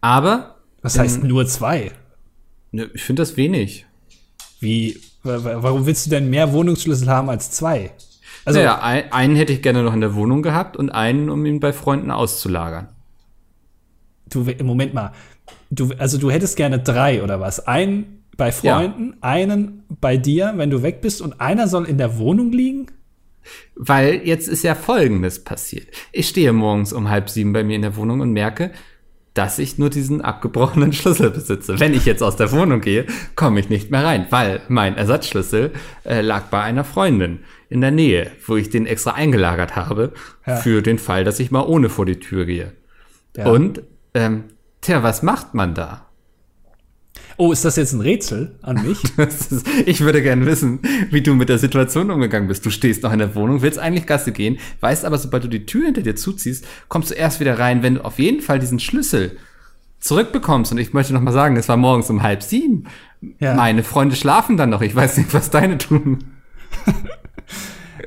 Aber, 0.00 0.56
Was 0.82 0.98
heißt 0.98 1.22
nur 1.22 1.46
zwei? 1.46 1.92
ne, 2.72 2.90
ich 2.94 3.02
finde 3.04 3.22
das 3.22 3.36
wenig. 3.36 3.86
Wie, 4.60 5.00
wa- 5.22 5.42
wa- 5.44 5.62
warum 5.62 5.86
willst 5.86 6.06
du 6.06 6.10
denn 6.10 6.30
mehr 6.30 6.52
Wohnungsschlüssel 6.52 7.08
haben 7.08 7.28
als 7.30 7.50
zwei? 7.50 7.92
Also, 8.46 8.60
naja, 8.60 8.78
ein, 8.80 9.12
einen 9.12 9.36
hätte 9.36 9.52
ich 9.52 9.60
gerne 9.60 9.82
noch 9.82 9.92
in 9.92 10.00
der 10.00 10.14
Wohnung 10.14 10.40
gehabt 10.40 10.76
und 10.76 10.90
einen, 10.90 11.30
um 11.30 11.44
ihn 11.44 11.58
bei 11.58 11.72
Freunden 11.72 12.12
auszulagern. 12.12 12.88
du, 14.30 14.46
Moment 14.62 14.94
mal. 14.94 15.12
Du, 15.70 15.90
also 15.98 16.16
du 16.16 16.30
hättest 16.30 16.56
gerne 16.56 16.78
drei 16.78 17.24
oder 17.24 17.40
was? 17.40 17.66
Einen 17.66 18.24
bei 18.36 18.52
Freunden, 18.52 19.16
einen 19.20 19.82
bei 20.00 20.16
dir, 20.16 20.52
wenn 20.56 20.70
du 20.70 20.82
weg 20.82 21.00
bist 21.00 21.20
und 21.20 21.40
einer 21.40 21.66
soll 21.66 21.86
in 21.86 21.98
der 21.98 22.18
Wohnung 22.18 22.52
liegen? 22.52 22.86
Weil 23.74 24.22
jetzt 24.24 24.48
ist 24.48 24.62
ja 24.62 24.76
Folgendes 24.76 25.42
passiert. 25.42 25.88
Ich 26.12 26.28
stehe 26.28 26.52
morgens 26.52 26.92
um 26.92 27.10
halb 27.10 27.28
sieben 27.28 27.52
bei 27.52 27.64
mir 27.64 27.74
in 27.74 27.82
der 27.82 27.96
Wohnung 27.96 28.20
und 28.20 28.32
merke, 28.32 28.70
dass 29.34 29.58
ich 29.58 29.76
nur 29.76 29.90
diesen 29.90 30.20
abgebrochenen 30.20 30.92
Schlüssel 30.92 31.30
besitze. 31.30 31.80
Wenn 31.80 31.94
ich 31.94 32.06
jetzt 32.06 32.22
aus 32.22 32.36
der 32.36 32.52
Wohnung 32.52 32.80
gehe, 32.80 33.06
komme 33.34 33.58
ich 33.58 33.68
nicht 33.68 33.90
mehr 33.90 34.04
rein, 34.04 34.26
weil 34.30 34.60
mein 34.68 34.96
Ersatzschlüssel 34.96 35.72
äh, 36.04 36.20
lag 36.20 36.44
bei 36.44 36.62
einer 36.62 36.84
Freundin 36.84 37.40
in 37.68 37.80
der 37.80 37.90
Nähe, 37.90 38.30
wo 38.46 38.56
ich 38.56 38.70
den 38.70 38.86
extra 38.86 39.12
eingelagert 39.12 39.74
habe 39.76 40.12
Ja. 40.46 40.56
für 40.56 40.82
den 40.82 40.98
Fall, 40.98 41.24
dass 41.24 41.40
ich 41.40 41.50
mal 41.50 41.62
ohne 41.62 41.88
vor 41.88 42.06
die 42.06 42.20
Tür 42.20 42.46
gehe. 42.46 42.72
Ja. 43.36 43.46
Und, 43.50 43.82
ähm, 44.14 44.44
tja, 44.80 45.02
was 45.02 45.22
macht 45.22 45.54
man 45.54 45.74
da? 45.74 46.02
Oh, 47.38 47.52
ist 47.52 47.66
das 47.66 47.76
jetzt 47.76 47.92
ein 47.92 48.00
Rätsel 48.00 48.54
an 48.62 48.82
mich? 48.86 49.02
Ist, 49.18 49.66
ich 49.84 50.00
würde 50.00 50.22
gerne 50.22 50.46
wissen, 50.46 50.80
wie 51.10 51.20
du 51.20 51.34
mit 51.34 51.50
der 51.50 51.58
Situation 51.58 52.10
umgegangen 52.10 52.48
bist. 52.48 52.64
Du 52.64 52.70
stehst 52.70 53.02
noch 53.02 53.12
in 53.12 53.18
der 53.18 53.34
Wohnung, 53.34 53.60
willst 53.60 53.78
eigentlich 53.78 54.06
Gasse 54.06 54.32
gehen, 54.32 54.58
weißt 54.80 55.04
aber, 55.04 55.18
sobald 55.18 55.44
du 55.44 55.48
die 55.48 55.66
Tür 55.66 55.84
hinter 55.86 56.00
dir 56.00 56.16
zuziehst, 56.16 56.66
kommst 56.88 57.10
du 57.10 57.14
erst 57.14 57.38
wieder 57.40 57.58
rein, 57.58 57.82
wenn 57.82 57.96
du 57.96 58.04
auf 58.06 58.18
jeden 58.18 58.40
Fall 58.40 58.58
diesen 58.58 58.80
Schlüssel 58.80 59.36
zurückbekommst. 60.00 60.72
Und 60.72 60.78
ich 60.78 60.94
möchte 60.94 61.12
noch 61.12 61.20
mal 61.20 61.32
sagen, 61.32 61.56
es 61.56 61.68
war 61.68 61.76
morgens 61.76 62.08
um 62.08 62.22
halb 62.22 62.42
sieben. 62.42 62.84
Ja. 63.38 63.54
Meine 63.54 63.82
Freunde 63.82 64.16
schlafen 64.16 64.56
dann 64.56 64.70
noch. 64.70 64.80
Ich 64.80 64.94
weiß 64.94 65.18
nicht, 65.18 65.34
was 65.34 65.50
deine 65.50 65.76
tun. 65.76 66.24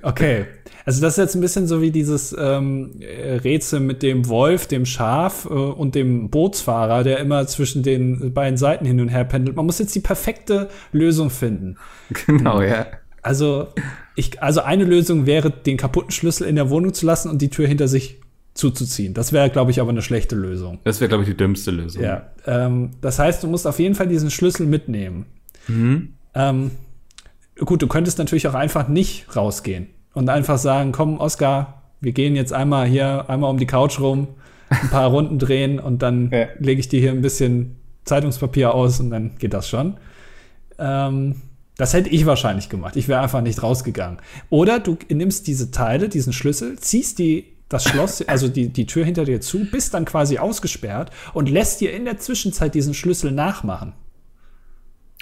Okay. 0.02 0.46
Also 0.86 1.02
das 1.02 1.14
ist 1.14 1.18
jetzt 1.18 1.36
ein 1.36 1.42
bisschen 1.42 1.68
so 1.68 1.82
wie 1.82 1.92
dieses 1.92 2.36
ähm, 2.38 2.92
äh, 3.00 3.36
Rätsel 3.36 3.80
mit 3.80 4.02
dem 4.02 4.28
Wolf, 4.28 4.66
dem 4.68 4.86
Schaf 4.86 5.46
äh, 5.46 5.50
und 5.50 5.96
dem 5.96 6.30
Bootsfahrer, 6.30 7.04
der 7.04 7.20
immer 7.20 7.46
zwischen 7.48 7.84
den 7.84 8.34
beiden 8.34 8.58
Seiten 8.58 8.86
hin 8.86 9.00
und 9.00 9.10
her 9.10 9.24
pendelt. 9.26 9.56
Man 9.56 9.66
muss 9.66 9.80
jetzt 9.80 9.94
die 9.94 10.00
perfekte 10.00 10.70
Lösung 10.92 11.30
finden. 11.30 11.78
Genau, 12.26 12.62
ja. 12.62 12.88
Also, 13.22 13.68
ich, 14.16 14.42
also 14.42 14.62
eine 14.62 14.86
Lösung 14.86 15.26
wäre, 15.26 15.52
den 15.52 15.78
kaputten 15.78 16.12
Schlüssel 16.12 16.48
in 16.48 16.56
der 16.56 16.70
Wohnung 16.70 16.94
zu 16.94 17.06
lassen 17.06 17.30
und 17.30 17.42
die 17.42 17.50
Tür 17.50 17.68
hinter 17.68 17.88
sich 17.88 18.22
zuzuziehen. 18.54 19.14
Das 19.14 19.32
wäre, 19.32 19.50
glaube 19.50 19.72
ich, 19.72 19.82
aber 19.82 19.90
eine 19.90 20.02
schlechte 20.02 20.36
Lösung. 20.36 20.80
Das 20.86 21.02
wäre, 21.02 21.10
glaube 21.10 21.24
ich, 21.24 21.30
die 21.30 21.38
dümmste 21.38 21.72
Lösung. 21.72 22.02
Ja. 22.02 22.32
Ähm, 22.48 22.92
das 23.02 23.20
heißt, 23.20 23.44
du 23.44 23.48
musst 23.48 23.68
auf 23.68 23.80
jeden 23.80 23.96
Fall 23.96 24.08
diesen 24.08 24.32
Schlüssel 24.32 24.66
mitnehmen. 24.66 25.26
Ähm, 26.34 26.72
gut, 27.66 27.82
du 27.82 27.88
könntest 27.88 28.18
natürlich 28.18 28.48
auch 28.48 28.54
einfach 28.54 28.88
nicht 28.88 29.36
rausgehen 29.36 29.88
und 30.14 30.30
einfach 30.30 30.58
sagen, 30.58 30.92
komm, 30.92 31.20
Oskar, 31.20 31.84
wir 32.02 32.12
gehen 32.12 32.36
jetzt 32.36 32.54
einmal 32.54 32.88
hier, 32.88 33.30
einmal 33.30 33.50
um 33.50 33.58
die 33.58 33.66
Couch 33.68 34.00
rum, 34.00 34.28
ein 34.70 34.90
paar 34.90 35.10
Runden 35.12 35.40
drehen 35.40 35.80
und 35.80 36.02
dann 36.02 36.30
Ja. 36.32 36.48
lege 36.60 36.80
ich 36.80 36.88
dir 36.90 37.00
hier 37.00 37.12
ein 37.12 37.22
bisschen 37.22 37.76
Zeitungspapier 38.06 38.74
aus 38.74 39.00
und 39.00 39.10
dann 39.12 39.38
geht 39.38 39.54
das 39.54 39.68
schon. 39.70 39.98
Ähm, 40.78 41.42
das 41.78 41.94
hätte 41.94 42.10
ich 42.10 42.26
wahrscheinlich 42.26 42.70
gemacht. 42.70 42.96
Ich 42.96 43.08
wäre 43.08 43.22
einfach 43.22 43.42
nicht 43.42 43.64
rausgegangen. 43.64 44.20
Oder 44.50 44.80
du 44.80 44.98
nimmst 45.10 45.48
diese 45.48 45.72
Teile, 45.72 46.10
diesen 46.10 46.34
Schlüssel, 46.34 46.78
ziehst 46.80 47.20
die, 47.20 47.46
das 47.70 47.84
Schloss, 47.84 48.22
also 48.28 48.48
die, 48.48 48.70
die 48.70 48.86
Tür 48.86 49.06
hinter 49.06 49.26
dir 49.26 49.40
zu, 49.42 49.66
bist 49.70 49.94
dann 49.94 50.04
quasi 50.06 50.40
ausgesperrt 50.40 51.12
und 51.34 51.50
lässt 51.50 51.80
dir 51.82 51.94
in 51.94 52.04
der 52.06 52.18
Zwischenzeit 52.18 52.74
diesen 52.76 52.94
Schlüssel 52.94 53.32
nachmachen. 53.32 53.94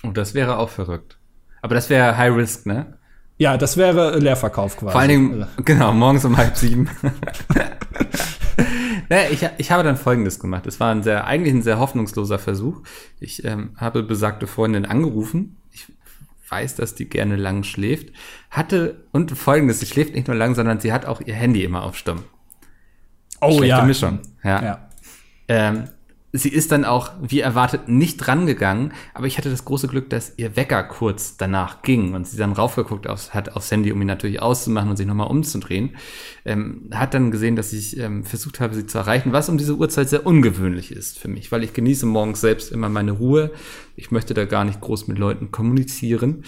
Oh, 0.03 0.11
das 0.11 0.33
wäre 0.33 0.57
auch 0.57 0.69
verrückt. 0.69 1.16
Aber 1.61 1.75
das 1.75 1.89
wäre 1.89 2.17
High 2.17 2.35
Risk, 2.35 2.65
ne? 2.65 2.97
Ja, 3.37 3.57
das 3.57 3.77
wäre 3.77 4.17
Leerverkauf 4.17 4.77
quasi. 4.77 4.91
Vor 4.91 5.01
allen 5.01 5.09
Dingen, 5.09 5.47
genau, 5.63 5.93
morgens 5.93 6.25
um 6.25 6.37
halb 6.37 6.57
sieben. 6.57 6.89
naja, 9.09 9.29
ich, 9.29 9.47
ich 9.59 9.71
habe 9.71 9.83
dann 9.83 9.95
Folgendes 9.95 10.39
gemacht. 10.39 10.65
Es 10.65 10.79
war 10.79 10.91
ein 10.91 11.03
sehr, 11.03 11.27
eigentlich 11.27 11.53
ein 11.53 11.61
sehr 11.61 11.77
hoffnungsloser 11.77 12.39
Versuch. 12.39 12.81
Ich 13.19 13.45
ähm, 13.45 13.75
habe 13.77 14.01
besagte 14.01 14.47
Freundin 14.47 14.85
angerufen. 14.85 15.57
Ich 15.71 15.85
weiß, 16.49 16.75
dass 16.75 16.95
die 16.95 17.07
gerne 17.07 17.35
lang 17.35 17.63
schläft. 17.63 18.09
Hatte, 18.49 19.05
und 19.11 19.37
Folgendes, 19.37 19.81
sie 19.81 19.85
schläft 19.85 20.15
nicht 20.15 20.27
nur 20.27 20.35
lang, 20.35 20.55
sondern 20.55 20.79
sie 20.79 20.91
hat 20.91 21.05
auch 21.05 21.21
ihr 21.21 21.35
Handy 21.35 21.63
immer 21.63 21.83
auf 21.83 21.95
Stumm. 21.95 22.23
oh 23.39 23.51
Schlechte 23.51 23.67
ja. 23.67 23.85
Mischung. 23.85 24.19
Ja. 24.43 24.63
ja. 24.63 24.89
Ähm, 25.47 25.83
sie 26.33 26.49
ist 26.49 26.71
dann 26.71 26.83
auch, 26.83 27.11
wie 27.21 27.39
erwartet, 27.39 27.87
nicht 27.87 28.27
rangegangen, 28.27 28.91
aber 29.13 29.27
ich 29.27 29.37
hatte 29.37 29.49
das 29.49 29.65
große 29.65 29.87
Glück, 29.87 30.09
dass 30.09 30.33
ihr 30.37 30.55
Wecker 30.55 30.83
kurz 30.83 31.37
danach 31.37 31.81
ging 31.81 32.13
und 32.13 32.27
sie 32.27 32.37
dann 32.37 32.51
raufgeguckt 32.51 33.07
aufs, 33.07 33.33
hat 33.33 33.55
aufs 33.55 33.71
Handy, 33.71 33.91
um 33.91 34.01
ihn 34.01 34.07
natürlich 34.07 34.41
auszumachen 34.41 34.89
und 34.89 34.97
sich 34.97 35.07
nochmal 35.07 35.27
umzudrehen. 35.27 35.95
Ähm, 36.45 36.89
hat 36.93 37.13
dann 37.13 37.31
gesehen, 37.31 37.55
dass 37.55 37.71
ich 37.71 37.97
ähm, 37.97 38.25
versucht 38.25 38.59
habe, 38.59 38.75
sie 38.75 38.85
zu 38.85 38.97
erreichen, 38.97 39.31
was 39.31 39.49
um 39.49 39.57
diese 39.57 39.75
Uhrzeit 39.77 40.09
sehr 40.09 40.25
ungewöhnlich 40.25 40.91
ist 40.91 41.17
für 41.17 41.29
mich, 41.29 41.51
weil 41.51 41.63
ich 41.63 41.73
genieße 41.73 42.05
morgens 42.05 42.41
selbst 42.41 42.71
immer 42.71 42.89
meine 42.89 43.11
Ruhe. 43.11 43.51
Ich 43.95 44.11
möchte 44.11 44.33
da 44.33 44.45
gar 44.45 44.65
nicht 44.65 44.81
groß 44.81 45.07
mit 45.07 45.17
Leuten 45.17 45.51
kommunizieren. 45.51 46.43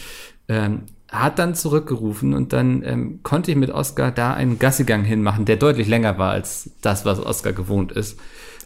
Ähm, 0.47 0.83
hat 1.09 1.39
dann 1.39 1.55
zurückgerufen 1.55 2.33
und 2.33 2.53
dann 2.53 2.83
ähm, 2.83 3.19
konnte 3.23 3.49
ich 3.49 3.57
mit 3.57 3.71
Oscar 3.71 4.11
da 4.11 4.33
einen 4.33 4.59
Gassigang 4.59 5.03
hinmachen, 5.03 5.45
der 5.45 5.55
deutlich 5.55 5.87
länger 5.87 6.19
war 6.19 6.31
als 6.31 6.71
das, 6.81 7.03
was 7.05 7.19
Oscar 7.19 7.53
gewohnt 7.53 7.91
ist. 7.91 8.19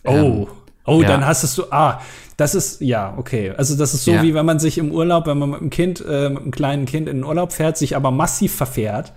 Oh. 0.04 0.48
Oh, 0.86 1.02
ja. 1.02 1.08
dann 1.08 1.26
hast 1.26 1.58
du, 1.58 1.64
ah, 1.72 2.02
das 2.38 2.56
ist, 2.56 2.82
ja, 2.82 3.14
okay. 3.18 3.54
Also 3.56 3.78
das 3.78 3.94
ist 3.94 4.04
so, 4.06 4.12
Ja. 4.12 4.24
wie 4.24 4.34
wenn 4.34 4.46
man 4.46 4.60
sich 4.60 4.78
im 4.78 4.92
Urlaub, 4.92 5.28
wenn 5.28 5.38
man 5.38 5.52
mit 5.52 5.62
einem 5.62 5.70
Kind, 5.70 6.04
äh, 6.08 6.30
mit 6.30 6.42
einem 6.42 6.52
kleinen 6.52 6.86
Kind 6.86 7.08
in 7.08 7.18
den 7.18 7.24
Urlaub 7.24 7.54
fährt, 7.54 7.78
sich 7.78 7.96
aber 7.96 8.12
massiv 8.12 8.54
verfährt. 8.56 9.14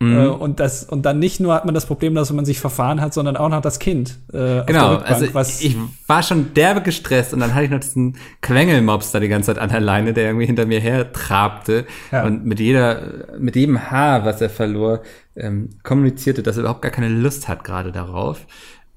Mhm. 0.00 0.16
Äh, 0.16 0.26
und, 0.28 0.60
das, 0.60 0.84
und 0.84 1.02
dann 1.06 1.18
nicht 1.18 1.40
nur 1.40 1.54
hat 1.54 1.64
man 1.64 1.74
das 1.74 1.86
Problem, 1.86 2.14
dass 2.14 2.30
man 2.32 2.44
sich 2.44 2.60
verfahren 2.60 3.00
hat, 3.00 3.12
sondern 3.14 3.36
auch 3.36 3.48
noch 3.48 3.62
das 3.62 3.80
Kind. 3.80 4.18
Äh, 4.32 4.60
auf 4.60 4.66
Genau, 4.66 4.90
der 4.90 4.90
Rückbank, 5.00 5.34
also 5.34 5.64
ich 5.64 5.76
war 6.06 6.22
schon 6.22 6.54
derbe 6.54 6.82
gestresst 6.82 7.34
und 7.34 7.40
dann 7.40 7.52
hatte 7.52 7.64
ich 7.64 7.70
noch 7.72 7.80
diesen 7.80 8.16
Quengelmops 8.40 9.10
da 9.10 9.18
die 9.18 9.26
ganze 9.26 9.48
Zeit 9.52 9.58
an 9.60 9.70
der 9.70 9.80
Leine, 9.80 10.12
der 10.12 10.26
irgendwie 10.26 10.46
hinter 10.46 10.66
mir 10.66 10.78
her 10.78 11.12
trabte 11.12 11.84
Ja. 12.12 12.24
und 12.24 12.44
mit 12.44 12.60
jeder, 12.60 13.00
mit 13.40 13.56
jedem 13.56 13.90
Haar, 13.90 14.24
was 14.24 14.40
er 14.40 14.50
verlor, 14.50 15.00
ähm, 15.34 15.70
kommunizierte, 15.82 16.44
dass 16.44 16.56
er 16.56 16.60
überhaupt 16.60 16.82
gar 16.82 16.92
keine 16.92 17.08
Lust 17.08 17.48
hat 17.48 17.64
gerade 17.64 17.90
darauf. 17.90 18.46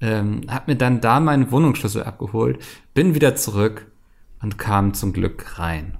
Ähm, 0.02 0.42
hat 0.48 0.66
mir 0.66 0.74
dann 0.74 1.00
da 1.00 1.20
meinen 1.20 1.52
Wohnungsschlüssel 1.52 2.02
abgeholt, 2.02 2.58
bin 2.92 3.14
wieder 3.14 3.36
zurück 3.36 3.86
und 4.42 4.58
kam 4.58 4.94
zum 4.94 5.12
Glück 5.12 5.60
rein. 5.60 5.96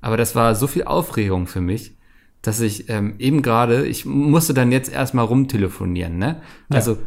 Aber 0.00 0.16
das 0.16 0.34
war 0.34 0.54
so 0.54 0.66
viel 0.66 0.84
Aufregung 0.84 1.46
für 1.46 1.60
mich, 1.60 1.94
dass 2.40 2.60
ich 2.60 2.88
ähm, 2.88 3.14
eben 3.18 3.42
gerade, 3.42 3.86
ich 3.86 4.06
musste 4.06 4.54
dann 4.54 4.72
jetzt 4.72 4.90
erstmal 4.90 5.26
rumtelefonieren, 5.26 6.16
ne? 6.16 6.40
Also, 6.70 6.98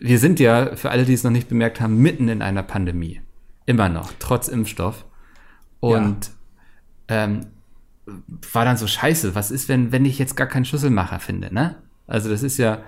wir 0.00 0.20
sind 0.20 0.38
ja, 0.38 0.76
für 0.76 0.90
alle, 0.90 1.04
die 1.04 1.14
es 1.14 1.24
noch 1.24 1.32
nicht 1.32 1.48
bemerkt 1.48 1.80
haben, 1.80 1.98
mitten 1.98 2.28
in 2.28 2.42
einer 2.42 2.62
Pandemie. 2.62 3.20
Immer 3.66 3.88
noch, 3.88 4.12
trotz 4.20 4.46
Impfstoff. 4.46 5.04
Und 5.80 6.30
ähm, 7.08 7.46
war 8.52 8.64
dann 8.64 8.76
so 8.76 8.86
scheiße, 8.86 9.34
was 9.34 9.50
ist, 9.50 9.68
wenn, 9.68 9.90
wenn 9.90 10.04
ich 10.04 10.18
jetzt 10.18 10.36
gar 10.36 10.46
keinen 10.46 10.64
Schlüsselmacher 10.64 11.18
finde, 11.18 11.52
ne? 11.52 11.74
Also, 12.06 12.30
das 12.30 12.44
ist 12.44 12.56
ja 12.56 12.82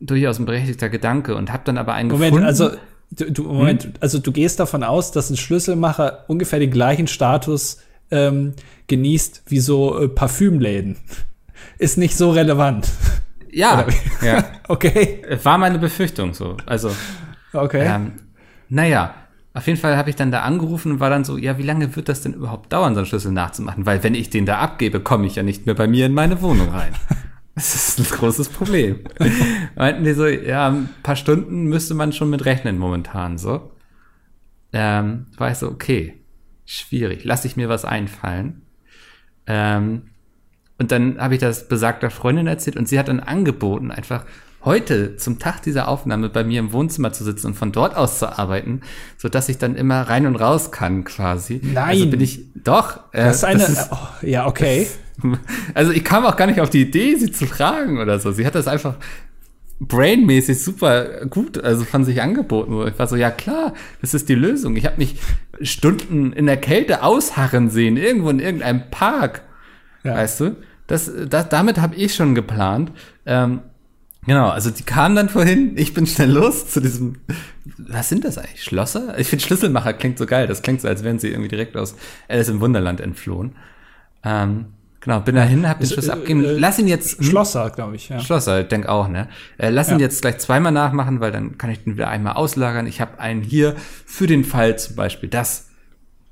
durchaus 0.00 0.38
ein 0.38 0.46
berechtigter 0.46 0.88
Gedanke 0.88 1.34
und 1.34 1.52
hab 1.52 1.64
dann 1.64 1.78
aber 1.78 1.94
einen 1.94 2.10
Moment, 2.10 2.30
gefunden. 2.32 2.46
also 2.46 2.70
du, 3.10 3.30
du, 3.32 3.42
Moment, 3.44 3.90
also 4.00 4.18
du 4.18 4.32
gehst 4.32 4.60
davon 4.60 4.84
aus, 4.84 5.12
dass 5.12 5.30
ein 5.30 5.36
Schlüsselmacher 5.36 6.24
ungefähr 6.28 6.58
den 6.58 6.70
gleichen 6.70 7.06
Status 7.06 7.78
ähm, 8.10 8.54
genießt 8.86 9.42
wie 9.46 9.60
so 9.60 9.98
äh, 10.00 10.08
Parfümläden. 10.08 10.96
Ist 11.78 11.98
nicht 11.98 12.16
so 12.16 12.30
relevant. 12.30 12.88
ja, 13.50 13.86
ja, 14.24 14.44
Okay. 14.68 15.22
war 15.42 15.58
meine 15.58 15.78
Befürchtung 15.78 16.34
so. 16.34 16.56
Also, 16.66 16.90
Okay. 17.52 17.86
Ähm, 17.86 18.12
naja, 18.68 19.14
auf 19.54 19.66
jeden 19.66 19.78
Fall 19.78 19.96
habe 19.98 20.08
ich 20.08 20.16
dann 20.16 20.30
da 20.30 20.40
angerufen 20.40 20.92
und 20.92 21.00
war 21.00 21.10
dann 21.10 21.24
so, 21.24 21.36
ja, 21.36 21.58
wie 21.58 21.62
lange 21.62 21.94
wird 21.94 22.08
das 22.08 22.22
denn 22.22 22.32
überhaupt 22.32 22.72
dauern, 22.72 22.94
so 22.94 23.00
einen 23.00 23.06
Schlüssel 23.06 23.32
nachzumachen? 23.32 23.84
Weil 23.84 24.02
wenn 24.02 24.14
ich 24.14 24.30
den 24.30 24.46
da 24.46 24.58
abgebe, 24.58 25.00
komme 25.00 25.26
ich 25.26 25.34
ja 25.34 25.42
nicht 25.42 25.66
mehr 25.66 25.74
bei 25.74 25.86
mir 25.86 26.06
in 26.06 26.14
meine 26.14 26.40
Wohnung 26.40 26.70
rein. 26.70 26.92
Das 27.62 27.74
ist 27.76 27.98
ein 28.00 28.18
großes 28.18 28.48
Problem. 28.48 29.00
Meinten 29.76 30.02
die 30.02 30.14
so, 30.14 30.26
ja, 30.26 30.68
ein 30.68 30.88
paar 31.04 31.14
Stunden 31.14 31.64
müsste 31.66 31.94
man 31.94 32.12
schon 32.12 32.28
mit 32.28 32.44
rechnen 32.44 32.76
momentan 32.76 33.38
so. 33.38 33.70
Ähm, 34.72 35.26
war 35.36 35.52
ich 35.52 35.58
so, 35.58 35.68
okay, 35.68 36.20
schwierig, 36.64 37.22
lass 37.24 37.44
ich 37.44 37.56
mir 37.56 37.68
was 37.68 37.84
einfallen. 37.84 38.62
Ähm, 39.46 40.10
und 40.78 40.90
dann 40.90 41.20
habe 41.20 41.34
ich 41.34 41.40
das 41.40 41.68
besagter 41.68 42.10
Freundin 42.10 42.48
erzählt 42.48 42.76
und 42.76 42.88
sie 42.88 42.98
hat 42.98 43.06
dann 43.06 43.20
angeboten, 43.20 43.92
einfach 43.92 44.24
heute 44.64 45.16
zum 45.16 45.38
Tag 45.38 45.62
dieser 45.62 45.86
Aufnahme 45.86 46.28
bei 46.30 46.42
mir 46.42 46.58
im 46.58 46.72
Wohnzimmer 46.72 47.12
zu 47.12 47.22
sitzen 47.22 47.48
und 47.48 47.54
von 47.54 47.70
dort 47.70 47.96
aus 47.96 48.18
zu 48.18 48.38
arbeiten, 48.38 48.80
so 49.18 49.28
dass 49.28 49.48
ich 49.48 49.58
dann 49.58 49.76
immer 49.76 50.02
rein 50.02 50.26
und 50.26 50.34
raus 50.36 50.72
kann 50.72 51.04
quasi. 51.04 51.60
Nein. 51.62 51.90
Also 51.90 52.06
bin 52.10 52.20
ich 52.20 52.46
doch. 52.54 53.12
Äh, 53.12 53.24
das 53.24 53.36
ist 53.36 53.44
eine. 53.44 53.58
das 53.60 53.68
ist- 53.68 53.88
oh, 53.92 54.08
ja, 54.26 54.46
okay. 54.46 54.88
also 55.74 55.92
ich 55.92 56.04
kam 56.04 56.24
auch 56.24 56.36
gar 56.36 56.46
nicht 56.46 56.60
auf 56.60 56.70
die 56.70 56.82
Idee, 56.82 57.16
sie 57.16 57.30
zu 57.30 57.46
fragen 57.46 57.98
oder 57.98 58.18
so. 58.18 58.32
Sie 58.32 58.46
hat 58.46 58.54
das 58.54 58.68
einfach 58.68 58.96
brainmäßig 59.80 60.62
super 60.62 61.26
gut, 61.26 61.62
also 61.62 61.84
von 61.84 62.04
sich 62.04 62.22
angeboten. 62.22 62.86
Ich 62.86 62.98
war 62.98 63.06
so, 63.06 63.16
ja 63.16 63.30
klar, 63.30 63.74
das 64.00 64.14
ist 64.14 64.28
die 64.28 64.34
Lösung. 64.34 64.76
Ich 64.76 64.86
habe 64.86 64.98
mich 64.98 65.16
Stunden 65.60 66.32
in 66.32 66.46
der 66.46 66.56
Kälte 66.56 67.02
ausharren 67.02 67.68
sehen, 67.68 67.96
irgendwo 67.96 68.30
in 68.30 68.38
irgendeinem 68.38 68.90
Park. 68.90 69.42
Ja. 70.04 70.14
Weißt 70.14 70.40
du? 70.40 70.56
Das, 70.86 71.10
das, 71.28 71.48
damit 71.48 71.80
habe 71.80 71.96
ich 71.96 72.14
schon 72.14 72.34
geplant. 72.34 72.92
Ähm, 73.26 73.60
genau, 74.26 74.48
also 74.48 74.70
die 74.70 74.82
kamen 74.82 75.16
dann 75.16 75.28
vorhin, 75.28 75.76
ich 75.76 75.94
bin 75.94 76.06
schnell 76.06 76.30
los 76.30 76.68
zu 76.68 76.80
diesem, 76.80 77.16
was 77.78 78.08
sind 78.08 78.24
das 78.24 78.38
eigentlich, 78.38 78.62
Schlosser? 78.62 79.18
Ich 79.18 79.28
finde 79.28 79.44
Schlüsselmacher 79.44 79.94
klingt 79.94 80.18
so 80.18 80.26
geil, 80.26 80.46
das 80.46 80.62
klingt 80.62 80.80
so, 80.80 80.88
als 80.88 81.02
wären 81.02 81.18
sie 81.18 81.28
irgendwie 81.28 81.48
direkt 81.48 81.76
aus 81.76 81.96
Alice 82.28 82.48
im 82.48 82.60
Wunderland 82.60 83.00
entflohen. 83.00 83.52
Ähm, 84.24 84.66
genau, 85.02 85.20
bin 85.20 85.34
dahin, 85.34 85.68
hab 85.68 85.78
den 85.80 85.88
Schlüssel 85.88 86.10
äh, 86.10 86.12
abgegeben, 86.14 86.44
äh, 86.44 86.52
lass 86.58 86.78
ihn 86.78 86.88
jetzt, 86.88 87.18
hm? 87.18 87.24
Schlosser, 87.26 87.68
glaube 87.70 87.96
ich. 87.96 88.08
Ja. 88.08 88.18
Schlosser, 88.20 88.62
ich 88.62 88.68
denk 88.68 88.86
auch, 88.86 89.08
ne? 89.08 89.28
Äh, 89.58 89.68
lass 89.70 89.88
ihn 89.88 89.98
Ja. 89.98 90.06
jetzt 90.06 90.22
gleich 90.22 90.38
zweimal 90.38 90.72
nachmachen, 90.72 91.20
weil 91.20 91.30
dann 91.32 91.58
kann 91.58 91.70
ich 91.70 91.84
den 91.84 91.94
wieder 91.94 92.08
einmal 92.08 92.32
auslagern. 92.34 92.86
Ich 92.86 93.00
habe 93.00 93.20
einen 93.20 93.42
hier 93.42 93.76
für 94.06 94.26
den 94.26 94.44
Fall 94.44 94.78
zum 94.78 94.96
Beispiel, 94.96 95.28
dass 95.28 95.68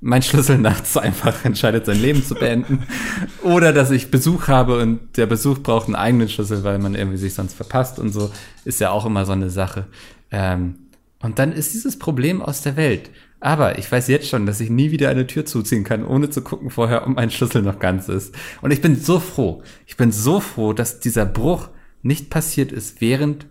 mein 0.00 0.22
Schlüssel 0.22 0.56
nachts 0.56 0.96
einfach 0.96 1.44
entscheidet, 1.44 1.84
sein 1.84 2.00
Leben 2.00 2.24
zu 2.24 2.34
beenden. 2.34 2.84
Oder 3.42 3.72
dass 3.74 3.90
ich 3.90 4.10
Besuch 4.10 4.48
habe 4.48 4.80
und 4.80 5.16
der 5.18 5.26
Besuch 5.26 5.58
braucht 5.58 5.86
einen 5.86 5.96
eigenen 5.96 6.28
Schlüssel, 6.30 6.64
weil 6.64 6.78
man 6.78 6.94
irgendwie 6.94 7.18
sich 7.18 7.34
sonst 7.34 7.54
verpasst 7.54 7.98
und 7.98 8.10
so. 8.10 8.30
Ist 8.64 8.80
ja 8.80 8.90
auch 8.90 9.04
immer 9.04 9.26
so 9.26 9.32
eine 9.32 9.50
Sache. 9.50 9.88
Ähm, 10.30 10.76
und 11.22 11.38
dann 11.38 11.52
ist 11.52 11.74
dieses 11.74 11.98
Problem 11.98 12.40
aus 12.40 12.62
der 12.62 12.76
Welt. 12.76 13.10
Aber 13.40 13.78
ich 13.78 13.90
weiß 13.90 14.08
jetzt 14.08 14.28
schon, 14.28 14.44
dass 14.44 14.60
ich 14.60 14.68
nie 14.68 14.90
wieder 14.90 15.08
eine 15.08 15.26
Tür 15.26 15.46
zuziehen 15.46 15.82
kann, 15.82 16.04
ohne 16.04 16.28
zu 16.28 16.42
gucken 16.42 16.68
vorher, 16.70 17.06
ob 17.06 17.14
mein 17.16 17.30
Schlüssel 17.30 17.62
noch 17.62 17.78
ganz 17.78 18.08
ist. 18.08 18.34
Und 18.60 18.70
ich 18.70 18.82
bin 18.82 18.96
so 18.96 19.18
froh. 19.18 19.62
Ich 19.86 19.96
bin 19.96 20.12
so 20.12 20.40
froh, 20.40 20.74
dass 20.74 21.00
dieser 21.00 21.24
Bruch 21.24 21.70
nicht 22.02 22.28
passiert 22.28 22.70
ist, 22.70 23.00
während 23.00 23.46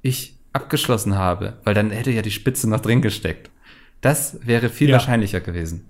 ich 0.00 0.38
abgeschlossen 0.54 1.16
habe, 1.16 1.58
weil 1.64 1.74
dann 1.74 1.90
hätte 1.90 2.10
ja 2.10 2.22
die 2.22 2.30
Spitze 2.30 2.68
noch 2.68 2.80
drin 2.80 3.02
gesteckt. 3.02 3.50
Das 4.00 4.38
wäre 4.46 4.70
viel 4.70 4.88
Ja. 4.88 4.94
wahrscheinlicher 4.94 5.40
gewesen. 5.40 5.86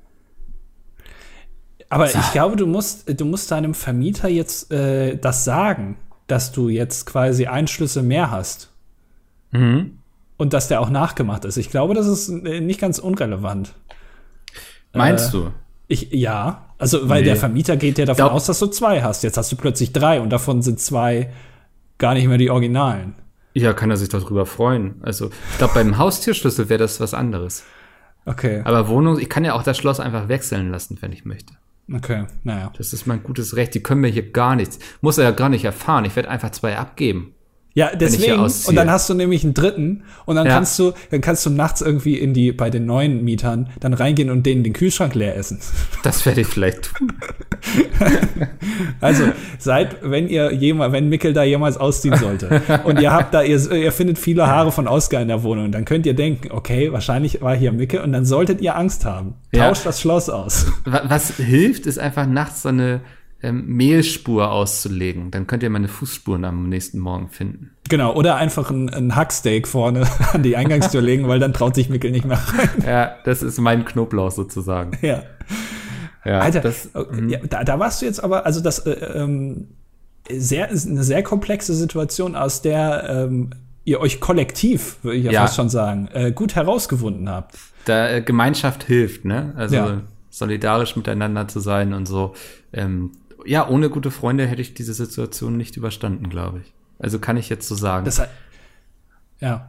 Aber 1.89 2.07
ich 2.07 2.33
glaube, 2.33 2.57
du 2.57 2.67
musst, 2.67 3.21
du 3.21 3.25
musst 3.25 3.51
deinem 3.51 3.75
Vermieter 3.75 4.29
jetzt 4.29 4.71
äh, 4.73 5.17
das 5.17 5.45
sagen, 5.45 5.97
dass 6.27 6.53
du 6.53 6.69
jetzt 6.69 7.07
quasi 7.07 7.47
einen 7.47 7.67
Schlüssel 7.67 8.03
mehr 8.03 8.31
hast. 8.31 8.73
Mhm. 9.51 9.99
Und 10.41 10.55
dass 10.55 10.69
der 10.69 10.81
auch 10.81 10.89
nachgemacht 10.91 11.45
ist. 11.45 11.57
Ich 11.59 11.69
glaube, 11.71 11.93
das 11.95 12.07
ist 12.07 12.31
nicht 12.31 12.81
ganz 12.81 12.99
unrelevant. 12.99 13.75
Meinst 14.95 15.29
Äh, 15.29 15.33
du? 15.39 15.51
Ich, 15.87 16.09
ja, 16.13 16.67
also 16.79 17.09
weil 17.09 17.21
Nee. 17.21 17.27
der 17.27 17.37
Vermieter 17.37 17.77
geht 17.77 17.99
ja 17.99 18.05
davon 18.07 18.25
Glaub- 18.25 18.33
aus, 18.33 18.47
dass 18.47 18.59
du 18.59 18.67
zwei 18.69 19.03
hast. 19.03 19.23
Jetzt 19.23 19.37
hast 19.37 19.51
du 19.53 19.57
plötzlich 19.57 19.93
drei 19.93 20.21
und 20.21 20.31
davon 20.31 20.63
sind 20.63 20.81
zwei 20.81 21.31
gar 21.99 22.15
nicht 22.15 22.27
mehr 22.27 22.39
die 22.39 22.49
Originalen. 22.51 23.15
Ja, 23.55 23.73
kann 23.73 23.91
er 23.91 23.97
sich 23.97 24.09
doch 24.09 24.23
drüber 24.25 24.47
freuen. 24.47 24.95
Also, 25.03 25.27
ich 25.53 25.59
glaube, 25.59 25.75
beim 25.75 25.99
Haustierschlüssel 25.99 26.69
wäre 26.69 26.79
das 26.79 27.01
was 27.01 27.13
anderes. 27.13 27.65
Okay, 28.25 28.63
Aber 28.65 28.89
Wohnung, 28.89 29.19
ich 29.19 29.29
kann 29.29 29.45
ja 29.45 29.55
auch 29.55 29.63
das 29.65 29.77
Schloss 29.77 29.99
einfach 30.01 30.29
wechseln 30.29 30.71
lassen, 30.71 30.99
wenn 31.01 31.13
ich 31.13 31.25
möchte. 31.25 31.55
okay, 31.93 32.27
naja. 32.45 32.73
Das 32.79 32.93
ist 32.93 33.07
mein 33.07 33.23
gutes 33.25 33.57
Recht. 33.57 33.75
Die 33.75 33.83
können 33.83 34.01
mir 34.03 34.09
hier 34.09 34.31
gar 34.31 34.55
nichts. 34.57 34.79
Muss 35.01 35.19
er 35.19 35.25
ja 35.25 35.31
gar 35.33 35.49
nicht 35.49 35.65
erfahren. 35.65 36.05
Ich 36.05 36.15
werde 36.17 36.31
einfach 36.31 36.51
zwei 36.53 36.79
abgeben. 36.79 37.35
Ja, 37.73 37.91
deswegen. 37.95 38.41
Und 38.41 38.75
dann 38.75 38.91
hast 38.91 39.09
du 39.09 39.15
nämlich 39.15 39.45
einen 39.45 39.55
dritten 39.55 40.03
und 40.27 40.35
dann 40.37 40.47
Ja. 40.47 40.55
kannst 40.55 40.77
du, 40.79 40.93
dann 41.13 41.21
kannst 41.21 41.47
du 41.47 41.51
nachts 41.51 41.81
irgendwie 41.81 42.19
in 42.19 42.35
die, 42.35 42.51
bei 42.51 42.69
den 42.69 42.85
neuen 42.85 43.23
Mietern 43.23 43.69
dann 43.79 43.95
reingehen 43.95 44.29
und 44.29 44.45
denen 44.45 44.65
den 44.65 44.73
Kühlschrank 44.73 45.15
leer 45.15 45.37
essen. 45.37 45.61
Das 46.03 46.25
werde 46.27 46.41
ich 46.41 46.47
vielleicht 46.49 46.95
tun. 46.95 47.13
Also, 49.01 49.25
seid, 49.59 49.97
wenn 50.03 50.29
ihr 50.29 50.53
jemals, 50.53 50.93
wenn 50.93 51.09
Mickel 51.09 51.33
da 51.33 51.43
jemals 51.43 51.77
ausziehen 51.77 52.17
sollte 52.17 52.63
und 52.85 53.01
ihr 53.01 53.13
habt 53.13 53.35
da, 53.35 53.43
ihr, 53.43 53.71
ihr 53.73 53.93
findet 53.93 54.19
viele 54.19 54.47
Haare 54.47 54.73
von 54.73 54.89
Oscar 54.89 55.21
in 55.21 55.29
der 55.29 55.43
Wohnung, 55.43 55.73
dann 55.73 55.85
könnt 55.85 56.07
ihr 56.07 56.15
denken, 56.15 56.51
okay, 56.53 56.93
wahrscheinlich 56.93 57.41
war 57.43 57.55
hier 57.57 57.73
Mickel 57.73 58.01
und 58.01 58.13
dann 58.13 58.25
solltet 58.25 58.61
ihr 58.61 58.77
Angst 58.77 59.05
haben. 59.05 59.35
Ja. 59.53 59.69
Tauscht 59.69 59.87
das 59.87 60.01
Schloss 60.01 60.29
aus. 60.29 60.67
Wa- 60.85 61.03
Was 61.07 61.37
hilft, 61.37 61.87
ist 61.87 61.99
einfach 61.99 62.27
nachts 62.27 62.63
so 62.63 62.69
eine 62.71 63.01
ähm, 63.43 63.65
Mehlspur 63.67 64.51
auszulegen. 64.51 65.31
Dann 65.31 65.47
könnt 65.47 65.63
ihr 65.63 65.71
meine 65.71 65.89
Fußspuren 65.89 66.45
am 66.45 66.69
nächsten 66.69 66.99
Morgen 66.99 67.29
finden. 67.29 67.71
Genau, 67.89 68.15
oder 68.15 68.37
einfach 68.37 68.71
ein, 68.71 68.89
ein 68.91 69.17
Hacksteak 69.17 69.67
vorne 69.67 70.07
an 70.33 70.43
die 70.43 70.57
Eingangstür 70.57 71.01
legen, 71.01 71.27
weil 71.29 71.39
dann 71.41 71.53
traut 71.53 71.75
sich 71.75 71.89
Mickel 71.89 72.11
nicht 72.11 72.25
mehr 72.25 72.39
rein. 72.39 72.69
Ja, 72.87 73.17
das 73.25 73.43
ist 73.43 73.59
mein 73.61 73.85
Knoblauch 73.85 74.31
sozusagen. 74.31 74.97
Ja. 75.03 75.23
Ja, 76.25 76.41
Alter, 76.41 76.61
das, 76.61 76.91
ja, 77.29 77.39
da, 77.49 77.65
da 77.65 77.79
warst 77.79 78.03
du 78.03 78.07
jetzt 78.07 78.23
aber, 78.23 78.45
also 78.45 78.61
das 78.61 78.81
äh, 78.81 78.91
ähm, 78.91 79.69
sehr, 80.31 80.69
ist 80.69 80.87
eine 80.87 81.03
sehr 81.03 81.23
komplexe 81.23 81.75
Situation, 81.75 82.37
aus 82.37 82.61
der 82.61 83.09
ähm, 83.09 83.51
ihr 83.85 84.01
euch 84.01 84.21
kollektiv, 84.21 84.99
würde 85.03 85.17
ich 85.17 85.25
ja, 85.25 85.33
Ja. 85.33 85.41
fast 85.43 85.57
schon 85.57 85.71
sagen, 85.71 86.09
äh, 86.13 86.31
gut 86.31 86.55
herausgewunden 86.57 87.31
habt. 87.31 87.57
da 87.87 88.11
äh, 88.11 88.21
Gemeinschaft 88.21 88.85
hilft, 88.85 89.25
ne? 89.25 89.55
Also 89.57 89.77
Ja. 89.77 90.03
solidarisch 90.29 90.95
miteinander 90.95 91.49
zu 91.49 91.59
sein 91.59 91.95
und 91.95 92.07
so. 92.07 92.35
Ähm, 92.75 93.13
ja, 93.47 93.69
ohne 93.69 93.91
gute 93.91 94.11
Freunde 94.11 94.47
hätte 94.47 94.63
ich 94.63 94.75
diese 94.75 94.95
Situation 94.95 95.57
nicht 95.57 95.77
überstanden, 95.77 96.29
glaube 96.29 96.61
ich. 96.65 96.73
Also 96.99 97.19
kann 97.19 97.37
ich 97.37 97.49
jetzt 97.49 97.67
so 97.69 97.75
sagen. 97.75 98.05
Das, 98.05 98.21
ja. 99.41 99.69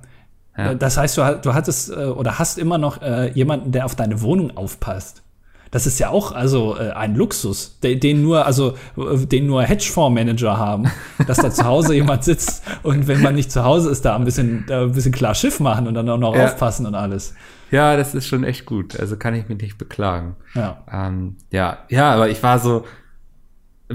Ja. 0.58 0.74
Das 0.76 0.98
heißt, 0.98 1.18
du, 1.18 1.40
du 1.42 1.54
hattest 1.54 1.90
äh, 1.92 2.06
oder 2.08 2.38
hast 2.38 2.58
immer 2.60 2.78
noch 2.78 3.02
äh, 3.02 3.32
jemanden, 3.32 3.72
der 3.72 3.86
auf 3.86 3.96
deine 3.96 4.22
Wohnung 4.22 4.56
aufpasst. 4.58 5.24
Das 5.72 5.88
ist 5.88 5.98
ja 6.00 6.10
auch 6.10 6.34
also 6.34 6.76
äh, 6.78 6.90
ein 6.92 7.16
Luxus, 7.16 7.80
de- 7.80 7.96
den 7.96 8.22
nur 8.22 8.46
also 8.46 8.74
äh, 8.98 9.26
den 9.26 9.46
nur 9.48 9.64
Hedgefondsmanager 9.64 10.58
haben, 10.58 10.92
dass 11.28 11.38
da 11.38 11.50
zu 11.50 11.64
Hause 11.64 11.96
jemand 11.96 12.26
sitzt 12.26 12.64
und 12.84 13.08
wenn 13.08 13.22
man 13.22 13.36
nicht 13.36 13.50
zu 13.50 13.64
Hause 13.64 13.90
ist, 13.90 14.04
da 14.04 14.18
ein 14.18 14.26
bisschen 14.26 14.66
da 14.68 14.82
ein 14.82 14.92
bisschen 14.92 15.14
klar 15.14 15.34
Schiff 15.34 15.62
machen 15.62 15.88
und 15.88 15.94
dann 15.94 16.10
auch 16.10 16.18
noch 16.18 16.36
Ja. 16.36 16.44
aufpassen 16.44 16.86
und 16.86 16.96
alles. 16.96 17.34
ja, 17.72 17.96
das 17.96 18.14
ist 18.14 18.28
schon 18.28 18.44
echt 18.44 18.66
gut. 18.66 19.00
Also 19.00 19.16
kann 19.16 19.34
ich 19.34 19.48
mich 19.48 19.62
nicht 19.62 19.78
beklagen. 19.78 20.36
Ja. 20.56 20.84
Ähm, 20.92 21.38
ja, 21.52 21.78
ja, 21.88 22.12
aber 22.14 22.28
ich 22.28 22.44
war 22.44 22.60
so, 22.60 22.84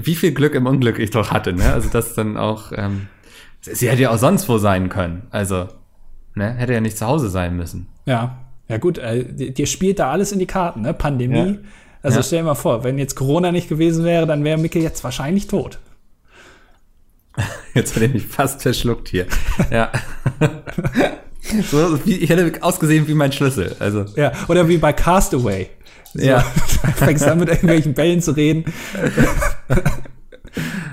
wie 0.01 0.15
viel 0.15 0.31
Glück 0.33 0.53
im 0.55 0.65
Unglück 0.65 0.99
ich 0.99 1.11
doch 1.11 1.31
hatte, 1.31 1.53
ne? 1.53 1.71
Also 1.73 1.89
das 1.89 2.13
dann 2.13 2.37
auch, 2.37 2.71
ähm, 2.75 3.07
sie 3.61 3.89
hätte 3.89 4.01
ja 4.03 4.11
auch 4.11 4.17
sonst 4.17 4.47
wo 4.49 4.57
sein 4.57 4.89
können. 4.89 5.23
Also, 5.31 5.67
ne, 6.35 6.53
hätte 6.53 6.73
ja 6.73 6.81
nicht 6.81 6.97
zu 6.97 7.05
Hause 7.05 7.29
sein 7.29 7.55
müssen. 7.55 7.87
Ja, 8.05 8.37
ja 8.67 8.77
gut, 8.77 8.97
äh, 8.97 9.23
dir 9.51 9.65
spielt 9.67 9.99
da 9.99 10.11
alles 10.11 10.31
in 10.31 10.39
die 10.39 10.45
Karten, 10.45 10.81
ne? 10.81 10.93
Pandemie. 10.93 11.37
Ja. 11.51 11.55
Also 12.03 12.17
Ja. 12.19 12.23
stell 12.23 12.39
dir 12.39 12.45
mal 12.45 12.55
vor, 12.55 12.83
wenn 12.83 12.97
jetzt 12.97 13.15
Corona 13.15 13.51
nicht 13.51 13.69
gewesen 13.69 14.05
wäre, 14.05 14.25
dann 14.27 14.43
wäre 14.43 14.57
Micke 14.57 14.79
jetzt 14.79 15.03
wahrscheinlich 15.03 15.47
tot. 15.47 15.79
Jetzt 17.73 17.95
hätte 17.95 18.05
ich 18.05 18.13
mich 18.13 18.27
fast 18.27 18.61
verschluckt 18.63 19.09
hier. 19.09 19.27
Ja. 19.69 19.91
so, 21.69 22.03
wie, 22.05 22.15
ich 22.17 22.29
hätte 22.29 22.63
ausgesehen 22.63 23.07
wie 23.07 23.13
mein 23.13 23.31
Schlüssel. 23.31 23.75
Also, 23.79 24.05
Ja, 24.15 24.31
oder 24.47 24.67
wie 24.67 24.77
bei 24.77 24.93
Castaway. 24.93 25.69
So, 26.17 26.25
Ja. 26.25 26.39
fängst 26.95 27.25
an 27.25 27.39
mit 27.39 27.49
irgendwelchen 27.49 27.93
Bällen 27.93 28.21
zu 28.21 28.31
reden. 28.31 28.65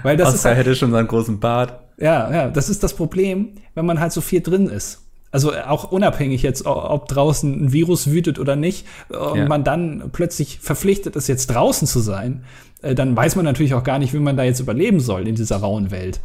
Weil 0.03 0.17
das 0.17 0.29
ist 0.31 0.35
Oscar 0.37 0.51
halt, 0.51 0.59
hätte 0.67 0.77
schon 0.77 0.91
seinen 0.93 1.09
großen 1.09 1.41
Bart. 1.41 1.81
ja, 1.99 2.31
ja, 2.33 2.49
das 2.49 2.69
ist 2.69 2.83
das 2.83 2.95
Problem, 2.95 3.51
wenn 3.75 3.87
man 3.87 4.01
halt 4.01 4.13
so 4.13 4.21
viel 4.21 4.41
drin 4.43 4.67
ist. 4.69 5.01
Also 5.31 5.53
äh, 5.53 5.63
auch 5.63 5.91
unabhängig 5.91 6.43
jetzt, 6.43 6.65
ob 6.67 7.09
draußen 7.09 7.65
ein 7.67 7.73
Virus 7.73 8.11
wütet 8.11 8.39
oder 8.39 8.57
nicht, 8.57 8.87
äh, 9.11 9.17
und 9.17 9.39
Ja. 9.39 9.49
man 9.49 9.65
dann 9.65 10.11
plötzlich 10.13 10.59
verpflichtet 10.61 11.17
ist, 11.17 11.29
jetzt 11.29 11.47
draußen 11.49 11.89
zu 11.89 12.01
sein, 12.01 12.45
äh, 12.83 12.95
dann 12.95 13.17
weiß 13.17 13.37
man 13.37 13.45
natürlich 13.45 13.75
auch 13.75 13.85
gar 13.85 13.99
nicht, 13.99 14.13
wie 14.13 14.19
man 14.19 14.37
da 14.37 14.45
jetzt 14.45 14.61
überleben 14.61 15.01
soll 15.01 15.27
in 15.27 15.35
dieser 15.35 15.57
rauen 15.57 15.91
Welt. 15.91 16.21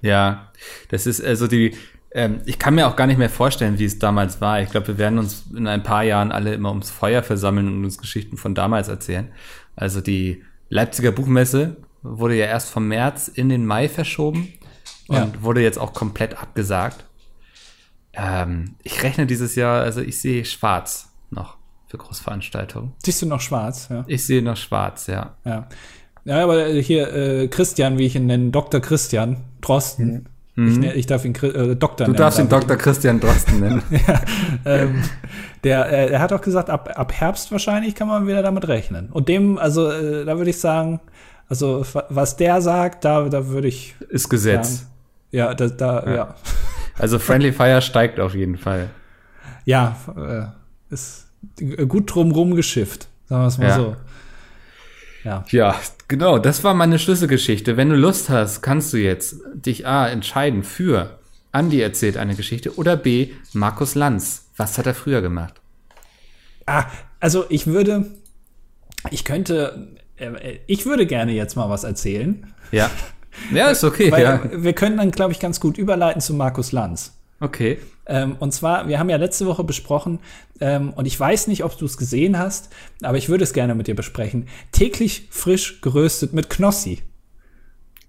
Ja, 0.00 0.50
das 0.90 1.06
ist 1.06 1.24
also 1.24 1.46
die, 1.46 1.74
ähm, 2.14 2.40
ich 2.46 2.58
kann 2.58 2.74
mir 2.76 2.86
auch 2.88 2.96
gar 2.96 3.06
nicht 3.06 3.18
mehr 3.18 3.28
vorstellen, 3.30 3.78
wie 3.78 3.84
es 3.84 3.98
damals 3.98 4.40
war. 4.40 4.60
Ich 4.62 4.70
glaube, 4.70 4.88
wir 4.88 4.98
werden 4.98 5.18
uns 5.18 5.44
in 5.54 5.66
ein 5.66 5.82
paar 5.82 6.04
Jahren 6.04 6.32
alle 6.32 6.54
immer 6.54 6.70
ums 6.70 6.90
Feuer 6.90 7.22
versammeln 7.22 7.68
und 7.68 7.84
uns 7.84 7.98
Geschichten 7.98 8.36
von 8.36 8.54
damals 8.54 8.88
erzählen. 8.88 9.28
Also 9.76 10.00
die 10.00 10.42
Leipziger 10.68 11.12
Buchmesse 11.12 11.76
wurde 12.02 12.36
ja 12.36 12.46
erst 12.46 12.70
vom 12.70 12.88
März 12.88 13.28
in 13.28 13.48
den 13.48 13.66
Mai 13.66 13.88
verschoben 13.88 14.52
und 15.08 15.16
Ja. 15.16 15.32
wurde 15.40 15.60
jetzt 15.62 15.78
auch 15.78 15.92
komplett 15.92 16.40
abgesagt. 16.40 17.04
Ähm, 18.12 18.76
ich 18.82 19.02
rechne 19.02 19.26
dieses 19.26 19.56
Jahr, 19.56 19.82
also 19.82 20.00
ich 20.00 20.20
sehe 20.20 20.44
schwarz 20.44 21.10
noch 21.30 21.56
für 21.88 21.98
Großveranstaltungen. 21.98 22.92
Siehst 23.04 23.22
du 23.22 23.26
noch 23.26 23.40
schwarz? 23.40 23.88
Ja. 23.90 24.04
Ich 24.06 24.24
sehe 24.26 24.42
noch 24.42 24.56
schwarz, 24.56 25.06
ja. 25.08 25.36
Ja. 25.44 25.68
Ja, 26.24 26.42
aber 26.42 26.68
hier 26.68 27.12
äh, 27.12 27.48
Christian, 27.48 27.98
wie 27.98 28.06
ich 28.06 28.14
ihn 28.16 28.26
nenne, 28.26 28.50
Dr. 28.50 28.80
Christian 28.80 29.44
Drosten. 29.60 30.28
Ich, 30.56 30.78
ne- 30.78 30.94
ich 30.94 31.06
darf 31.06 31.24
ihn 31.24 31.34
äh, 31.42 31.74
Doktor 31.74 32.06
Mhm. 32.06 32.12
Du 32.12 32.18
darfst 32.18 32.38
ihn 32.38 32.48
Dr. 32.48 32.76
Christian 32.76 33.18
Drosten 33.18 33.58
nennen. 33.60 33.82
ähm, 34.64 35.02
der, 35.64 35.86
äh, 35.92 36.12
er 36.12 36.20
hat 36.20 36.32
auch 36.32 36.40
gesagt, 36.40 36.70
ab, 36.70 36.90
ab 36.94 37.12
Herbst 37.12 37.50
wahrscheinlich 37.50 37.94
kann 37.96 38.06
man 38.06 38.26
wieder 38.28 38.40
damit 38.42 38.68
rechnen. 38.68 39.08
Und 39.10 39.28
dem, 39.28 39.58
also 39.58 39.90
äh, 39.90 40.24
da 40.24 40.36
würde 40.38 40.50
ich 40.50 40.60
sagen, 40.60 41.00
also 41.48 41.84
wa- 41.92 42.04
was 42.08 42.36
der 42.36 42.60
sagt, 42.62 43.04
da, 43.04 43.28
da 43.28 43.48
würde 43.48 43.66
ich 43.66 43.96
Ist 44.10 44.28
Gesetz. 44.28 44.76
sagen, 44.78 44.90
ja, 45.32 45.54
da, 45.54 45.66
da 45.66 46.04
ja. 46.06 46.14
ja. 46.14 46.34
Also 46.98 47.18
Friendly 47.18 47.52
Fire 47.52 47.82
steigt 47.82 48.20
auf 48.20 48.34
jeden 48.36 48.56
Fall. 48.56 48.90
Ja, 49.64 49.96
äh, 50.16 50.94
ist 50.94 51.26
gut 51.88 52.14
drumrum 52.14 52.54
geschifft, 52.54 53.08
sagen 53.28 53.42
wir 53.42 53.48
es 53.48 53.58
mal 53.58 53.68
Ja. 53.68 53.74
so. 53.76 53.96
Ja. 55.24 55.44
Ja, 55.50 55.80
genau, 56.06 56.38
das 56.38 56.64
war 56.64 56.74
meine 56.74 56.98
Schlüsselgeschichte. 56.98 57.76
Wenn 57.76 57.88
du 57.88 57.96
Lust 57.96 58.28
hast, 58.28 58.62
kannst 58.62 58.92
du 58.92 58.98
jetzt 58.98 59.36
dich 59.54 59.86
A 59.86 60.06
entscheiden 60.08 60.62
für 60.62 61.18
Andi 61.54 61.80
erzählt 61.80 62.16
eine 62.16 62.34
Geschichte 62.34 62.76
oder 62.76 62.96
B 62.96 63.28
Markus 63.52 63.94
Lanz. 63.94 64.50
Was 64.56 64.76
hat 64.76 64.86
er 64.86 64.94
früher 64.94 65.22
gemacht? 65.22 65.54
Ah, 66.66 66.86
also 67.20 67.44
ich 67.48 67.66
würde, 67.66 68.06
ich 69.10 69.24
könnte, 69.24 69.88
äh, 70.16 70.58
ich 70.66 70.84
würde 70.84 71.06
gerne 71.06 71.32
jetzt 71.32 71.56
mal 71.56 71.70
was 71.70 71.84
erzählen. 71.84 72.52
Ja. 72.72 72.90
Ja, 73.52 73.68
ist 73.68 73.84
okay, 73.84 74.10
Weil 74.10 74.22
ja. 74.22 74.40
wir 74.52 74.72
können 74.72 74.96
dann, 74.96 75.10
glaube 75.10 75.32
ich, 75.32 75.40
ganz 75.40 75.60
gut 75.60 75.78
überleiten 75.78 76.20
zu 76.20 76.34
Markus 76.34 76.72
Lanz. 76.72 77.16
Okay. 77.40 77.78
Ähm, 78.06 78.36
und 78.38 78.52
zwar, 78.52 78.88
wir 78.88 78.98
haben 78.98 79.08
ja 79.08 79.16
letzte 79.16 79.46
Woche 79.46 79.64
besprochen, 79.64 80.20
ähm, 80.60 80.92
und 80.92 81.06
ich 81.06 81.18
weiß 81.18 81.46
nicht, 81.48 81.64
ob 81.64 81.76
du 81.76 81.84
es 81.84 81.96
gesehen 81.96 82.38
hast, 82.38 82.70
aber 83.02 83.18
ich 83.18 83.28
würde 83.28 83.44
es 83.44 83.52
gerne 83.52 83.74
mit 83.74 83.86
dir 83.86 83.96
besprechen. 83.96 84.46
Täglich 84.72 85.28
frisch 85.30 85.80
geröstet 85.80 86.32
mit 86.32 86.50
Knossi. 86.50 87.02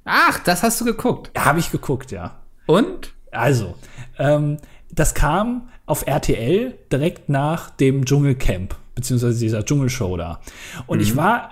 Ach, 0.04 0.40
das 0.40 0.64
hast 0.64 0.80
du 0.82 0.86
geguckt. 0.86 1.32
Habe 1.38 1.60
ich 1.60 1.72
geguckt, 1.72 2.12
ja. 2.12 2.40
Und? 2.68 3.14
Also, 3.32 3.76
ähm, 4.20 4.58
das 4.92 5.14
kam 5.14 5.70
auf 5.86 6.08
RTL 6.08 6.78
direkt 6.92 7.30
nach 7.30 7.70
dem 7.72 8.06
Dschungelcamp, 8.06 8.76
beziehungsweise 8.94 9.40
dieser 9.40 9.66
Dschungelshow 9.66 10.16
da. 10.18 10.40
Und 10.88 11.02
ich 11.02 11.16
war 11.16 11.52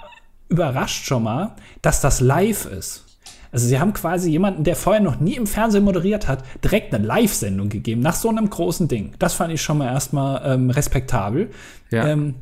überrascht 0.49 1.05
schon 1.05 1.23
mal, 1.23 1.55
dass 1.81 1.99
das 1.99 2.21
live 2.21 2.65
ist. 2.65 3.02
Also 3.53 3.67
sie 3.67 3.79
haben 3.79 3.93
quasi 3.93 4.31
jemanden, 4.31 4.63
der 4.63 4.75
vorher 4.75 5.01
noch 5.01 5.19
nie 5.19 5.35
im 5.35 5.45
Fernsehen 5.45 5.83
moderiert 5.83 6.27
hat, 6.27 6.43
direkt 6.63 6.91
eine 6.93 7.05
Live-Sendung 7.05 7.69
gegeben, 7.69 8.01
nach 8.01 8.15
so 8.15 8.27
einem 8.27 8.49
großen 8.49 8.87
Ding. 8.87 9.13
Das 9.19 9.35
fand 9.35 9.53
ich 9.53 9.61
schon 9.61 9.77
mal 9.77 9.93
erstmal 9.93 10.41
ähm, 10.43 10.71
respektabel. 10.71 11.51
Ja. 11.91 12.07
Ähm, 12.07 12.33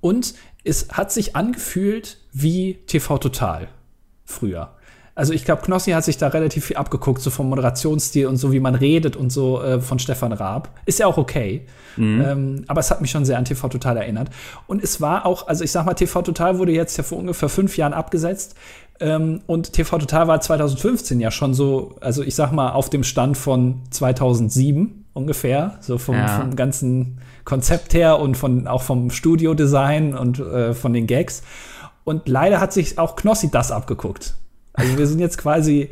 und 0.00 0.34
es 0.62 0.90
hat 0.90 1.10
sich 1.10 1.34
angefühlt 1.34 2.18
wie 2.32 2.74
TV 2.86 3.18
Total 3.18 3.68
früher. 4.24 4.76
Also 5.14 5.34
ich 5.34 5.44
glaube, 5.44 5.60
Knossi 5.62 5.90
hat 5.90 6.04
sich 6.04 6.16
da 6.16 6.28
relativ 6.28 6.64
viel 6.66 6.76
abgeguckt, 6.76 7.20
so 7.20 7.28
vom 7.30 7.50
Moderationsstil 7.50 8.26
und 8.26 8.36
so, 8.38 8.50
wie 8.50 8.60
man 8.60 8.74
redet 8.74 9.14
und 9.14 9.30
so 9.30 9.62
äh, 9.62 9.78
von 9.80 9.98
Stefan 9.98 10.32
Raab. 10.32 10.70
Ist 10.86 11.00
ja 11.00 11.06
auch 11.06 11.18
okay. 11.18 11.66
Ähm, 11.98 12.64
aber 12.68 12.80
es 12.80 12.90
hat 12.90 13.02
mich 13.02 13.10
schon 13.10 13.26
sehr 13.26 13.36
an 13.36 13.44
TV 13.44 13.68
Total 13.68 13.96
erinnert. 13.98 14.30
Und 14.66 14.82
es 14.82 15.02
war 15.02 15.26
auch, 15.26 15.46
also 15.48 15.62
ich 15.64 15.70
sag 15.70 15.84
mal, 15.84 15.92
TV 15.92 16.22
Total 16.22 16.58
wurde 16.58 16.72
jetzt 16.72 16.96
ja 16.96 17.04
vor 17.04 17.18
ungefähr 17.18 17.50
fünf 17.50 17.76
Jahren 17.76 17.92
abgesetzt. 17.92 18.54
Ähm, 19.00 19.42
und 19.46 19.74
TV 19.74 19.98
Total 19.98 20.28
war 20.28 20.40
2015 20.40 21.20
ja 21.20 21.30
schon 21.30 21.52
so, 21.52 21.96
also 22.00 22.22
ich 22.22 22.34
sag 22.34 22.52
mal, 22.52 22.70
auf 22.72 22.88
dem 22.88 23.04
Stand 23.04 23.36
von 23.36 23.82
2007 23.90 25.04
ungefähr, 25.12 25.76
so 25.80 25.98
vom, 25.98 26.14
Ja. 26.14 26.28
vom 26.28 26.56
ganzen 26.56 27.18
Konzept 27.44 27.92
her 27.92 28.18
und 28.18 28.36
von, 28.36 28.66
auch 28.66 28.82
vom 28.82 29.10
Studiodesign 29.10 30.14
und 30.16 30.38
äh, 30.38 30.72
von 30.72 30.94
den 30.94 31.06
Gags. 31.06 31.42
Und 32.04 32.28
leider 32.28 32.60
hat 32.60 32.72
sich 32.72 32.98
auch 32.98 33.16
Knossi 33.16 33.50
das 33.50 33.70
abgeguckt. 33.70 34.34
Also 34.74 34.98
wir 34.98 35.06
sind 35.06 35.18
jetzt 35.20 35.38
quasi 35.38 35.90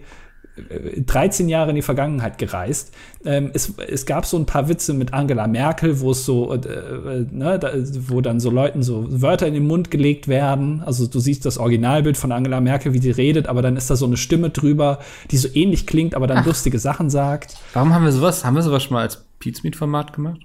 13 1.07 1.49
Jahre 1.49 1.71
in 1.71 1.77
die 1.77 1.83
Vergangenheit 1.83 2.38
gereist. 2.38 2.93
Ähm, 3.25 3.51
es, 3.55 3.75
es 3.79 4.07
gab 4.07 4.27
so 4.27 4.37
ein 4.37 4.47
paar 4.47 4.69
Witze 4.69 4.95
mit 4.95 5.12
Angela 5.12 5.47
Merkel, 5.47 6.01
wo 6.01 6.11
es 6.11 6.25
so, 6.25 6.53
äh, 6.53 6.59
äh, 6.59 7.27
ne, 7.31 7.59
da, 7.59 7.73
wo 8.09 8.21
dann 8.21 8.40
so 8.40 8.51
Leuten 8.51 8.83
so 8.83 9.07
Wörter 9.23 9.47
in 9.47 9.55
den 9.55 9.66
Mund 9.66 9.90
gelegt 9.90 10.29
werden. 10.29 10.83
Also 10.85 11.07
du 11.07 11.21
siehst 11.21 11.47
das 11.47 11.59
Originalbild 11.59 12.16
von 12.16 12.33
Angela 12.33 12.61
Merkel, 12.61 12.93
wie 12.93 13.01
sie 13.01 13.11
redet, 13.11 13.49
aber 13.49 13.62
dann 13.62 13.77
ist 13.77 13.90
da 13.90 13.97
so 13.97 14.07
eine 14.07 14.16
Stimme 14.16 14.51
drüber, 14.51 14.99
die 15.31 15.37
so 15.37 15.49
ähnlich 15.53 15.87
klingt, 15.87 16.14
aber 16.14 16.27
dann 16.27 16.38
Ach. 16.38 16.47
lustige 16.47 16.79
Sachen 16.79 17.11
sagt. 17.11 17.57
Warum 17.73 17.95
haben 17.95 18.05
wir 18.05 18.12
sowas? 18.12 18.45
Haben 18.45 18.57
wir 18.57 18.62
sowas 18.62 18.83
schon 18.83 18.95
mal 18.95 19.03
als 19.03 19.25
Pizmeet-Format 19.38 20.12
gemacht? 20.12 20.40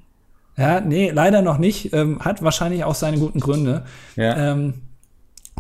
Ja, 0.58 0.80
nee, 0.80 1.12
leider 1.12 1.42
noch 1.42 1.58
nicht. 1.58 1.94
Ähm, 1.94 2.20
hat 2.20 2.42
wahrscheinlich 2.42 2.86
auch 2.86 2.96
seine 2.96 3.18
guten 3.18 3.42
Gründe. 3.42 3.84
Ja. 4.16 4.54
Ähm, 4.54 4.76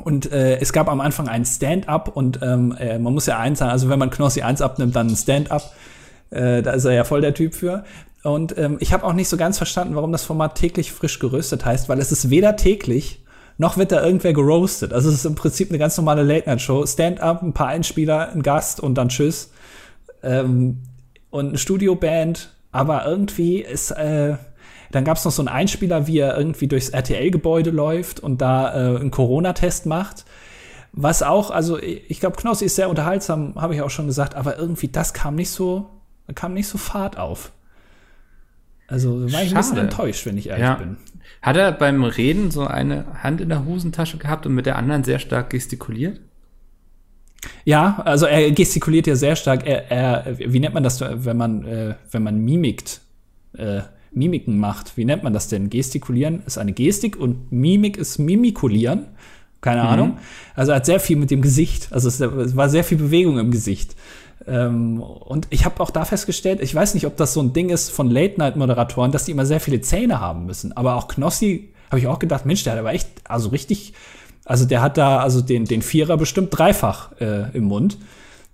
und 0.03 0.31
äh, 0.31 0.57
es 0.59 0.73
gab 0.73 0.89
am 0.89 1.01
Anfang 1.01 1.27
ein 1.27 1.45
Stand-up 1.45 2.15
und 2.15 2.39
ähm, 2.41 2.75
äh, 2.77 2.99
man 2.99 3.13
muss 3.13 3.25
ja 3.25 3.39
eins 3.39 3.59
sagen, 3.59 3.71
also 3.71 3.89
wenn 3.89 3.99
man 3.99 4.09
Knossi 4.09 4.41
1 4.41 4.61
abnimmt, 4.61 4.95
dann 4.95 5.07
ein 5.07 5.15
Stand-up. 5.15 5.73
Äh, 6.29 6.61
da 6.61 6.71
ist 6.71 6.85
er 6.85 6.93
ja 6.93 7.03
voll 7.03 7.21
der 7.21 7.33
Typ 7.33 7.55
für. 7.55 7.83
Und 8.23 8.57
ähm, 8.57 8.77
ich 8.79 8.91
habe 8.91 9.03
auch 9.03 9.13
nicht 9.13 9.29
so 9.29 9.37
ganz 9.37 9.57
verstanden, 9.57 9.95
warum 9.95 10.11
das 10.11 10.23
Format 10.23 10.55
täglich 10.55 10.91
frisch 10.91 11.19
geröstet 11.19 11.63
heißt, 11.63 11.89
weil 11.89 11.99
es 11.99 12.11
ist 12.11 12.29
weder 12.29 12.55
täglich, 12.55 13.23
noch 13.57 13.77
wird 13.77 13.91
da 13.91 14.03
irgendwer 14.03 14.33
geroastet. 14.33 14.93
Also 14.93 15.09
es 15.09 15.15
ist 15.15 15.25
im 15.25 15.35
Prinzip 15.35 15.69
eine 15.69 15.77
ganz 15.77 15.95
normale 15.97 16.23
Late-Night-Show. 16.23 16.85
Stand-up, 16.85 17.41
ein 17.41 17.53
paar 17.53 17.67
Einspieler, 17.67 18.31
ein 18.31 18.43
Gast 18.43 18.79
und 18.79 18.95
dann 18.95 19.09
Tschüss. 19.09 19.51
Ähm, 20.23 20.83
und 21.29 21.49
eine 21.49 21.57
Studioband, 21.57 22.49
aber 22.71 23.05
irgendwie 23.05 23.59
ist 23.59 23.91
äh, 23.91 24.35
dann 24.91 25.03
gab 25.03 25.17
es 25.17 25.25
noch 25.25 25.31
so 25.31 25.41
einen 25.41 25.49
Einspieler, 25.49 26.07
wie 26.07 26.19
er 26.19 26.37
irgendwie 26.37 26.67
durchs 26.67 26.89
RTL-Gebäude 26.89 27.71
läuft 27.71 28.19
und 28.19 28.41
da 28.41 28.73
äh, 28.73 28.99
einen 28.99 29.11
Corona-Test 29.11 29.85
macht. 29.85 30.25
Was 30.91 31.23
auch, 31.23 31.51
also 31.51 31.77
ich 31.79 32.19
glaube, 32.19 32.37
Knossi 32.37 32.65
ist 32.65 32.75
sehr 32.75 32.89
unterhaltsam, 32.89 33.55
habe 33.55 33.75
ich 33.75 33.81
auch 33.81 33.89
schon 33.89 34.07
gesagt, 34.07 34.35
aber 34.35 34.57
irgendwie 34.57 34.87
das 34.87 35.13
kam 35.13 35.35
nicht 35.35 35.49
so, 35.49 35.89
kam 36.35 36.53
nicht 36.53 36.67
so 36.67 36.77
Fahrt 36.77 37.17
auf. 37.17 37.51
Also 38.87 39.31
war 39.31 39.43
ich 39.43 39.49
ein 39.49 39.57
bisschen 39.57 39.77
enttäuscht, 39.77 40.25
wenn 40.25 40.37
ich 40.37 40.47
ehrlich 40.47 40.63
ja. 40.63 40.75
bin. 40.75 40.97
Hat 41.41 41.57
er 41.57 41.71
beim 41.71 42.03
Reden 42.03 42.51
so 42.51 42.65
eine 42.65 43.05
Hand 43.23 43.41
in 43.41 43.49
der 43.49 43.65
Hosentasche 43.65 44.17
gehabt 44.17 44.45
und 44.45 44.53
mit 44.53 44.65
der 44.65 44.77
anderen 44.77 45.03
sehr 45.03 45.19
stark 45.19 45.49
gestikuliert? 45.49 46.19
Ja, 47.63 48.01
also 48.05 48.25
er 48.25 48.51
gestikuliert 48.51 49.07
ja 49.07 49.15
sehr 49.15 49.35
stark. 49.35 49.65
Er, 49.65 49.91
er 49.91 50.39
wie 50.39 50.59
nennt 50.59 50.73
man 50.73 50.83
das, 50.83 51.01
wenn 51.01 51.37
man, 51.37 51.65
äh, 51.65 51.95
wenn 52.11 52.23
man 52.23 52.39
mimikt? 52.39 53.01
Äh, 53.57 53.81
Mimiken 54.15 54.57
macht. 54.57 54.97
Wie 54.97 55.05
nennt 55.05 55.23
man 55.23 55.33
das 55.33 55.47
denn? 55.47 55.69
Gestikulieren 55.69 56.41
ist 56.45 56.57
eine 56.57 56.73
Gestik 56.73 57.17
und 57.19 57.51
Mimik 57.51 57.97
ist 57.97 58.17
Mimikulieren. 58.17 59.05
Keine 59.61 59.83
mhm. 59.83 59.87
Ahnung. 59.87 60.17
Also 60.55 60.71
er 60.71 60.77
hat 60.77 60.85
sehr 60.85 60.99
viel 60.99 61.17
mit 61.17 61.31
dem 61.31 61.41
Gesicht. 61.41 61.89
Also 61.91 62.07
es, 62.07 62.55
war 62.55 62.69
sehr 62.69 62.83
viel 62.83 62.97
Bewegung 62.97 63.39
im 63.39 63.51
Gesicht. 63.51 63.95
Ähm, 64.47 65.01
und 65.01 65.47
ich 65.49 65.65
habe 65.65 65.81
auch 65.81 65.89
da 65.89 66.05
festgestellt, 66.05 66.61
ich 66.61 66.73
weiß 66.73 66.93
nicht, 66.93 67.07
ob 67.07 67.17
das 67.17 67.33
so 67.33 67.41
ein 67.41 67.53
Ding 67.53 67.69
ist 67.69 67.89
von 67.89 68.09
Late-Night-Moderatoren, 68.09 69.11
dass 69.11 69.25
die 69.25 69.31
immer 69.31 69.45
sehr 69.45 69.59
viele 69.59 69.81
Zähne 69.81 70.19
haben 70.19 70.45
müssen. 70.45 70.75
Aber 70.77 70.95
auch 70.95 71.07
Knossi 71.07 71.69
habe 71.89 71.99
ich 71.99 72.07
auch 72.07 72.19
gedacht, 72.19 72.45
Mensch, 72.45 72.63
der 72.63 72.73
hat 72.73 72.79
aber 72.79 72.93
echt, 72.93 73.07
also 73.23 73.49
richtig, 73.49 73.93
also 74.43 74.65
der 74.65 74.81
hat 74.81 74.97
da 74.97 75.19
also 75.19 75.41
den, 75.41 75.65
den 75.65 75.81
Vierer 75.81 76.17
bestimmt 76.17 76.49
dreifach 76.51 77.11
äh, 77.19 77.49
im 77.55 77.65
Mund. 77.65 77.97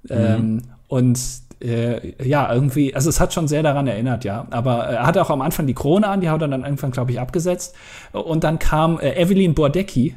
Mhm. 0.03 0.09
Ähm, 0.11 0.61
und 0.87 1.19
äh, 1.61 2.27
ja, 2.27 2.53
irgendwie, 2.53 2.95
also 2.95 3.09
es 3.09 3.19
hat 3.19 3.33
schon 3.33 3.47
sehr 3.47 3.63
daran 3.63 3.87
erinnert, 3.87 4.23
ja. 4.23 4.47
Aber 4.49 4.89
äh, 4.89 4.95
er 4.95 5.05
hatte 5.05 5.21
auch 5.21 5.29
am 5.29 5.41
Anfang 5.41 5.67
die 5.67 5.73
Krone 5.73 6.07
an, 6.07 6.21
die 6.21 6.29
hat 6.29 6.41
er 6.41 6.47
dann 6.47 6.63
irgendwann, 6.63 6.91
glaube 6.91 7.11
ich, 7.11 7.19
abgesetzt. 7.19 7.75
Und 8.11 8.43
dann 8.43 8.59
kam 8.59 8.99
äh, 8.99 9.21
Evelyn 9.21 9.53
Bordecki. 9.53 10.15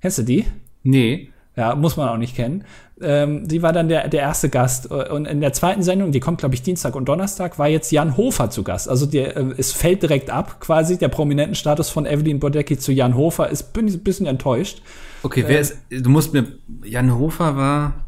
Kennst 0.00 0.18
du 0.18 0.22
die? 0.22 0.46
Nee. 0.82 1.28
Ja, 1.56 1.74
muss 1.74 1.96
man 1.96 2.08
auch 2.08 2.16
nicht 2.16 2.34
kennen. 2.34 2.64
Ähm, 3.00 3.46
die 3.46 3.62
war 3.62 3.72
dann 3.72 3.88
der, 3.88 4.08
der 4.08 4.20
erste 4.20 4.48
Gast. 4.48 4.86
Und 4.86 5.26
in 5.26 5.40
der 5.40 5.52
zweiten 5.52 5.82
Sendung, 5.82 6.12
die 6.12 6.20
kommt, 6.20 6.38
glaube 6.38 6.54
ich, 6.54 6.62
Dienstag 6.62 6.94
und 6.94 7.06
Donnerstag, 7.06 7.58
war 7.58 7.68
jetzt 7.68 7.92
Jan 7.92 8.16
Hofer 8.16 8.48
zu 8.48 8.62
Gast. 8.62 8.88
Also 8.88 9.06
der, 9.06 9.36
äh, 9.36 9.54
es 9.58 9.72
fällt 9.72 10.02
direkt 10.02 10.30
ab, 10.30 10.60
quasi. 10.60 10.98
Der 10.98 11.08
prominenten 11.08 11.54
Status 11.54 11.90
von 11.90 12.06
Evelyn 12.06 12.40
Bordecki 12.40 12.78
zu 12.78 12.92
Jan 12.92 13.16
Hofer 13.16 13.50
ist 13.50 13.74
bin 13.74 13.86
ich 13.86 13.94
ein 13.94 14.04
bisschen 14.04 14.26
enttäuscht. 14.26 14.82
Okay, 15.22 15.44
wer 15.46 15.58
äh, 15.58 15.60
ist, 15.60 15.76
du 15.90 16.08
musst 16.10 16.32
mir, 16.32 16.46
Jan 16.84 17.16
Hofer 17.18 17.56
war 17.56 18.06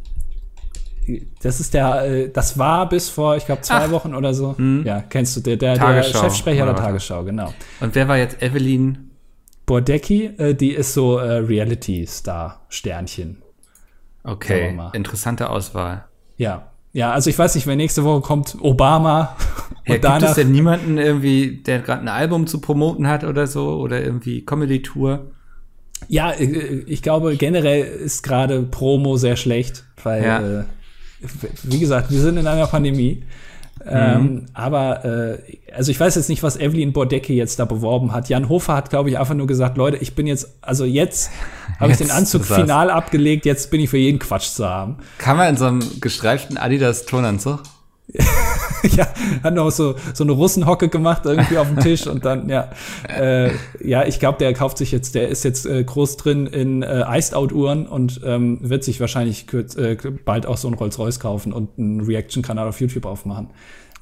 das 1.43 1.61
ist 1.61 1.75
der, 1.75 2.05
äh, 2.05 2.31
das 2.31 2.59
war 2.59 2.89
bis 2.89 3.09
vor, 3.09 3.37
ich 3.37 3.47
glaube, 3.47 3.63
zwei 3.63 3.87
Ach. 3.87 3.91
Wochen 3.91 4.15
oder 4.15 4.35
so. 4.35 4.55
Mhm. 4.57 4.85
Ja, 4.85 5.03
kennst 5.09 5.37
du, 5.37 5.41
der, 5.41 5.57
der, 5.57 5.77
der 5.77 6.03
Chefsprecher 6.03 6.65
der 6.65 6.77
Tagesschau, 6.77 7.25
genau. 7.25 7.53
Und 7.81 7.95
wer 7.95 8.09
war 8.09 8.17
jetzt 8.17 8.43
Evelyn? 8.43 9.11
Bordecki, 9.67 10.27
äh, 10.37 10.55
die 10.55 10.73
ist 10.73 10.93
so 10.93 11.19
äh, 11.19 11.39
Reality-Star-Sternchen. 11.39 13.43
Okay, 14.23 14.79
interessante 14.93 15.51
Auswahl. 15.51 16.05
Ja, 16.37 16.71
ja, 16.95 17.13
also 17.13 17.29
ich 17.29 17.39
weiß 17.39 17.57
nicht, 17.57 17.67
wenn 17.67 17.77
nächste 17.77 18.05
Woche 18.05 18.21
kommt 18.21 18.57
Obama 18.61 19.37
ja, 19.87 19.97
und 19.97 20.05
danach. 20.05 20.19
Gibt 20.19 20.31
es 20.31 20.37
denn 20.37 20.53
niemanden 20.53 20.97
irgendwie, 20.97 21.57
der 21.57 21.81
gerade 21.81 22.03
ein 22.03 22.09
Album 22.09 22.47
zu 22.47 22.61
promoten 22.61 23.09
hat 23.09 23.25
oder 23.25 23.49
so 23.49 23.81
oder 23.81 24.03
irgendwie 24.03 24.45
Comedy-Tour? 24.45 25.33
Ja, 26.09 26.35
ich 26.39 27.03
glaube 27.03 27.37
generell 27.37 27.83
ist 27.83 28.23
gerade 28.23 28.63
Promo 28.63 29.17
sehr 29.17 29.37
schlecht, 29.37 29.85
weil 30.03 30.23
ja. 30.23 30.61
äh, 30.61 30.65
wie 31.63 31.79
gesagt, 31.79 32.11
wir 32.11 32.21
sind 32.21 32.37
in 32.37 32.47
einer 32.47 32.67
Pandemie. 32.67 33.23
Ähm, 33.87 34.23
mhm. 34.23 34.27
Ähm, 34.27 34.47
aber 34.55 35.05
äh, 35.05 35.39
also 35.75 35.91
ich 35.91 35.99
weiß 35.99 36.15
jetzt 36.15 36.29
nicht, 36.29 36.43
was 36.43 36.57
Evelyn 36.57 36.93
Bordecki 36.93 37.35
jetzt 37.35 37.59
da 37.59 37.65
beworben 37.65 38.13
hat. 38.13 38.29
Jan 38.29 38.49
Hofer 38.49 38.75
hat, 38.75 38.91
glaube 38.91 39.11
ich, 39.11 39.19
einfach 39.19 39.35
nur 39.35 39.47
gesagt, 39.47 39.77
Leute, 39.77 39.97
ich 39.99 40.15
bin 40.15 40.27
jetzt, 40.27 40.49
also 40.61 40.85
jetzt 40.85 41.31
habe 41.81 41.93
ich 41.93 41.99
den 41.99 42.11
Anzug 42.11 42.45
final 42.45 42.91
abgelegt, 42.91 43.45
jetzt 43.47 43.71
bin 43.71 43.81
ich 43.81 43.91
für 43.91 43.99
jeden 43.99 44.19
Quatsch 44.19 44.51
zu 44.53 44.69
haben. 44.69 44.97
Kann 45.19 45.37
man 45.37 45.51
in 45.51 45.57
so 45.57 45.67
einem 45.67 45.83
gestreiften 46.01 46.57
Adidas-Turnanzug? 46.57 47.63
ja, 48.97 49.09
hat 49.43 49.55
noch 49.55 49.71
so, 49.71 49.95
so 50.13 50.25
eine 50.25 50.33
Russenhocke 50.33 50.89
gemacht 50.89 51.23
irgendwie 51.25 51.59
auf 51.59 51.69
dem 51.69 51.81
Tisch 51.81 52.07
und 52.07 52.25
dann, 52.25 52.49
ja. 52.49 52.71
Äh, 53.09 53.51
ja, 53.81 54.05
ich 54.05 54.21
glaube, 54.21 54.39
der 54.39 54.53
kauft 54.53 54.79
sich 54.79 54.93
jetzt, 54.93 55.15
der 55.15 55.29
ist 55.29 55.45
jetzt 55.45 55.67
äh, 55.67 55.83
groß 55.85 56.17
drin 56.17 56.47
in 56.47 56.83
äh, 56.83 57.05
Iced-Out-Uhren 57.09 57.87
und 57.87 58.21
ähm, 58.25 58.59
wird 58.61 58.85
sich 58.85 59.01
wahrscheinlich 59.01 59.47
kürz, 59.47 59.75
äh, 59.77 59.97
bald 60.25 60.47
auch 60.47 60.57
so 60.57 60.69
ein 60.69 60.75
Rolls-Royce 60.75 61.21
kaufen 61.21 61.53
und 61.53 61.79
einen 61.79 62.01
Reaction-Kanal 62.03 62.69
auf 62.69 62.81
YouTube 62.81 63.07
aufmachen. 63.07 63.51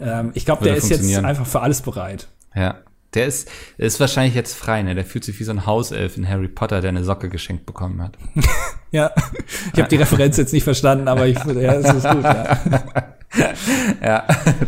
Ähm, 0.00 0.30
ich 0.34 0.44
glaube, 0.44 0.64
der 0.64 0.76
ist 0.76 0.88
jetzt 0.88 1.14
einfach 1.24 1.46
für 1.46 1.60
alles 1.60 1.82
bereit. 1.82 2.28
Ja. 2.54 2.76
Der 3.14 3.26
ist, 3.26 3.50
ist 3.76 4.00
wahrscheinlich 4.00 4.34
jetzt 4.34 4.54
frei, 4.54 4.80
ne? 4.80 4.94
Der 4.94 5.04
fühlt 5.04 5.22
sich 5.22 5.38
wie 5.38 5.44
so 5.44 5.52
ein 5.52 5.66
Hauself 5.66 6.16
in 6.16 6.26
Harry 6.26 6.48
Potter, 6.48 6.80
der 6.80 6.88
eine 6.88 7.04
Socke 7.04 7.28
geschenkt 7.28 7.66
bekommen 7.66 8.00
hat. 8.00 8.16
ja, 8.90 9.10
ich 9.74 9.78
habe 9.78 9.90
die 9.90 9.96
Referenz 9.96 10.38
jetzt 10.38 10.54
nicht 10.54 10.64
verstanden, 10.64 11.08
aber 11.08 11.26
ich, 11.26 11.36
ja, 11.44 11.78
das 11.78 11.94
ist 11.94 12.10
gut, 12.10 12.24
ja. 12.24 12.58
ja, 14.02 14.26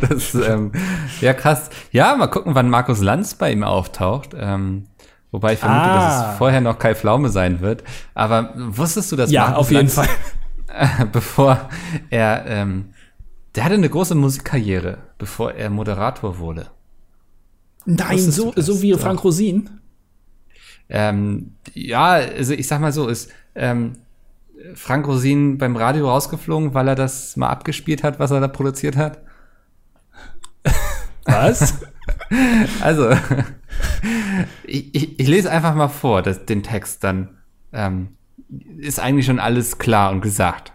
das 0.08 0.34
ähm, 0.34 0.72
ja 1.20 1.34
krass. 1.34 1.70
Ja, 1.90 2.16
mal 2.16 2.28
gucken, 2.28 2.54
wann 2.54 2.70
Markus 2.70 3.00
Lanz 3.00 3.34
bei 3.34 3.52
ihm 3.52 3.62
auftaucht. 3.62 4.30
Ähm, 4.38 4.86
wobei 5.30 5.54
ich 5.54 5.58
vermute, 5.58 5.80
ah. 5.80 6.20
dass 6.20 6.30
es 6.30 6.38
vorher 6.38 6.60
noch 6.60 6.78
Kai 6.78 6.94
Pflaume 6.94 7.28
sein 7.28 7.60
wird. 7.60 7.84
Aber 8.14 8.52
wusstest 8.56 9.12
du, 9.12 9.16
dass 9.16 9.30
ja, 9.30 9.42
Markus 9.42 9.58
auf 9.58 9.70
jeden 9.70 9.88
Lanz, 9.88 9.94
Fall, 9.94 10.08
äh, 10.68 11.06
bevor 11.12 11.68
er, 12.10 12.44
ähm, 12.46 12.90
der 13.54 13.64
hatte 13.64 13.74
eine 13.74 13.88
große 13.88 14.14
Musikkarriere, 14.14 14.98
bevor 15.18 15.52
er 15.52 15.70
Moderator 15.70 16.38
wurde. 16.38 16.68
Nein, 17.84 18.18
so, 18.18 18.52
so 18.56 18.80
wie 18.80 18.94
Frank 18.94 19.22
Rosin. 19.24 19.68
Ähm, 20.88 21.56
ja, 21.72 22.12
also 22.12 22.54
ich 22.54 22.66
sag 22.66 22.80
mal 22.80 22.92
so, 22.92 23.08
ist 23.08 23.30
ähm, 23.54 23.92
Frank 24.74 25.06
Rosin 25.06 25.58
beim 25.58 25.76
Radio 25.76 26.08
rausgeflogen, 26.08 26.74
weil 26.74 26.88
er 26.88 26.94
das 26.94 27.36
mal 27.36 27.48
abgespielt 27.48 28.02
hat, 28.02 28.18
was 28.18 28.30
er 28.30 28.40
da 28.40 28.48
produziert 28.48 28.96
hat? 28.96 29.22
Was? 31.26 31.80
also, 32.82 33.10
ich, 34.64 34.94
ich, 34.94 35.20
ich, 35.20 35.28
lese 35.28 35.50
einfach 35.50 35.74
mal 35.74 35.88
vor, 35.88 36.22
das, 36.22 36.44
den 36.44 36.62
Text, 36.62 37.02
dann 37.02 37.38
ähm, 37.72 38.16
ist 38.78 39.00
eigentlich 39.00 39.26
schon 39.26 39.40
alles 39.40 39.78
klar 39.78 40.10
und 40.10 40.20
gesagt. 40.20 40.72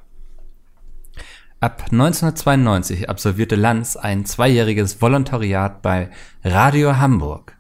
Ab 1.60 1.86
1992 1.92 3.10
absolvierte 3.10 3.56
Lanz 3.56 3.98
ein 3.98 4.26
zweijähriges 4.26 5.02
Volontariat 5.02 5.82
bei 5.82 6.10
Radio 6.44 6.98
Hamburg. 6.98 7.59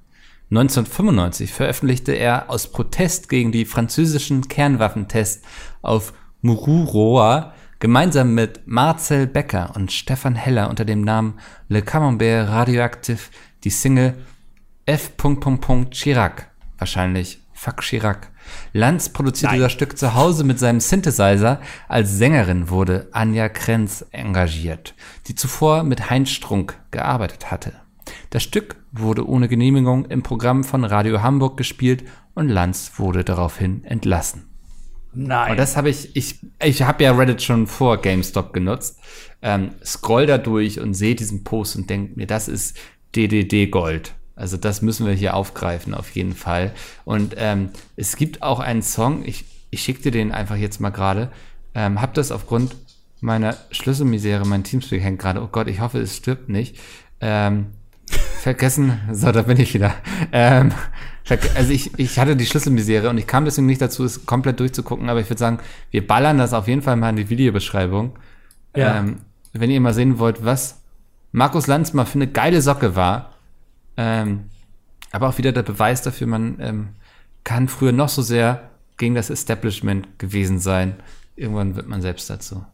1995 0.52 1.54
veröffentlichte 1.54 2.14
er 2.14 2.50
aus 2.50 2.72
Protest 2.72 3.30
gegen 3.30 3.52
die 3.52 3.66
französischen 3.66 4.48
Kernwaffentests 4.48 5.44
auf 5.84 6.14
Mururoa 6.42 7.54
gemeinsam 7.80 8.34
mit 8.34 8.62
Marcel 8.66 9.28
Becker 9.28 9.74
und 9.76 9.92
Stefan 9.92 10.36
Heller 10.36 10.70
unter 10.70 10.86
dem 10.86 11.02
Namen 11.02 11.40
Le 11.68 11.84
Camembert 11.84 12.50
Radioactive 12.50 13.20
die 13.64 13.70
Single 13.70 14.16
F. 14.86 15.12
Chirac, 15.92 16.50
wahrscheinlich 16.80 17.40
Fuck 17.54 17.82
Chirac. 17.82 18.32
Lanz 18.74 19.10
produzierte 19.10 19.56
Nein. 19.56 19.64
das 19.64 19.74
Stück 19.74 19.98
zu 19.98 20.16
Hause 20.16 20.46
mit 20.46 20.58
seinem 20.58 20.80
Synthesizer. 20.80 21.60
Als 21.88 22.18
Sängerin 22.18 22.70
wurde 22.70 23.10
Anja 23.12 23.50
Krenz 23.50 24.06
engagiert, 24.12 24.96
die 25.28 25.36
zuvor 25.36 25.84
mit 25.84 26.10
Heinz 26.10 26.30
Strunk 26.30 26.80
gearbeitet 26.90 27.52
hatte. 27.52 27.74
Das 28.30 28.44
Stück 28.44 28.78
wurde 28.92 29.28
ohne 29.28 29.48
Genehmigung 29.48 30.06
im 30.06 30.24
Programm 30.24 30.64
von 30.64 30.84
Radio 30.84 31.22
Hamburg 31.22 31.58
gespielt 31.58 32.04
und 32.34 32.50
Lanz 32.50 32.94
wurde 32.98 33.24
daraufhin 33.24 33.84
entlassen. 33.84 34.46
Nein. 35.14 35.52
Und 35.52 35.58
das 35.58 35.76
habe 35.76 35.90
ich, 35.90 36.16
ich, 36.16 36.40
ich 36.64 36.82
habe 36.84 37.04
ja 37.04 37.12
Reddit 37.12 37.42
schon 37.42 37.68
vor 37.68 37.98
GameStop 37.98 38.54
genutzt. 38.54 39.00
Ähm, 39.42 39.72
scroll 39.84 40.26
da 40.26 40.38
durch 40.38 40.80
und 40.80 40.94
sehe 40.94 41.16
diesen 41.16 41.44
Post 41.44 41.76
und 41.76 41.90
denke 41.90 42.14
mir, 42.16 42.28
das 42.28 42.48
ist 42.48 42.78
DDD 43.16 43.68
Gold. 43.68 44.14
Also 44.36 44.56
das 44.56 44.82
müssen 44.82 45.06
wir 45.06 45.14
hier 45.14 45.34
aufgreifen, 45.34 45.94
auf 45.94 46.12
jeden 46.12 46.34
Fall. 46.34 46.74
Und 47.06 47.36
ähm, 47.38 47.70
es 47.96 48.16
gibt 48.16 48.42
auch 48.42 48.60
einen 48.60 48.82
Song, 48.82 49.26
ich, 49.26 49.46
ich 49.70 49.82
schicke 49.82 50.04
dir 50.04 50.12
den 50.12 50.32
einfach 50.32 50.56
jetzt 50.56 50.80
mal 50.80 50.92
gerade. 50.92 51.32
Ähm, 51.74 52.02
hab 52.02 52.14
das 52.14 52.32
aufgrund 52.32 52.76
meiner 53.20 53.58
Schlüsselmisere, 53.72 54.46
mein 54.46 54.64
Teamspeak 54.64 55.02
hängt 55.02 55.20
gerade, 55.20 55.42
oh 55.42 55.50
Gott, 55.52 55.68
ich 55.68 55.82
hoffe, 55.82 56.00
es 56.00 56.16
stirbt 56.16 56.48
nicht. 56.48 56.78
Ähm, 57.20 57.74
vergessen, 58.16 59.00
so, 59.12 59.32
da 59.32 59.42
bin 59.44 59.60
ich 59.60 59.74
wieder. 59.74 59.94
Ähm, 60.32 60.72
also 61.56 61.72
ich, 61.72 61.98
ich 62.00 62.18
hatte 62.18 62.36
die 62.36 62.46
Schlüsselmisere 62.46 63.10
und 63.10 63.18
ich 63.18 63.28
kam 63.28 63.46
deswegen 63.46 63.68
nicht 63.68 63.82
dazu, 63.82 64.04
es 64.04 64.26
komplett 64.26 64.60
durchzugucken, 64.60 65.10
aber 65.10 65.20
ich 65.20 65.30
würde 65.30 65.40
sagen, 65.40 65.60
wir 65.92 66.06
ballern 66.06 66.38
das 66.38 66.54
auf 66.54 66.68
jeden 66.68 66.82
Fall 66.82 66.96
mal 66.96 67.10
in 67.10 67.18
die 67.18 67.30
Videobeschreibung. 67.30 68.18
Ja. 68.76 69.00
Ähm, 69.00 69.22
wenn 69.54 69.70
ihr 69.70 69.82
mal 69.82 69.94
sehen 69.94 70.20
wollt, 70.20 70.44
was 70.46 70.82
Markus 71.32 71.68
Lanz 71.68 71.94
mal 71.94 72.06
für 72.06 72.16
eine 72.16 72.28
geile 72.28 72.62
Socke 72.62 72.96
war, 72.96 73.34
ähm, 73.98 74.46
aber 75.12 75.30
auch 75.30 75.38
wieder 75.38 75.52
der 75.52 75.64
Beweis 75.64 76.02
dafür, 76.02 76.28
man 76.28 76.58
ähm, 76.60 76.90
kann 77.44 77.68
früher 77.68 77.92
noch 77.92 78.10
so 78.10 78.22
sehr 78.22 78.70
gegen 78.98 79.16
das 79.16 79.30
Establishment 79.30 80.20
gewesen 80.20 80.60
sein. 80.60 80.96
Irgendwann 81.36 81.76
wird 81.76 81.88
man 81.88 82.02
selbst 82.02 82.30
dazu. 82.30 82.66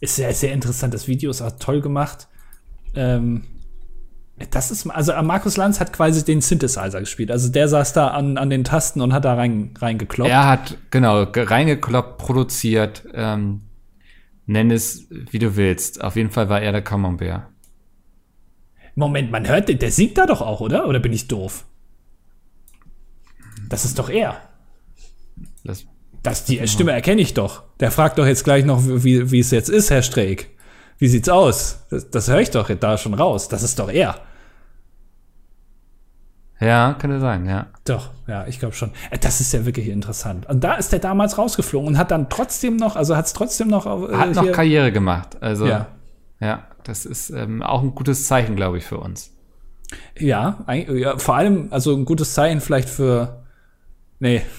Ist 0.00 0.16
sehr, 0.16 0.32
sehr 0.34 0.52
interessant. 0.52 0.94
Das 0.94 1.08
Video 1.08 1.30
ist 1.30 1.42
auch 1.42 1.52
toll 1.58 1.80
gemacht. 1.80 2.28
Ähm, 2.94 3.44
das 4.50 4.70
ist, 4.70 4.86
also 4.86 5.12
äh, 5.12 5.22
Markus 5.22 5.56
Lanz 5.56 5.80
hat 5.80 5.92
quasi 5.92 6.24
den 6.24 6.40
Synthesizer 6.40 7.00
gespielt. 7.00 7.30
Also 7.30 7.50
der 7.50 7.68
saß 7.68 7.92
da 7.92 8.08
an, 8.08 8.38
an 8.38 8.50
den 8.50 8.64
Tasten 8.64 9.00
und 9.00 9.12
hat 9.12 9.24
da 9.24 9.34
rein, 9.34 9.74
reingekloppt. 9.78 10.30
Er 10.30 10.46
hat, 10.46 10.78
genau, 10.90 11.24
reingekloppt, 11.24 12.18
produziert, 12.18 13.04
ähm, 13.14 13.62
nenn 14.46 14.70
es, 14.70 15.08
wie 15.10 15.38
du 15.38 15.56
willst. 15.56 16.02
Auf 16.02 16.16
jeden 16.16 16.30
Fall 16.30 16.48
war 16.48 16.60
er 16.60 16.72
der 16.72 16.82
Camembert. 16.82 17.48
Moment, 18.94 19.30
man 19.30 19.46
hört, 19.46 19.68
der 19.68 19.90
singt 19.92 20.18
da 20.18 20.26
doch 20.26 20.40
auch, 20.40 20.60
oder? 20.60 20.88
Oder 20.88 20.98
bin 20.98 21.12
ich 21.12 21.28
doof? 21.28 21.64
Das 23.68 23.84
ist 23.84 23.98
doch 23.98 24.08
er. 24.08 24.40
Das, 25.64 25.86
das 26.22 26.44
die 26.44 26.66
Stimme 26.66 26.92
erkenne 26.92 27.20
ich 27.20 27.34
doch. 27.34 27.62
Der 27.80 27.90
fragt 27.90 28.18
doch 28.18 28.26
jetzt 28.26 28.44
gleich 28.44 28.64
noch, 28.64 28.82
wie, 28.84 29.30
wie 29.30 29.38
es 29.40 29.50
jetzt 29.50 29.68
ist, 29.68 29.90
Herr 29.90 30.02
Streeck. 30.02 30.50
Wie 30.98 31.08
sieht's 31.08 31.28
aus? 31.28 31.86
Das, 31.90 32.10
das 32.10 32.28
höre 32.28 32.40
ich 32.40 32.50
doch 32.50 32.68
da 32.68 32.98
schon 32.98 33.14
raus. 33.14 33.48
Das 33.48 33.62
ist 33.62 33.78
doch 33.78 33.88
er. 33.88 34.16
Ja, 36.60 36.96
könnte 36.98 37.20
sein, 37.20 37.46
ja. 37.46 37.66
Doch, 37.84 38.10
ja, 38.26 38.46
ich 38.48 38.58
glaube 38.58 38.74
schon. 38.74 38.90
Äh, 39.10 39.18
das 39.18 39.40
ist 39.40 39.52
ja 39.52 39.64
wirklich 39.64 39.88
interessant. 39.88 40.46
Und 40.46 40.64
da 40.64 40.74
ist 40.74 40.92
der 40.92 40.98
damals 40.98 41.38
rausgeflogen 41.38 41.88
und 41.88 41.98
hat 41.98 42.10
dann 42.10 42.28
trotzdem 42.28 42.76
noch, 42.76 42.96
also 42.96 43.16
hat 43.16 43.26
es 43.26 43.32
trotzdem 43.32 43.68
noch. 43.68 43.86
Äh, 43.86 44.16
hat 44.16 44.34
noch 44.34 44.50
Karriere 44.50 44.90
gemacht. 44.90 45.36
Also, 45.40 45.66
ja, 45.66 45.86
ja 46.40 46.64
das 46.82 47.06
ist 47.06 47.30
ähm, 47.30 47.62
auch 47.62 47.82
ein 47.82 47.94
gutes 47.94 48.24
Zeichen, 48.24 48.56
glaube 48.56 48.78
ich, 48.78 48.84
für 48.84 48.98
uns. 48.98 49.30
Ja, 50.18 50.64
ein, 50.66 50.96
ja, 50.96 51.16
vor 51.16 51.36
allem, 51.36 51.68
also 51.70 51.94
ein 51.94 52.04
gutes 52.04 52.34
Zeichen 52.34 52.60
vielleicht 52.60 52.88
für. 52.88 53.44
Nee. 54.18 54.42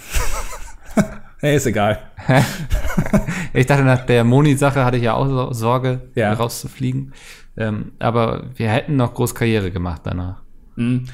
nee, 1.42 1.56
ist 1.56 1.66
egal. 1.66 2.00
ich 3.54 3.66
dachte, 3.66 3.84
nach 3.84 4.06
der 4.06 4.24
Moni-Sache 4.24 4.84
hatte 4.84 4.98
ich 4.98 5.04
ja 5.04 5.14
auch 5.14 5.54
Sorge, 5.54 6.10
ja. 6.16 6.34
rauszufliegen. 6.34 7.14
Ähm, 7.58 7.92
aber 8.00 8.46
wir 8.56 8.70
hätten 8.70 8.96
noch 8.96 9.14
groß 9.14 9.36
Karriere 9.36 9.72
gemacht 9.72 10.02
danach. 10.06 10.42
Mhm. 10.76 11.06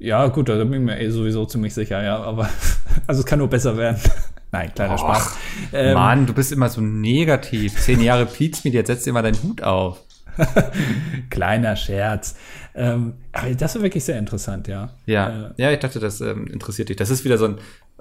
Ja, 0.00 0.26
gut, 0.28 0.48
da 0.48 0.56
bin 0.56 0.72
ich 0.74 0.80
mir 0.80 1.00
eh 1.00 1.10
sowieso 1.10 1.44
ziemlich 1.46 1.74
sicher, 1.74 2.02
ja. 2.02 2.20
Aber 2.22 2.48
also 3.06 3.20
es 3.20 3.26
kann 3.26 3.38
nur 3.38 3.48
besser 3.48 3.76
werden. 3.76 4.00
Nein, 4.52 4.72
kleiner 4.74 4.94
Och, 4.94 5.00
Spaß. 5.00 5.36
Ähm, 5.72 5.94
Mann, 5.94 6.26
du 6.26 6.32
bist 6.32 6.52
immer 6.52 6.68
so 6.68 6.80
negativ. 6.80 7.78
Zehn 7.78 8.00
Jahre 8.00 8.26
Pete's 8.26 8.64
mit, 8.64 8.74
jetzt 8.74 8.86
setzt 8.86 9.06
dir 9.06 9.12
mal 9.12 9.22
deinen 9.22 9.42
Hut 9.42 9.62
auf. 9.62 10.02
Kleiner 11.30 11.76
Scherz. 11.76 12.36
Ähm, 12.74 13.14
aber 13.32 13.54
das 13.54 13.76
ist 13.76 13.82
wirklich 13.82 14.04
sehr 14.04 14.18
interessant, 14.18 14.68
ja. 14.68 14.90
Ja, 15.04 15.48
äh, 15.48 15.62
ja 15.62 15.72
ich 15.72 15.80
dachte, 15.80 15.98
das 15.98 16.20
ähm, 16.20 16.46
interessiert 16.46 16.88
dich. 16.88 16.96
Das 16.96 17.10
ist 17.10 17.24
wieder 17.24 17.36
so 17.36 17.46
ein 17.46 17.56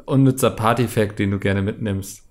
unnützer 0.07 0.49
Party-Fact, 0.49 1.19
den 1.19 1.31
du 1.31 1.39
gerne 1.39 1.61
mitnimmst. 1.61 2.23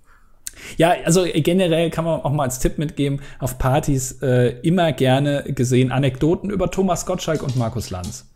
Ja, 0.76 0.94
also 1.04 1.26
generell 1.34 1.90
kann 1.90 2.04
man 2.04 2.20
auch 2.20 2.32
mal 2.32 2.44
als 2.44 2.58
Tipp 2.58 2.78
mitgeben, 2.78 3.20
auf 3.38 3.58
Partys 3.58 4.22
äh, 4.22 4.58
immer 4.62 4.92
gerne 4.92 5.44
gesehen 5.48 5.92
Anekdoten 5.92 6.50
über 6.50 6.70
Thomas 6.70 7.06
Gottschalk 7.06 7.42
und 7.42 7.56
Markus 7.56 7.90
Lanz. 7.90 8.26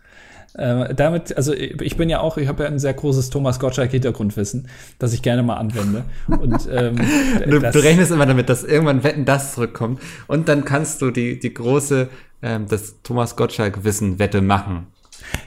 Äh, 0.55 0.95
damit, 0.95 1.37
also 1.37 1.53
ich 1.55 1.97
bin 1.97 2.09
ja 2.09 2.21
auch, 2.21 2.37
ich 2.37 2.49
habe 2.49 2.65
ja 2.65 2.69
ein 2.69 2.81
sehr 2.81 2.93
großes 2.93 3.31
Thomas 3.31 3.61
Gottschalk-Hintergrundwissen, 3.61 4.69
das 4.99 5.13
ich 5.13 5.23
gerne 5.23 5.43
mal 5.43 5.55
anwende. 5.55 6.05
Und, 6.27 6.69
ähm, 6.71 6.97
du, 7.47 7.61
du, 7.61 7.79
rechnest 7.79 8.11
immer 8.11 8.27
damit, 8.27 8.49
dass 8.49 8.65
irgendwann 8.65 9.05
Wetten 9.05 9.25
das 9.25 9.55
zurückkommt 9.55 10.01
und 10.27 10.49
dann 10.49 10.65
kannst 10.65 11.03
du 11.03 11.11
die, 11.11 11.39
die 11.39 11.55
große, 11.55 12.09
ähm, 12.43 12.67
das 12.69 12.97
Thomas 13.03 13.37
Gottschalk-Wissen-Wette 13.37 14.43
machen. 14.43 14.89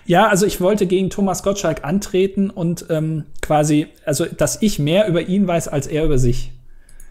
Ja, 0.06 0.28
also 0.28 0.46
ich 0.46 0.62
wollte 0.62 0.86
gegen 0.86 1.10
Thomas 1.10 1.44
Gottschalk 1.44 1.84
antreten 1.84 2.50
und 2.50 2.86
ähm, 2.90 3.26
quasi, 3.42 3.88
also 4.06 4.26
dass 4.26 4.62
ich 4.62 4.80
mehr 4.80 5.08
über 5.08 5.22
ihn 5.22 5.48
weiß 5.48 5.68
als 5.68 5.88
er 5.88 6.06
über 6.06 6.18
sich. 6.18 6.52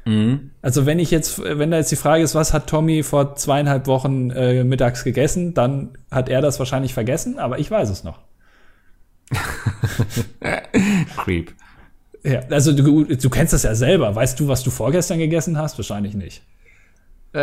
Mhm. 0.04 0.50
Also 0.62 0.86
wenn 0.86 0.98
ich 0.98 1.10
jetzt, 1.10 1.42
wenn 1.42 1.70
da 1.70 1.78
jetzt 1.78 1.92
die 1.92 1.96
Frage 1.96 2.22
ist, 2.22 2.34
was 2.34 2.52
hat 2.52 2.66
Tommy 2.66 3.02
vor 3.02 3.36
zweieinhalb 3.36 3.86
Wochen 3.86 4.30
äh, 4.30 4.64
mittags 4.64 5.04
gegessen, 5.04 5.54
dann 5.54 5.90
hat 6.10 6.28
er 6.28 6.40
das 6.40 6.58
wahrscheinlich 6.58 6.94
vergessen, 6.94 7.38
aber 7.38 7.58
ich 7.58 7.70
weiß 7.70 7.88
es 7.90 8.04
noch. 8.04 8.18
Creep. 11.24 11.52
Ja, 12.24 12.40
also 12.50 12.72
du, 12.72 13.04
du 13.04 13.30
kennst 13.30 13.52
das 13.52 13.64
ja 13.64 13.74
selber. 13.74 14.14
Weißt 14.14 14.38
du, 14.38 14.48
was 14.48 14.62
du 14.62 14.70
vorgestern 14.70 15.18
gegessen 15.18 15.58
hast? 15.58 15.78
Wahrscheinlich 15.78 16.14
nicht. 16.14 16.42
Äh, 17.32 17.38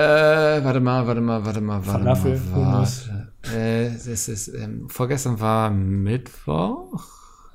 warte 0.64 0.80
mal, 0.80 1.08
warte 1.08 1.22
mal, 1.22 1.46
warte 1.46 1.62
mal, 1.62 1.86
warte 1.86 2.00
Falafel, 2.00 2.42
mal. 2.52 2.76
Hummus. 2.76 3.10
Äh, 3.56 3.90
das 3.92 4.28
ist, 4.28 4.48
ähm, 4.50 4.88
vorgestern 4.90 5.40
war 5.40 5.72
Mittwoch. 5.72 7.04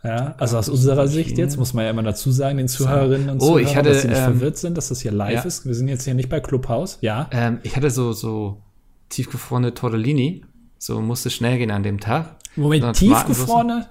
Ja, 0.02 0.34
also 0.38 0.58
aus 0.58 0.68
unserer 0.68 1.06
Sicht 1.08 1.38
jetzt, 1.38 1.56
muss 1.56 1.72
man 1.72 1.84
ja 1.84 1.90
immer 1.90 2.02
dazu 2.02 2.30
sagen, 2.30 2.58
den 2.58 2.68
Zuhörerinnen 2.68 3.30
und 3.30 3.36
oh, 3.36 3.46
Zuhörern, 3.46 3.62
ich 3.62 3.76
hatte, 3.76 3.88
dass 3.90 4.02
sie 4.02 4.08
nicht 4.08 4.18
ähm, 4.18 4.24
verwirrt 4.24 4.58
sind, 4.58 4.76
dass 4.76 4.88
das 4.88 5.00
hier 5.00 5.12
live 5.12 5.32
ja. 5.32 5.42
ist. 5.42 5.64
Wir 5.64 5.74
sind 5.74 5.88
jetzt 5.88 6.04
hier 6.04 6.14
nicht 6.14 6.28
bei 6.28 6.40
Clubhouse. 6.40 6.98
Ja. 7.00 7.28
Ähm, 7.30 7.60
ich 7.62 7.76
hatte 7.76 7.90
so, 7.90 8.12
so 8.12 8.62
tiefgefrorene 9.08 9.72
Tortellini. 9.72 10.44
So 10.78 11.00
musste 11.00 11.30
schnell 11.30 11.56
gehen 11.56 11.70
an 11.70 11.82
dem 11.82 12.00
Tag. 12.00 12.36
Moment, 12.56 12.84
so 12.84 12.92
tiefgefrorene? 12.92 13.86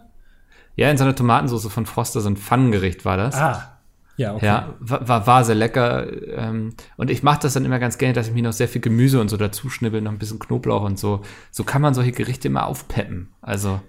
Ja, 0.76 0.92
in 0.92 0.98
so 0.98 1.04
einer 1.04 1.16
Tomatensauce 1.16 1.72
von 1.72 1.86
Froster, 1.86 2.22
so 2.22 2.30
ein 2.30 2.38
Pfannengericht 2.38 3.06
war 3.06 3.18
das. 3.18 3.36
Ah. 3.36 3.73
Ja, 4.16 4.36
okay. 4.36 4.46
Ja, 4.46 4.76
war, 4.80 5.26
war 5.26 5.44
sehr 5.44 5.56
lecker. 5.56 6.06
Ähm, 6.36 6.76
und 6.98 7.10
ich 7.10 7.24
mache 7.24 7.40
das 7.42 7.54
dann 7.54 7.66
immer 7.66 7.80
ganz 7.80 7.98
gerne, 7.98 8.14
dass 8.14 8.28
ich 8.28 8.34
mir 8.34 8.44
noch 8.44 8.54
sehr 8.54 8.68
viel 8.68 8.82
Gemüse 8.82 9.20
und 9.20 9.30
so 9.30 9.38
dazu 9.38 9.70
schnibbel, 9.70 10.02
noch 10.02 10.12
ein 10.12 10.20
bisschen 10.20 10.40
Knoblauch 10.40 10.84
und 10.84 11.00
so. 11.00 11.22
So 11.52 11.64
kann 11.64 11.82
man 11.82 11.94
solche 11.94 12.12
Gerichte 12.12 12.48
immer 12.48 12.68
aufpeppen. 12.68 13.30
Also 13.42 13.82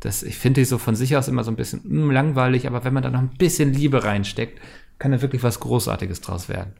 das, 0.00 0.22
ich 0.22 0.36
finde 0.36 0.60
die 0.60 0.64
so 0.66 0.78
von 0.78 0.94
sich 0.94 1.16
aus 1.16 1.28
immer 1.28 1.44
so 1.44 1.50
ein 1.50 1.56
bisschen 1.56 1.80
mh, 1.84 2.02
hm, 2.02 2.10
langweilig, 2.10 2.66
aber 2.66 2.84
wenn 2.84 2.92
man 2.92 3.02
da 3.02 3.10
noch 3.10 3.20
ein 3.20 3.30
bisschen 3.38 3.72
Liebe 3.72 4.04
reinsteckt, 4.04 4.60
kann 4.98 5.12
da 5.12 5.22
wirklich 5.22 5.42
was 5.42 5.60
Großartiges 5.60 6.20
draus 6.20 6.48
werden. 6.48 6.72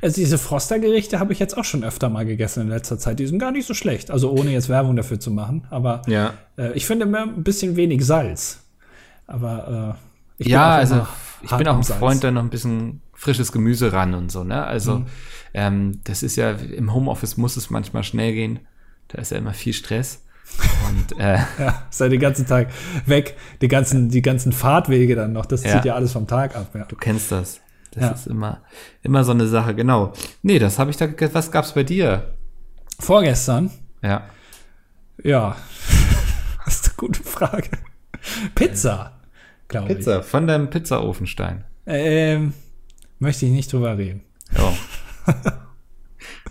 Also 0.00 0.20
diese 0.20 0.38
Froster-Gerichte 0.38 1.18
habe 1.18 1.32
ich 1.32 1.38
jetzt 1.38 1.56
auch 1.56 1.64
schon 1.64 1.84
öfter 1.84 2.08
mal 2.08 2.24
gegessen 2.24 2.62
in 2.62 2.68
letzter 2.68 2.98
Zeit. 2.98 3.18
Die 3.18 3.26
sind 3.26 3.38
gar 3.38 3.50
nicht 3.50 3.66
so 3.66 3.74
schlecht. 3.74 4.10
Also 4.10 4.30
ohne 4.30 4.52
jetzt 4.52 4.68
Werbung 4.68 4.96
dafür 4.96 5.20
zu 5.20 5.30
machen. 5.30 5.66
Aber 5.70 6.02
ja. 6.06 6.34
äh, 6.56 6.72
ich 6.72 6.86
finde 6.86 7.04
immer 7.04 7.22
ein 7.22 7.42
bisschen 7.42 7.76
wenig 7.76 8.06
Salz. 8.06 8.60
Aber 9.26 9.98
äh, 9.98 10.42
ich 10.42 10.48
ja, 10.48 10.76
also 10.76 11.06
ich 11.42 11.56
bin 11.56 11.68
auch 11.68 11.76
ein 11.76 11.82
Freund, 11.82 12.24
da 12.24 12.30
noch 12.30 12.42
ein 12.42 12.50
bisschen 12.50 13.02
frisches 13.14 13.52
Gemüse 13.52 13.92
ran 13.92 14.14
und 14.14 14.30
so. 14.30 14.44
Ne? 14.44 14.64
Also 14.64 15.00
mhm. 15.00 15.06
ähm, 15.54 16.00
das 16.04 16.22
ist 16.22 16.36
ja 16.36 16.50
im 16.50 16.92
Homeoffice 16.92 17.36
muss 17.36 17.56
es 17.56 17.70
manchmal 17.70 18.04
schnell 18.04 18.32
gehen. 18.32 18.60
Da 19.08 19.20
ist 19.20 19.30
ja 19.30 19.38
immer 19.38 19.52
viel 19.52 19.72
Stress. 19.72 20.24
Und, 20.88 21.18
äh, 21.18 21.38
ja, 21.58 21.82
sei 21.90 22.08
den 22.08 22.20
ganzen 22.20 22.46
Tag 22.46 22.68
weg. 23.06 23.36
Die 23.60 23.68
ganzen, 23.68 24.08
die 24.08 24.22
ganzen 24.22 24.52
Fahrtwege 24.52 25.14
dann 25.14 25.32
noch, 25.32 25.46
das 25.46 25.64
ja. 25.64 25.72
zieht 25.72 25.84
ja 25.84 25.94
alles 25.94 26.12
vom 26.12 26.26
Tag 26.26 26.56
ab. 26.56 26.70
Ja. 26.74 26.84
Du 26.84 26.96
kennst 26.96 27.32
das. 27.32 27.60
Das 27.92 28.02
ja. 28.02 28.10
ist 28.10 28.26
immer, 28.26 28.62
immer 29.02 29.22
so 29.22 29.32
eine 29.32 29.46
Sache, 29.46 29.74
genau. 29.74 30.14
Nee, 30.42 30.58
das 30.58 30.78
habe 30.78 30.90
ich 30.90 30.96
da, 30.96 31.08
was 31.32 31.50
gab's 31.50 31.72
bei 31.72 31.82
dir? 31.82 32.34
Vorgestern? 32.98 33.70
Ja. 34.02 34.24
Ja. 35.22 35.56
das 36.64 36.76
ist 36.76 36.86
eine 36.86 36.94
gute 36.96 37.22
Frage. 37.22 37.68
Pizza, 38.54 39.20
glaube 39.72 39.90
ich. 39.90 39.98
Pizza, 39.98 40.22
von 40.22 40.46
deinem 40.46 40.70
Pizzaofenstein. 40.70 41.64
Ähm, 41.86 42.54
möchte 43.18 43.46
ich 43.46 43.52
nicht 43.52 43.72
drüber 43.72 43.98
reden. 43.98 44.22
Oh. 44.56 44.72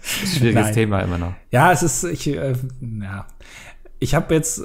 Schwieriges 0.02 0.66
Nein. 0.66 0.74
Thema 0.74 1.00
immer 1.00 1.18
noch. 1.18 1.34
Ja, 1.52 1.72
es 1.72 1.84
ist, 1.84 2.04
ich, 2.04 2.28
äh, 2.28 2.54
ja 3.02 3.26
ich 4.02 4.16
habe 4.16 4.34
jetzt 4.34 4.64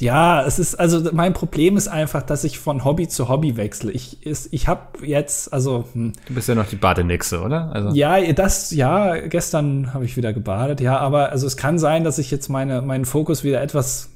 ja, 0.00 0.44
es 0.44 0.58
ist 0.58 0.74
also 0.74 1.10
mein 1.12 1.32
Problem 1.32 1.76
ist 1.76 1.86
einfach, 1.86 2.22
dass 2.22 2.42
ich 2.44 2.58
von 2.58 2.84
Hobby 2.84 3.06
zu 3.08 3.28
Hobby 3.28 3.56
wechsle. 3.56 3.92
Ich 3.92 4.18
ich 4.24 4.66
habe 4.66 5.06
jetzt 5.06 5.52
also 5.52 5.84
hm. 5.92 6.12
du 6.26 6.34
bist 6.34 6.48
ja 6.48 6.54
noch 6.54 6.66
die 6.66 6.76
Badenixe, 6.76 7.40
oder? 7.40 7.70
Also 7.72 7.94
ja, 7.94 8.32
das 8.32 8.72
ja, 8.72 9.16
gestern 9.20 9.94
habe 9.94 10.04
ich 10.04 10.16
wieder 10.16 10.32
gebadet, 10.32 10.80
ja, 10.80 10.98
aber 10.98 11.30
also 11.30 11.46
es 11.46 11.56
kann 11.56 11.78
sein, 11.78 12.02
dass 12.04 12.18
ich 12.18 12.30
jetzt 12.30 12.48
meine 12.48 12.82
meinen 12.82 13.04
Fokus 13.04 13.44
wieder 13.44 13.62
etwas 13.62 14.10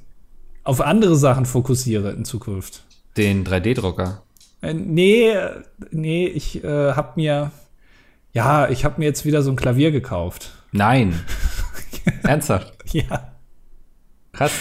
auf 0.64 0.80
andere 0.80 1.14
Sachen 1.14 1.46
fokussiere 1.46 2.10
in 2.10 2.24
Zukunft. 2.24 2.84
Den 3.16 3.44
3D-Drucker. 3.46 4.22
Äh, 4.62 4.74
nee, 4.74 5.34
nee, 5.90 6.26
ich 6.26 6.62
äh, 6.64 6.92
habe 6.92 7.12
mir, 7.16 7.50
ja, 8.32 8.68
ich 8.68 8.84
habe 8.84 8.98
mir 9.00 9.06
jetzt 9.06 9.24
wieder 9.24 9.42
so 9.42 9.50
ein 9.50 9.56
Klavier 9.56 9.90
gekauft. 9.90 10.52
Nein. 10.72 11.18
Ernsthaft? 12.22 12.72
Ja. 12.92 13.32
Krass. 14.32 14.52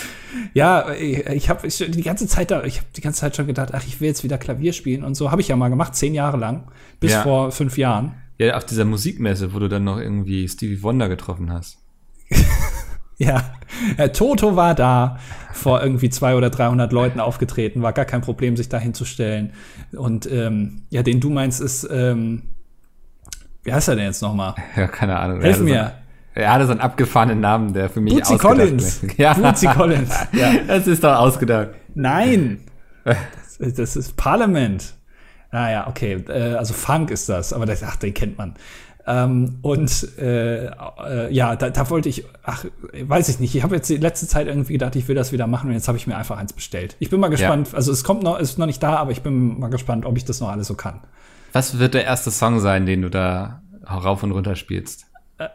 Ja, 0.53 0.93
ich, 0.93 1.25
ich 1.27 1.49
habe 1.49 1.67
die 1.67 2.01
ganze 2.01 2.27
Zeit 2.27 2.51
da, 2.51 2.63
ich 2.63 2.77
habe 2.77 2.87
die 2.95 3.01
ganze 3.01 3.19
Zeit 3.21 3.35
schon 3.35 3.47
gedacht, 3.47 3.69
ach, 3.73 3.83
ich 3.85 3.99
will 4.01 4.07
jetzt 4.07 4.23
wieder 4.23 4.37
Klavier 4.37 4.73
spielen 4.73 5.03
und 5.03 5.15
so 5.15 5.31
habe 5.31 5.41
ich 5.41 5.47
ja 5.47 5.55
mal 5.55 5.69
gemacht, 5.69 5.95
zehn 5.95 6.13
Jahre 6.13 6.37
lang, 6.37 6.67
bis 6.99 7.11
Ja. 7.13 7.23
vor 7.23 7.51
fünf 7.51 7.77
Jahren. 7.77 8.15
Ja, 8.37 8.57
auf 8.57 8.65
dieser 8.65 8.83
Musikmesse, 8.85 9.53
wo 9.53 9.59
du 9.59 9.69
dann 9.69 9.85
noch 9.85 9.97
irgendwie 9.97 10.47
Stevie 10.47 10.81
Wonder 10.83 11.07
getroffen 11.07 11.51
hast. 11.51 11.77
Ja, 13.17 13.43
Toto 14.13 14.55
war 14.55 14.75
da, 14.75 15.19
vor 15.53 15.81
irgendwie 15.81 16.09
zwei 16.09 16.35
oder 16.35 16.49
300 16.49 16.91
Leuten 16.91 17.19
aufgetreten, 17.19 17.81
war 17.81 17.93
gar 17.93 18.05
kein 18.05 18.21
Problem, 18.21 18.57
sich 18.57 18.67
da 18.67 18.77
hinzustellen. 18.77 19.53
Und 19.93 20.29
ähm, 20.31 20.83
ja, 20.89 21.01
den 21.01 21.21
du 21.21 21.29
meinst, 21.29 21.61
ist, 21.61 21.87
ähm, 21.89 22.43
wie 23.63 23.73
heißt 23.73 23.87
er 23.87 23.95
denn 23.95 24.05
jetzt 24.05 24.21
nochmal? 24.21 24.55
Ja, 24.75 24.87
keine 24.87 25.17
Ahnung. 25.17 25.41
Hilf 25.41 25.57
er 25.57 25.63
mir. 25.63 25.93
So, 26.35 26.41
er 26.41 26.53
hatte 26.53 26.65
so 26.65 26.71
einen 26.71 26.81
abgefahrenen 26.81 27.39
Namen, 27.39 27.73
der 27.73 27.89
für 27.89 28.01
mich 28.01 28.13
Bootsy 28.13 28.33
ausgedacht 28.33 28.57
Collins. 28.57 29.01
Ja. 29.17 29.33
Bootsy 29.33 29.67
Collins. 29.67 30.13
Ja. 30.33 30.53
Das 30.67 30.85
ist 30.85 31.03
doch 31.03 31.15
ausgedacht. 31.15 31.69
Nein, 31.93 32.59
das, 33.05 33.73
das 33.73 33.95
ist 33.95 34.17
Parlament. 34.17 34.95
Ah 35.51 35.71
ja, 35.71 35.87
okay, 35.87 36.21
äh, 36.27 36.55
also 36.55 36.73
Funk 36.73 37.11
ist 37.11 37.29
das, 37.29 37.53
aber 37.53 37.65
das, 37.65 37.81
ach, 37.81 37.95
den 37.95 38.13
kennt 38.13 38.37
man. 38.37 38.55
Ähm, 39.07 39.59
und 39.61 40.17
äh, 40.17 40.65
äh, 40.65 41.31
ja, 41.31 41.55
da, 41.55 41.69
da 41.69 41.89
wollte 41.91 42.09
ich, 42.09 42.25
ach, 42.43 42.65
weiß 42.99 43.29
ich 43.29 43.39
nicht, 43.39 43.53
ich 43.53 43.61
habe 43.61 43.75
jetzt 43.75 43.87
die 43.89 43.97
letzte 43.97 44.27
Zeit 44.27 44.47
irgendwie 44.47 44.73
gedacht, 44.73 44.95
ich 44.95 45.07
will 45.07 45.15
das 45.15 45.31
wieder 45.31 45.45
machen 45.45 45.67
und 45.69 45.73
jetzt 45.75 45.87
habe 45.87 45.97
ich 45.97 46.07
mir 46.07 46.17
einfach 46.17 46.37
eins 46.37 46.53
bestellt. 46.53 46.95
Ich 46.99 47.11
bin 47.11 47.19
mal 47.19 47.27
gespannt, 47.27 47.69
also 47.73 47.91
es 47.91 48.03
kommt 48.03 48.23
noch, 48.23 48.39
ist 48.39 48.57
noch 48.57 48.65
nicht 48.65 48.81
da, 48.81 48.95
aber 48.95 49.11
ich 49.11 49.21
bin 49.21 49.59
mal 49.59 49.69
gespannt, 49.69 50.05
ob 50.05 50.17
ich 50.17 50.25
das 50.25 50.39
noch 50.41 50.49
alles 50.49 50.67
so 50.67 50.73
kann. 50.73 51.01
Was 51.53 51.77
wird 51.77 51.93
der 51.93 52.03
erste 52.03 52.31
Song 52.31 52.59
sein, 52.59 52.85
den 52.87 53.03
du 53.03 53.09
da 53.09 53.61
rauf 53.87 54.23
und 54.23 54.31
runter 54.31 54.55
spielst? 54.55 55.05
Ja, 55.39 55.51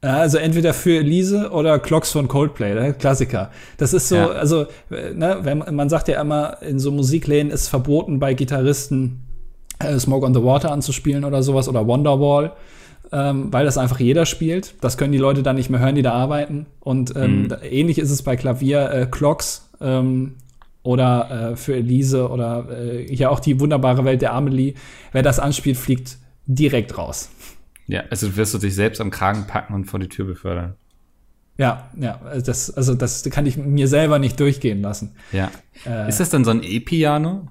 Also 0.00 0.38
entweder 0.38 0.72
für 0.72 0.98
Elise 0.98 1.50
oder 1.50 1.78
Clocks 1.80 2.12
von 2.12 2.28
Coldplay, 2.28 2.74
der 2.74 2.92
Klassiker. 2.92 3.50
Das 3.78 3.92
ist 3.92 4.08
so, 4.08 4.16
Ja. 4.16 4.28
also, 4.30 4.66
äh, 4.90 5.12
ne, 5.14 5.38
wenn, 5.42 5.58
man 5.74 5.88
sagt 5.88 6.06
ja 6.08 6.20
immer, 6.20 6.62
in 6.62 6.78
so 6.78 6.92
Musikläden 6.92 7.50
ist 7.50 7.66
verboten 7.68 8.20
bei 8.20 8.34
Gitarristen 8.34 9.24
äh, 9.78 9.98
Smoke 9.98 10.26
on 10.26 10.34
the 10.34 10.42
Water 10.42 10.70
anzuspielen 10.70 11.24
oder 11.24 11.42
sowas 11.42 11.68
oder 11.68 11.86
Wonderwall, 11.86 12.52
ähm, 13.12 13.52
weil 13.52 13.64
das 13.64 13.78
einfach 13.78 14.00
jeder 14.00 14.26
spielt. 14.26 14.74
Das 14.80 14.96
können 14.96 15.12
die 15.12 15.18
Leute 15.18 15.42
dann 15.42 15.56
nicht 15.56 15.70
mehr 15.70 15.80
hören, 15.80 15.94
die 15.94 16.02
da 16.02 16.12
arbeiten. 16.12 16.66
Und 16.80 17.14
ähm, 17.16 17.48
da, 17.48 17.60
ähnlich 17.62 17.98
ist 17.98 18.10
es 18.10 18.22
bei 18.22 18.36
Klavier 18.36 18.90
äh, 18.90 19.06
Clocks 19.10 19.68
ähm, 19.80 20.34
oder 20.82 21.52
äh, 21.52 21.56
für 21.56 21.76
Elise 21.76 22.28
oder 22.28 22.68
äh, 22.70 23.06
hier 23.14 23.30
auch 23.30 23.40
die 23.40 23.60
wunderbare 23.60 24.04
Welt 24.04 24.22
der 24.22 24.32
Amelie. 24.32 24.74
Wer 25.12 25.22
das 25.22 25.38
anspielt, 25.38 25.76
fliegt 25.76 26.18
direkt 26.46 26.98
raus. 26.98 27.30
Ja, 27.86 28.04
also 28.10 28.36
wirst 28.36 28.54
du 28.54 28.58
dich 28.58 28.74
selbst 28.74 29.00
am 29.00 29.10
Kragen 29.10 29.46
packen 29.46 29.74
und 29.74 29.84
vor 29.84 30.00
die 30.00 30.08
Tür 30.08 30.24
befördern. 30.24 30.74
Ja, 31.58 31.90
ja, 32.00 32.18
das, 32.44 32.70
also 32.70 32.94
das 32.94 33.22
kann 33.24 33.46
ich 33.46 33.56
mir 33.56 33.86
selber 33.86 34.18
nicht 34.18 34.40
durchgehen 34.40 34.80
lassen. 34.80 35.14
Ja. 35.32 35.50
Äh. 35.86 36.08
ist 36.08 36.18
das 36.18 36.30
dann 36.30 36.44
so 36.44 36.50
ein 36.50 36.62
E-Piano? 36.62 37.48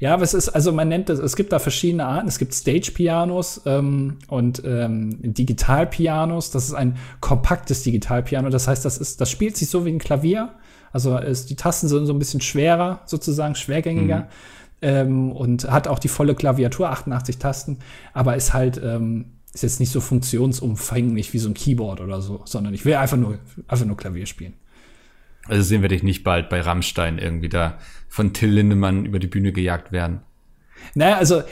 Ja, 0.00 0.14
aber 0.14 0.22
es 0.22 0.34
ist, 0.34 0.48
also 0.48 0.72
man 0.72 0.88
nennt 0.88 1.10
es, 1.10 1.18
es 1.18 1.36
gibt 1.36 1.52
da 1.52 1.58
verschiedene 1.58 2.06
Arten. 2.06 2.28
Es 2.28 2.38
gibt 2.38 2.54
Stage-Pianos 2.54 3.62
ähm, 3.66 4.18
und 4.28 4.62
ähm, 4.64 5.18
Digital-Pianos. 5.20 6.50
Das 6.50 6.64
ist 6.64 6.74
ein 6.74 6.96
kompaktes 7.20 7.82
Digital-Piano. 7.82 8.48
Das 8.48 8.68
heißt, 8.68 8.84
das 8.84 8.98
ist, 8.98 9.20
das 9.20 9.30
spielt 9.30 9.56
sich 9.56 9.68
so 9.68 9.84
wie 9.84 9.90
ein 9.90 9.98
Klavier. 9.98 10.54
Also 10.92 11.16
ist, 11.18 11.50
die 11.50 11.56
Tasten 11.56 11.88
sind 11.88 12.06
so 12.06 12.12
ein 12.12 12.18
bisschen 12.18 12.40
schwerer, 12.40 13.00
sozusagen 13.04 13.54
schwergängiger. 13.54 14.28
Ähm, 14.82 15.32
und 15.32 15.70
hat 15.70 15.88
auch 15.88 15.98
die 15.98 16.08
volle 16.08 16.34
Klaviatur, 16.34 16.90
88 16.90 17.38
Tasten, 17.38 17.78
aber 18.12 18.36
ist 18.36 18.52
halt, 18.52 18.80
ähm, 18.82 19.26
ist 19.54 19.62
jetzt 19.62 19.80
nicht 19.80 19.90
so 19.90 20.02
funktionsumfänglich 20.02 21.32
wie 21.32 21.38
so 21.38 21.48
ein 21.48 21.54
Keyboard 21.54 22.02
oder 22.02 22.20
so, 22.20 22.42
sondern 22.44 22.74
ich 22.74 22.84
will 22.84 22.94
einfach 22.94 23.16
nur, 23.16 23.38
einfach 23.68 23.86
nur 23.86 23.96
Klavier 23.96 24.26
spielen. 24.26 24.52
Also 25.48 25.62
sehen 25.62 25.82
wir 25.82 25.88
dich 25.88 26.02
nicht 26.02 26.24
bald 26.24 26.48
bei 26.48 26.60
Rammstein 26.60 27.18
irgendwie 27.18 27.48
da 27.48 27.78
von 28.08 28.32
Till 28.32 28.50
Lindemann 28.50 29.04
über 29.04 29.18
die 29.18 29.26
Bühne 29.26 29.52
gejagt 29.52 29.92
werden. 29.92 30.20
Naja, 30.94 31.16
also 31.16 31.42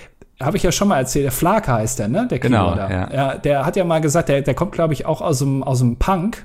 habe 0.41 0.57
ich 0.57 0.63
ja 0.63 0.73
schon 0.73 0.89
mal 0.89 0.99
erzählt, 0.99 1.25
der 1.25 1.33
Flaker 1.33 1.75
heißt 1.75 1.99
der, 1.99 2.09
ne? 2.09 2.27
Der 2.29 2.39
Genau, 2.39 2.73
Keyboarder. 2.73 3.15
ja. 3.15 3.35
der 3.37 3.67
hat 3.67 3.77
ja 3.77 3.85
mal 3.85 4.01
gesagt, 4.01 4.29
der, 4.29 4.43
der 4.43 4.55
kommt, 4.55 4.73
glaube 4.73 4.93
ich, 4.93 5.07
auch 5.07 5.21
aus 5.21 5.39
dem, 5.39 5.63
aus 5.63 5.79
dem 5.79 5.97
Punk. 5.97 6.45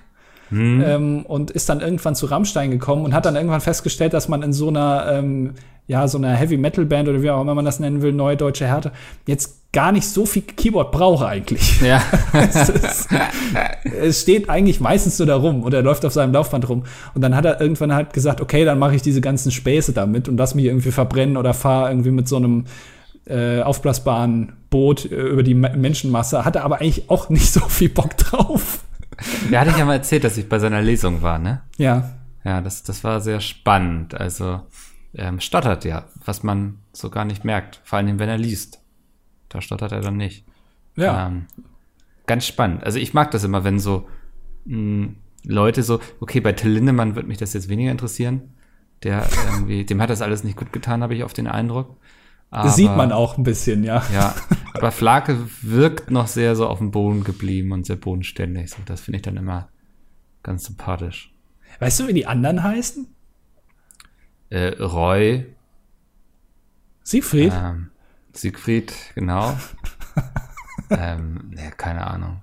Hm. 0.49 0.83
Ähm, 0.83 1.25
und 1.27 1.51
ist 1.51 1.69
dann 1.69 1.79
irgendwann 1.79 2.15
zu 2.15 2.25
Rammstein 2.25 2.71
gekommen 2.71 3.05
und 3.05 3.13
hat 3.13 3.25
dann 3.25 3.35
irgendwann 3.35 3.61
festgestellt, 3.61 4.13
dass 4.13 4.27
man 4.27 4.41
in 4.41 4.51
so 4.51 4.69
einer, 4.69 5.05
ähm, 5.11 5.53
ja, 5.89 6.07
so 6.07 6.17
einer 6.19 6.33
Heavy 6.35 6.55
Metal 6.55 6.85
Band 6.85 7.09
oder 7.09 7.21
wie 7.21 7.29
auch 7.31 7.41
immer 7.41 7.55
man 7.55 7.65
das 7.65 7.79
nennen 7.79 8.01
will, 8.01 8.13
neue 8.13 8.37
deutsche 8.37 8.65
Härte, 8.67 8.91
jetzt 9.27 9.71
gar 9.73 9.91
nicht 9.91 10.07
so 10.07 10.25
viel 10.25 10.43
Keyboard 10.43 10.91
braucht 10.91 11.25
eigentlich. 11.25 11.81
Ja. 11.81 12.01
es, 12.33 12.69
ist, 12.69 13.09
es 13.83 14.21
steht 14.21 14.49
eigentlich 14.49 14.79
meistens 14.79 15.17
nur 15.19 15.25
da 15.27 15.35
rum 15.35 15.63
und 15.63 15.73
er 15.73 15.81
läuft 15.81 16.05
auf 16.05 16.13
seinem 16.13 16.31
Laufband 16.33 16.69
rum. 16.69 16.83
Und 17.15 17.21
dann 17.21 17.35
hat 17.35 17.45
er 17.45 17.59
irgendwann 17.59 17.93
halt 17.93 18.13
gesagt, 18.13 18.39
okay, 18.39 18.65
dann 18.65 18.79
mache 18.79 18.95
ich 18.95 19.01
diese 19.01 19.19
ganzen 19.21 19.51
Späße 19.51 19.91
damit 19.93 20.29
und 20.29 20.37
lass 20.37 20.55
mich 20.55 20.65
irgendwie 20.65 20.91
verbrennen 20.91 21.37
oder 21.37 21.53
fahre 21.53 21.89
irgendwie 21.89 22.11
mit 22.11 22.27
so 22.27 22.37
einem 22.37 22.65
äh, 23.27 23.61
aufblasbaren 23.61 24.53
Boot 24.69 25.11
äh, 25.11 25.15
über 25.15 25.43
die 25.43 25.53
Me- 25.55 25.75
Menschenmasse. 25.75 26.45
Hatte 26.45 26.63
aber 26.63 26.81
eigentlich 26.81 27.09
auch 27.09 27.29
nicht 27.29 27.51
so 27.51 27.61
viel 27.61 27.89
Bock 27.89 28.15
drauf. 28.17 28.79
Der 29.51 29.59
hatte 29.61 29.71
ich 29.71 29.77
ja 29.77 29.85
mal 29.85 29.95
erzählt, 29.95 30.23
dass 30.23 30.37
ich 30.37 30.47
bei 30.47 30.59
seiner 30.59 30.81
Lesung 30.81 31.21
war, 31.21 31.39
ne? 31.39 31.61
Ja, 31.77 32.11
Ja, 32.43 32.61
das, 32.61 32.83
das 32.83 33.03
war 33.03 33.19
sehr 33.21 33.41
spannend. 33.41 34.15
Also 34.19 34.61
ähm, 35.13 35.39
stottert 35.39 35.85
ja, 35.85 36.05
was 36.23 36.43
man 36.43 36.79
so 36.93 37.09
gar 37.09 37.25
nicht 37.25 37.43
merkt. 37.43 37.81
Vor 37.83 37.97
allem, 37.97 38.19
wenn 38.19 38.29
er 38.29 38.37
liest. 38.37 38.81
Da 39.49 39.61
stottert 39.61 39.91
er 39.91 40.01
dann 40.01 40.17
nicht. 40.17 40.45
ja. 40.95 41.27
Ähm, 41.27 41.45
ganz 42.27 42.45
spannend. 42.45 42.83
Also 42.83 42.99
ich 42.99 43.13
mag 43.15 43.31
das 43.31 43.43
immer, 43.43 43.63
wenn 43.63 43.79
so 43.79 44.07
mh, 44.65 45.09
Leute 45.45 45.81
so, 45.81 45.99
okay, 46.19 46.39
bei 46.41 46.53
Till 46.53 46.71
Lindemann 46.71 47.15
wird 47.15 47.27
mich 47.27 47.39
das 47.39 47.53
jetzt 47.53 47.69
weniger 47.69 47.91
interessieren. 47.91 48.53
Der 49.03 49.27
irgendwie, 49.51 49.85
dem 49.85 50.01
hat 50.01 50.09
das 50.11 50.21
alles 50.21 50.43
nicht 50.43 50.57
gut 50.57 50.71
getan, 50.71 51.01
habe 51.01 51.15
ich 51.15 51.23
auf 51.23 51.33
den 51.33 51.47
Eindruck. 51.47 51.97
Aber, 52.51 52.63
Das 52.65 52.75
sieht 52.75 52.95
man 52.95 53.11
auch 53.11 53.37
ein 53.37 53.43
bisschen, 53.43 53.83
ja. 53.83 54.03
Ja, 54.13 54.35
aber 54.73 54.91
Flake 54.91 55.37
wirkt 55.61 56.09
noch 56.11 56.27
sehr 56.27 56.55
so 56.55 56.67
auf 56.67 56.79
dem 56.79 56.91
Boden 56.91 57.23
geblieben 57.23 57.71
und 57.71 57.85
sehr 57.85 57.95
bodenständig. 57.95 58.71
So, 58.71 58.77
das 58.85 59.01
finde 59.01 59.17
ich 59.17 59.21
dann 59.21 59.37
immer 59.37 59.69
ganz 60.43 60.65
sympathisch. 60.65 61.31
Weißt 61.79 61.99
du, 61.99 62.07
wie 62.07 62.13
die 62.13 62.25
anderen 62.25 62.63
heißen? 62.63 63.07
Äh, 64.49 64.81
Roy, 64.81 65.45
Siegfried? 67.03 67.53
ähm, 67.55 67.89
Siegfried, 68.33 68.93
genau. 69.15 69.57
ähm, 70.89 71.49
ne, 71.51 71.71
keine 71.77 72.05
Ahnung. 72.07 72.41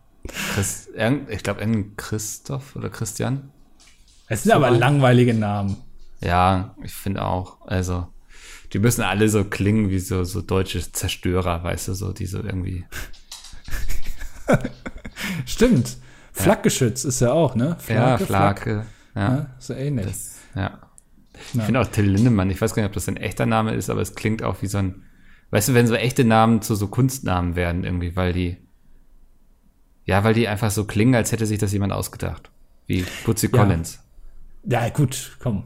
Chris, 0.55 0.89
irgend- 0.95 1.31
ich 1.31 1.43
glaube, 1.43 1.61
irgendein 1.61 1.97
Christoph 1.97 2.75
oder 2.77 2.91
Christian. 2.91 3.51
Es 4.29 4.43
sind 4.43 4.53
aber 4.53 4.71
weit. 4.73 4.81
langweilige 4.81 5.35
Namen. 5.35 5.77
Ja, 6.21 6.75
ich 6.83 6.93
finde 6.93 7.23
auch. 7.25 7.61
Also, 7.67 8.09
die 8.73 8.79
müssen 8.81 9.03
alle 9.03 9.29
so 9.29 9.45
klingen 9.45 9.91
wie 9.91 10.01
so, 10.01 10.25
so 10.25 10.43
deutsche 10.43 10.91
Zerstörer, 10.91 11.63
weißt 11.63 11.89
du, 11.89 11.95
so 11.95 12.13
diese 12.13 12.41
irgendwie. 12.41 12.85
Stimmt. 15.47 15.97
Flakgeschütz 16.33 17.05
ist 17.05 17.21
ja 17.21 17.33
auch, 17.33 17.55
ne? 17.55 17.77
ja, 17.89 18.19
Flake, 18.19 18.27
Flake. 18.27 18.87
Ja, 19.15 19.21
Ja, 19.23 19.47
so 19.59 19.73
ähnlich. 19.75 20.07
das, 20.07 20.35
ja. 20.55 20.79
Ich 21.55 21.63
finde 21.63 21.81
auch 21.81 21.87
Till 21.87 22.07
Lindemann, 22.07 22.51
ich 22.51 22.61
weiß 22.61 22.75
gar 22.75 22.83
nicht, 22.83 22.89
ob 22.91 22.95
das 22.95 23.09
ein 23.09 23.17
echter 23.17 23.47
Name 23.47 23.75
ist, 23.75 23.91
aber 23.91 24.01
es 24.01 24.15
klingt 24.15 24.43
auch 24.43 24.63
wie 24.63 24.67
so 24.67 24.79
ein, 24.79 25.03
weißt 25.51 25.69
du, 25.69 25.75
wenn 25.75 25.87
so 25.87 25.95
echte 25.95 26.25
Namen 26.25 26.63
zu 26.63 26.75
so 26.75 26.89
Kunstnamen 26.89 27.57
werden 27.57 27.85
irgendwie, 27.85 28.17
weil 28.17 28.33
die, 28.33 28.57
ja, 30.05 30.23
weil 30.25 30.35
die 30.35 30.49
einfach 30.49 30.71
so 30.71 30.85
klingen, 30.85 31.15
als 31.15 31.33
hätte 31.33 31.47
sich 31.47 31.59
das 31.59 31.73
jemand 31.73 31.93
ausgedacht. 31.93 32.51
Wie 32.87 33.05
Bootsy 33.25 33.47
Ja. 33.53 33.59
Collins. 33.63 34.01
Ja, 34.65 34.89
gut, 34.89 35.37
komm. 35.43 35.65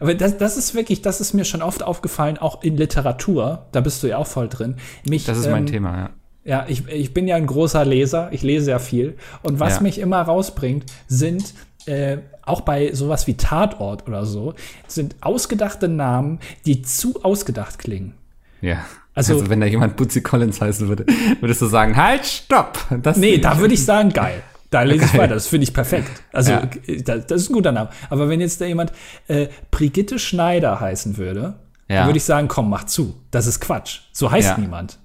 Aber 0.00 0.14
das, 0.14 0.36
das 0.38 0.56
ist 0.56 0.74
wirklich, 0.74 1.02
das 1.02 1.20
ist 1.20 1.34
mir 1.34 1.44
schon 1.44 1.62
oft 1.62 1.82
aufgefallen, 1.82 2.36
auch 2.38 2.62
in 2.62 2.76
Literatur, 2.76 3.66
da 3.72 3.80
bist 3.80 4.02
du 4.02 4.08
ja 4.08 4.18
auch 4.18 4.26
voll 4.26 4.48
drin. 4.48 4.76
Mich, 5.08 5.24
Das 5.24 5.38
ist 5.38 5.46
mein 5.48 5.64
ähm, 5.64 5.66
Thema, 5.66 5.96
ja. 5.96 6.10
Ja, 6.44 6.64
ich, 6.66 6.86
ich 6.88 7.12
bin 7.12 7.28
ja 7.28 7.36
ein 7.36 7.46
großer 7.46 7.84
Leser, 7.84 8.30
ich 8.32 8.42
lese 8.42 8.70
ja 8.70 8.78
viel. 8.78 9.16
Und 9.42 9.60
was 9.60 9.76
Ja. 9.76 9.82
mich 9.82 9.98
immer 9.98 10.22
rausbringt, 10.22 10.86
sind 11.06 11.52
äh, 11.88 12.18
auch 12.42 12.60
bei 12.62 12.92
sowas 12.94 13.26
wie 13.26 13.34
Tatort 13.34 14.06
oder 14.06 14.24
so, 14.26 14.54
sind 14.86 15.16
ausgedachte 15.20 15.88
Namen, 15.88 16.38
die 16.66 16.82
zu 16.82 17.22
ausgedacht 17.24 17.78
klingen. 17.78 18.14
Ja. 18.60 18.84
Also- 19.14 19.34
Also, 19.34 19.50
wenn 19.50 19.60
da 19.60 19.66
jemand 19.66 19.96
Bootsy 19.96 20.20
Collins 20.22 20.60
heißen 20.60 20.86
würde, 20.88 21.04
würdest 21.40 21.60
du 21.62 21.66
sagen, 21.66 21.96
halt, 21.96 22.24
stopp. 22.24 22.78
Das 23.02 23.16
Nee, 23.16 23.38
da 23.38 23.58
würde 23.58 23.74
ich 23.74 23.84
sagen, 23.84 24.10
geil. 24.10 24.42
Da 24.70 24.82
lese 24.82 25.06
ich 25.06 25.12
Geil. 25.12 25.22
weiter, 25.22 25.34
das 25.34 25.46
finde 25.46 25.64
ich 25.64 25.72
perfekt. 25.72 26.10
Also, 26.32 26.52
Ja. 26.52 26.68
das, 27.04 27.26
das 27.26 27.42
ist 27.42 27.50
ein 27.50 27.54
guter 27.54 27.72
Name. 27.72 27.88
Aber 28.10 28.28
wenn 28.28 28.40
jetzt 28.40 28.60
da 28.60 28.66
jemand 28.66 28.92
äh, 29.26 29.48
Brigitte 29.70 30.18
Schneider 30.18 30.78
heißen 30.78 31.16
würde, 31.16 31.54
Ja. 31.88 31.96
dann 32.00 32.08
würde 32.08 32.18
ich 32.18 32.24
sagen, 32.24 32.48
komm, 32.48 32.68
mach 32.68 32.84
zu. 32.84 33.14
Das 33.30 33.46
ist 33.46 33.60
Quatsch. 33.60 34.00
So 34.12 34.30
heißt 34.30 34.48
Ja. 34.50 34.58
niemand. 34.58 34.98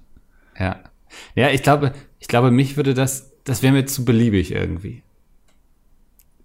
Ja. 0.58 0.76
Ja, 1.34 1.48
ich 1.48 1.62
glaube, 1.62 1.92
ich 2.20 2.28
glaube, 2.28 2.50
mich 2.50 2.76
würde 2.76 2.92
das, 2.92 3.30
das 3.44 3.62
wäre 3.62 3.72
mir 3.72 3.86
zu 3.86 4.04
beliebig 4.04 4.52
irgendwie. 4.52 5.02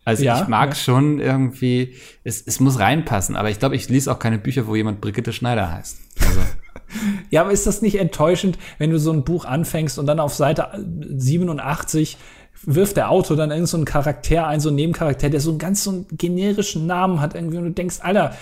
Also 0.10 0.24
Ja, 0.24 0.42
ich 0.42 0.48
mag 0.48 0.70
ja. 0.70 0.76
schon 0.76 1.20
irgendwie, 1.20 1.96
es, 2.24 2.42
es 2.46 2.60
muss 2.60 2.80
reinpassen, 2.80 3.36
aber 3.36 3.50
ich 3.50 3.60
glaube, 3.60 3.76
ich 3.76 3.90
lese 3.90 4.12
auch 4.12 4.20
keine 4.20 4.40
Bücher, 4.40 4.68
wo 4.68 4.76
jemand 4.76 5.02
Brigitte 5.02 5.34
Schneider 5.34 5.72
heißt. 5.72 6.00
Also, 6.26 6.40
Ja, 7.30 7.42
aber 7.42 7.52
ist 7.52 7.68
das 7.68 7.82
nicht 7.82 8.00
enttäuschend, 8.00 8.58
wenn 8.80 8.90
du 8.90 8.98
so 8.98 9.12
ein 9.12 9.24
Buch 9.24 9.46
anfängst 9.46 10.00
und 10.00 10.08
dann 10.08 10.20
auf 10.20 10.34
Seite 10.34 10.68
87 11.16 12.18
wirft 12.64 12.98
der 12.98 13.10
Autor 13.10 13.38
dann 13.38 13.52
irgend 13.52 13.70
so 13.70 13.78
einen 13.78 13.86
Charakter 13.86 14.48
ein, 14.48 14.60
so 14.60 14.70
einen 14.70 14.76
Nebencharakter, 14.76 15.30
der 15.30 15.40
so 15.40 15.52
einen 15.52 15.60
ganz 15.60 15.84
so 15.84 15.92
einen 15.92 16.08
generischen 16.12 16.88
Namen 16.88 17.22
hat 17.22 17.36
irgendwie 17.36 17.58
und 17.58 17.66
du 17.66 17.72
denkst, 17.72 17.98
Alter, 18.02 18.36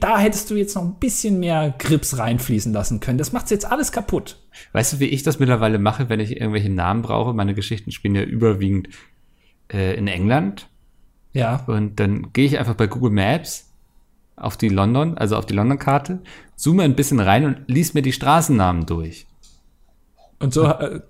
da 0.00 0.18
hättest 0.18 0.50
du 0.50 0.54
jetzt 0.54 0.74
noch 0.76 0.82
ein 0.82 0.94
bisschen 0.94 1.40
mehr 1.40 1.74
Grips 1.78 2.16
reinfließen 2.16 2.72
lassen 2.72 3.00
können. 3.00 3.18
Das 3.18 3.32
macht's 3.32 3.50
jetzt 3.50 3.70
alles 3.70 3.92
kaputt. 3.92 4.38
Weißt 4.72 4.94
du, 4.94 5.00
wie 5.00 5.06
ich 5.06 5.24
das 5.24 5.38
mittlerweile 5.38 5.78
mache, 5.78 6.08
wenn 6.08 6.20
ich 6.20 6.36
irgendwelche 6.40 6.70
Namen 6.70 7.02
brauche? 7.02 7.34
Meine 7.34 7.54
Geschichten 7.54 7.92
spielen 7.92 8.14
ja 8.14 8.22
überwiegend 8.22 8.88
äh, 9.72 9.94
in 9.94 10.08
England. 10.08 10.68
Ja. 11.32 11.64
Und 11.66 12.00
dann 12.00 12.32
gehe 12.32 12.46
ich 12.46 12.58
einfach 12.58 12.74
bei 12.74 12.86
Google 12.86 13.10
Maps 13.10 13.70
auf 14.36 14.56
die 14.56 14.68
London, 14.68 15.18
also 15.18 15.36
auf 15.36 15.46
die 15.46 15.54
London-Karte, 15.54 16.20
zoome 16.56 16.82
ein 16.82 16.94
bisschen 16.94 17.20
rein 17.20 17.44
und 17.44 17.62
lies 17.66 17.94
mir 17.94 18.02
die 18.02 18.12
Straßennamen 18.12 18.86
durch. 18.86 19.26
Und 20.38 20.54
so 20.54 20.64
äh, 20.64 21.00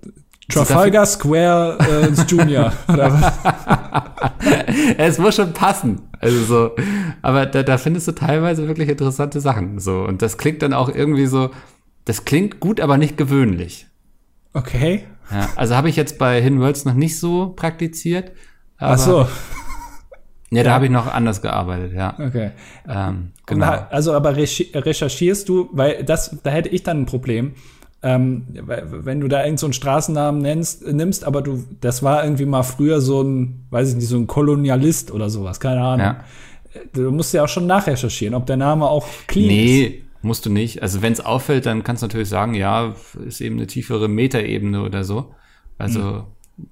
Trafalgar 0.49 1.05
Square 1.05 1.77
äh, 1.79 2.21
Junior 2.27 2.73
oder 2.87 3.13
was? 3.13 3.39
es 4.97 5.19
muss 5.19 5.35
schon 5.35 5.53
passen. 5.53 6.01
Also 6.19 6.43
so, 6.43 6.75
aber 7.21 7.45
da, 7.45 7.61
da 7.63 7.77
findest 7.77 8.07
du 8.07 8.13
teilweise 8.13 8.67
wirklich 8.67 8.89
interessante 8.89 9.41
Sachen. 9.41 9.79
So 9.79 10.01
und 10.01 10.21
das 10.21 10.37
klingt 10.37 10.61
dann 10.61 10.73
auch 10.73 10.89
irgendwie 10.89 11.27
so. 11.27 11.51
Das 12.05 12.25
klingt 12.25 12.59
gut, 12.59 12.81
aber 12.81 12.97
nicht 12.97 13.17
gewöhnlich. 13.17 13.85
Okay. 14.53 15.05
Ja, 15.31 15.49
also 15.55 15.75
habe 15.75 15.89
ich 15.89 15.95
jetzt 15.95 16.17
bei 16.17 16.41
Hidden 16.41 16.59
Worlds 16.59 16.85
noch 16.85 16.93
nicht 16.93 17.19
so 17.19 17.53
praktiziert. 17.55 18.31
Ach 18.77 18.97
so. 18.97 19.27
Ja, 20.51 20.63
da 20.63 20.71
habe 20.73 20.85
ich 20.85 20.91
noch 20.91 21.05
anders 21.05 21.41
gearbeitet, 21.41 21.93
ja. 21.93 22.15
Okay. 22.17 22.51
Ähm, 22.87 23.33
genau. 23.45 23.71
Und, 23.71 23.91
also 23.91 24.13
aber 24.13 24.35
recherchierst 24.35 25.47
du, 25.47 25.69
weil 25.73 26.03
das, 26.03 26.37
da 26.41 26.49
hätte 26.49 26.69
ich 26.69 26.81
dann 26.81 27.01
ein 27.01 27.05
Problem. 27.05 27.53
Ähm, 28.01 28.45
wenn 28.55 29.19
du 29.19 29.27
da 29.27 29.39
irgendeinen 29.39 29.57
so 29.57 29.71
Straßennamen 29.73 30.41
nennst, 30.41 30.87
nimmst, 30.87 31.25
aber 31.25 31.41
du, 31.41 31.65
das 31.81 32.01
war 32.01 32.23
irgendwie 32.23 32.45
mal 32.45 32.63
früher 32.63 33.01
so 33.01 33.21
ein, 33.21 33.67
weiß 33.69 33.89
ich 33.89 33.95
nicht, 33.97 34.07
so 34.07 34.17
ein 34.17 34.25
Kolonialist 34.25 35.11
oder 35.11 35.29
sowas, 35.29 35.59
keine 35.59 35.81
Ahnung. 35.81 36.05
Ja. 36.05 36.23
Du 36.93 37.11
musst 37.11 37.33
ja 37.33 37.43
auch 37.43 37.49
schon 37.49 37.67
nachrecherchieren, 37.67 38.33
ob 38.35 38.45
der 38.45 38.57
Name 38.57 38.87
auch 38.87 39.05
clean 39.27 39.47
nee, 39.47 39.83
ist. 39.83 40.08
Musst 40.21 40.45
du 40.45 40.49
nicht. 40.49 40.81
Also 40.81 41.01
wenn 41.01 41.13
es 41.13 41.21
auffällt, 41.21 41.65
dann 41.65 41.83
kannst 41.83 42.03
du 42.03 42.07
natürlich 42.07 42.29
sagen, 42.29 42.53
ja, 42.53 42.95
ist 43.25 43.41
eben 43.41 43.55
eine 43.55 43.67
tiefere 43.67 44.07
Metaebene 44.07 44.83
oder 44.83 45.03
so. 45.03 45.33
Also 45.77 45.99
mhm 45.99 46.23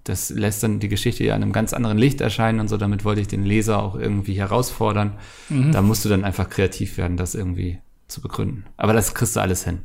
das 0.03 0.29
lässt 0.29 0.63
dann 0.63 0.79
die 0.79 0.89
Geschichte 0.89 1.23
ja 1.23 1.35
in 1.35 1.43
einem 1.43 1.53
ganz 1.53 1.73
anderen 1.73 1.97
Licht 1.97 2.21
erscheinen 2.21 2.59
und 2.59 2.67
so. 2.67 2.77
Damit 2.77 3.05
wollte 3.05 3.21
ich 3.21 3.27
den 3.27 3.43
Leser 3.43 3.81
auch 3.81 3.95
irgendwie 3.95 4.33
herausfordern. 4.33 5.13
Mhm. 5.49 5.71
Da 5.71 5.81
musst 5.81 6.05
du 6.05 6.09
dann 6.09 6.23
einfach 6.23 6.49
kreativ 6.49 6.97
werden, 6.97 7.17
das 7.17 7.35
irgendwie 7.35 7.79
zu 8.07 8.21
begründen. 8.21 8.65
Aber 8.77 8.93
das 8.93 9.13
kriegst 9.13 9.35
du 9.35 9.39
alles 9.39 9.63
hin. 9.63 9.79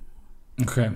Okay. 0.61 0.93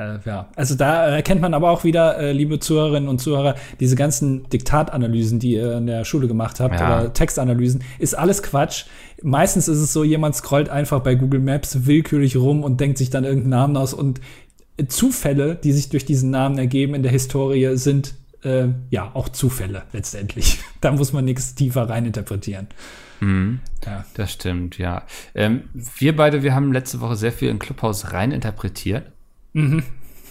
Äh, 0.00 0.18
ja, 0.24 0.48
also 0.56 0.74
da 0.74 1.06
erkennt 1.06 1.40
man 1.40 1.54
aber 1.54 1.70
auch 1.70 1.84
wieder, 1.84 2.18
äh, 2.18 2.32
liebe 2.32 2.58
Zuhörerinnen 2.58 3.08
und 3.08 3.20
Zuhörer, 3.20 3.54
diese 3.78 3.96
ganzen 3.96 4.48
Diktatanalysen, 4.48 5.38
die 5.38 5.54
ihr 5.54 5.76
in 5.76 5.86
der 5.86 6.04
Schule 6.04 6.28
gemacht 6.28 6.60
habt, 6.60 6.80
ja. 6.80 7.00
oder 7.00 7.12
Textanalysen, 7.12 7.82
ist 7.98 8.14
alles 8.14 8.42
Quatsch. 8.42 8.84
Meistens 9.22 9.68
ist 9.68 9.78
es 9.78 9.92
so, 9.92 10.04
jemand 10.04 10.34
scrollt 10.34 10.68
einfach 10.68 11.00
bei 11.00 11.14
Google 11.14 11.40
Maps 11.40 11.86
willkürlich 11.86 12.36
rum 12.36 12.64
und 12.64 12.80
denkt 12.80 12.98
sich 12.98 13.10
dann 13.10 13.24
irgendeinen 13.24 13.50
Namen 13.50 13.76
aus 13.76 13.92
und 13.92 14.20
Zufälle, 14.88 15.56
die 15.56 15.72
sich 15.72 15.90
durch 15.90 16.06
diesen 16.06 16.30
Namen 16.30 16.56
ergeben 16.56 16.94
in 16.94 17.02
der 17.02 17.12
Historie, 17.12 17.76
sind 17.76 18.14
äh, 18.42 18.68
ja 18.88 19.10
auch 19.12 19.28
Zufälle 19.28 19.82
letztendlich. 19.92 20.60
da 20.80 20.92
muss 20.92 21.12
man 21.12 21.26
nichts 21.26 21.54
tiefer 21.54 21.88
reininterpretieren. 21.88 22.68
Mhm. 23.20 23.60
Ja. 23.84 24.06
Das 24.14 24.32
stimmt, 24.32 24.78
ja. 24.78 25.02
Ähm, 25.34 25.64
wir 25.74 26.16
beide, 26.16 26.42
wir 26.42 26.54
haben 26.54 26.72
letzte 26.72 27.00
Woche 27.00 27.16
sehr 27.16 27.32
viel 27.32 27.50
in 27.50 27.58
Clubhouse 27.58 28.12
reininterpretiert. 28.12 29.04
Mhm. 29.52 29.82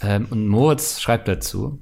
Ähm, 0.01 0.27
und 0.29 0.47
Moritz 0.47 1.01
schreibt 1.01 1.27
dazu, 1.27 1.79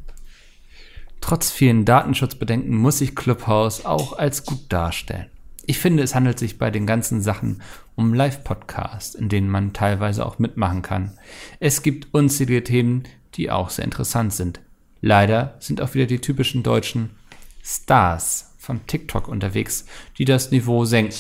trotz 1.21 1.51
vielen 1.51 1.85
Datenschutzbedenken 1.85 2.75
muss 2.75 2.99
sich 2.99 3.15
Clubhouse 3.15 3.85
auch 3.85 4.17
als 4.17 4.45
gut 4.45 4.65
darstellen. 4.69 5.27
Ich 5.65 5.79
finde, 5.79 6.01
es 6.01 6.15
handelt 6.15 6.39
sich 6.39 6.57
bei 6.57 6.71
den 6.71 6.88
ganzen 6.88 7.21
Sachen 7.21 7.61
um 7.95 8.13
Live-Podcasts, 8.13 9.15
in 9.15 9.27
denen 9.27 9.49
man 9.49 9.73
teilweise 9.73 10.25
auch 10.25 10.39
mitmachen 10.39 10.81
kann. 10.81 11.17
Es 11.59 11.83
gibt 11.83 12.13
unzählige 12.13 12.63
Themen, 12.63 13.03
die 13.33 13.51
auch 13.51 13.69
sehr 13.69 13.83
interessant 13.83 14.33
sind. 14.33 14.61
Leider 15.01 15.55
sind 15.59 15.81
auch 15.81 15.93
wieder 15.93 16.05
die 16.05 16.19
typischen 16.19 16.63
deutschen 16.63 17.09
Stars 17.63 18.55
von 18.57 18.88
TikTok 18.88 19.27
unterwegs, 19.27 19.85
die 20.17 20.25
das 20.25 20.51
Niveau 20.51 20.85
senken. 20.85 21.17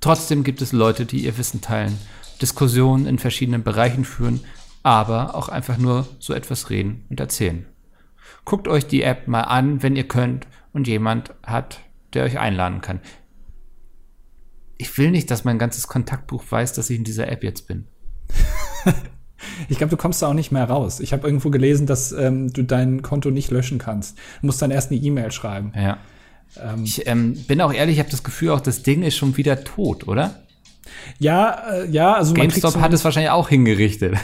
Trotzdem 0.00 0.44
gibt 0.44 0.62
es 0.62 0.72
Leute, 0.72 1.04
die 1.04 1.24
ihr 1.24 1.36
Wissen 1.36 1.60
teilen, 1.60 1.98
Diskussionen 2.40 3.06
in 3.06 3.18
verschiedenen 3.18 3.62
Bereichen 3.62 4.06
führen, 4.06 4.40
aber 4.82 5.34
auch 5.34 5.48
einfach 5.48 5.78
nur 5.78 6.06
so 6.18 6.34
etwas 6.34 6.70
reden 6.70 7.04
und 7.10 7.20
erzählen. 7.20 7.66
Guckt 8.44 8.68
euch 8.68 8.86
die 8.86 9.02
App 9.02 9.28
mal 9.28 9.42
an, 9.42 9.82
wenn 9.82 9.96
ihr 9.96 10.08
könnt 10.08 10.46
und 10.72 10.88
jemand 10.88 11.34
hat, 11.42 11.80
der 12.14 12.24
euch 12.24 12.38
einladen 12.38 12.80
kann. 12.80 13.00
Ich 14.78 14.96
will 14.96 15.10
nicht, 15.10 15.30
dass 15.30 15.44
mein 15.44 15.58
ganzes 15.58 15.88
Kontaktbuch 15.88 16.44
weiß, 16.48 16.72
dass 16.72 16.88
ich 16.88 16.98
in 16.98 17.04
dieser 17.04 17.28
App 17.28 17.44
jetzt 17.44 17.66
bin. 17.68 17.86
Ich 19.68 19.78
glaube, 19.78 19.90
du 19.90 19.96
kommst 19.96 20.22
da 20.22 20.28
auch 20.28 20.34
nicht 20.34 20.52
mehr 20.52 20.64
raus. 20.64 21.00
Ich 21.00 21.12
habe 21.12 21.26
irgendwo 21.26 21.50
gelesen, 21.50 21.86
dass 21.86 22.12
ähm, 22.12 22.52
du 22.52 22.62
dein 22.62 23.02
Konto 23.02 23.30
nicht 23.30 23.50
löschen 23.50 23.78
kannst. 23.78 24.18
Du 24.40 24.46
musst 24.46 24.60
dann 24.60 24.70
erst 24.70 24.90
eine 24.90 25.00
E-Mail 25.00 25.32
schreiben. 25.32 25.72
Ja. 25.74 25.98
Ähm, 26.60 26.84
ich 26.84 27.06
ähm, 27.06 27.34
bin 27.46 27.60
auch 27.60 27.72
ehrlich, 27.72 27.94
ich 27.94 28.00
habe 28.00 28.10
das 28.10 28.22
Gefühl, 28.22 28.50
auch 28.50 28.60
das 28.60 28.82
Ding 28.82 29.02
ist 29.02 29.16
schon 29.16 29.36
wieder 29.36 29.64
tot, 29.64 30.08
oder? 30.08 30.42
Ja, 31.18 31.62
äh, 31.72 31.90
ja, 31.90 32.14
also 32.14 32.34
GameStop 32.34 32.80
hat 32.80 32.92
es 32.92 33.04
wahrscheinlich 33.04 33.30
auch 33.30 33.48
hingerichtet. 33.48 34.14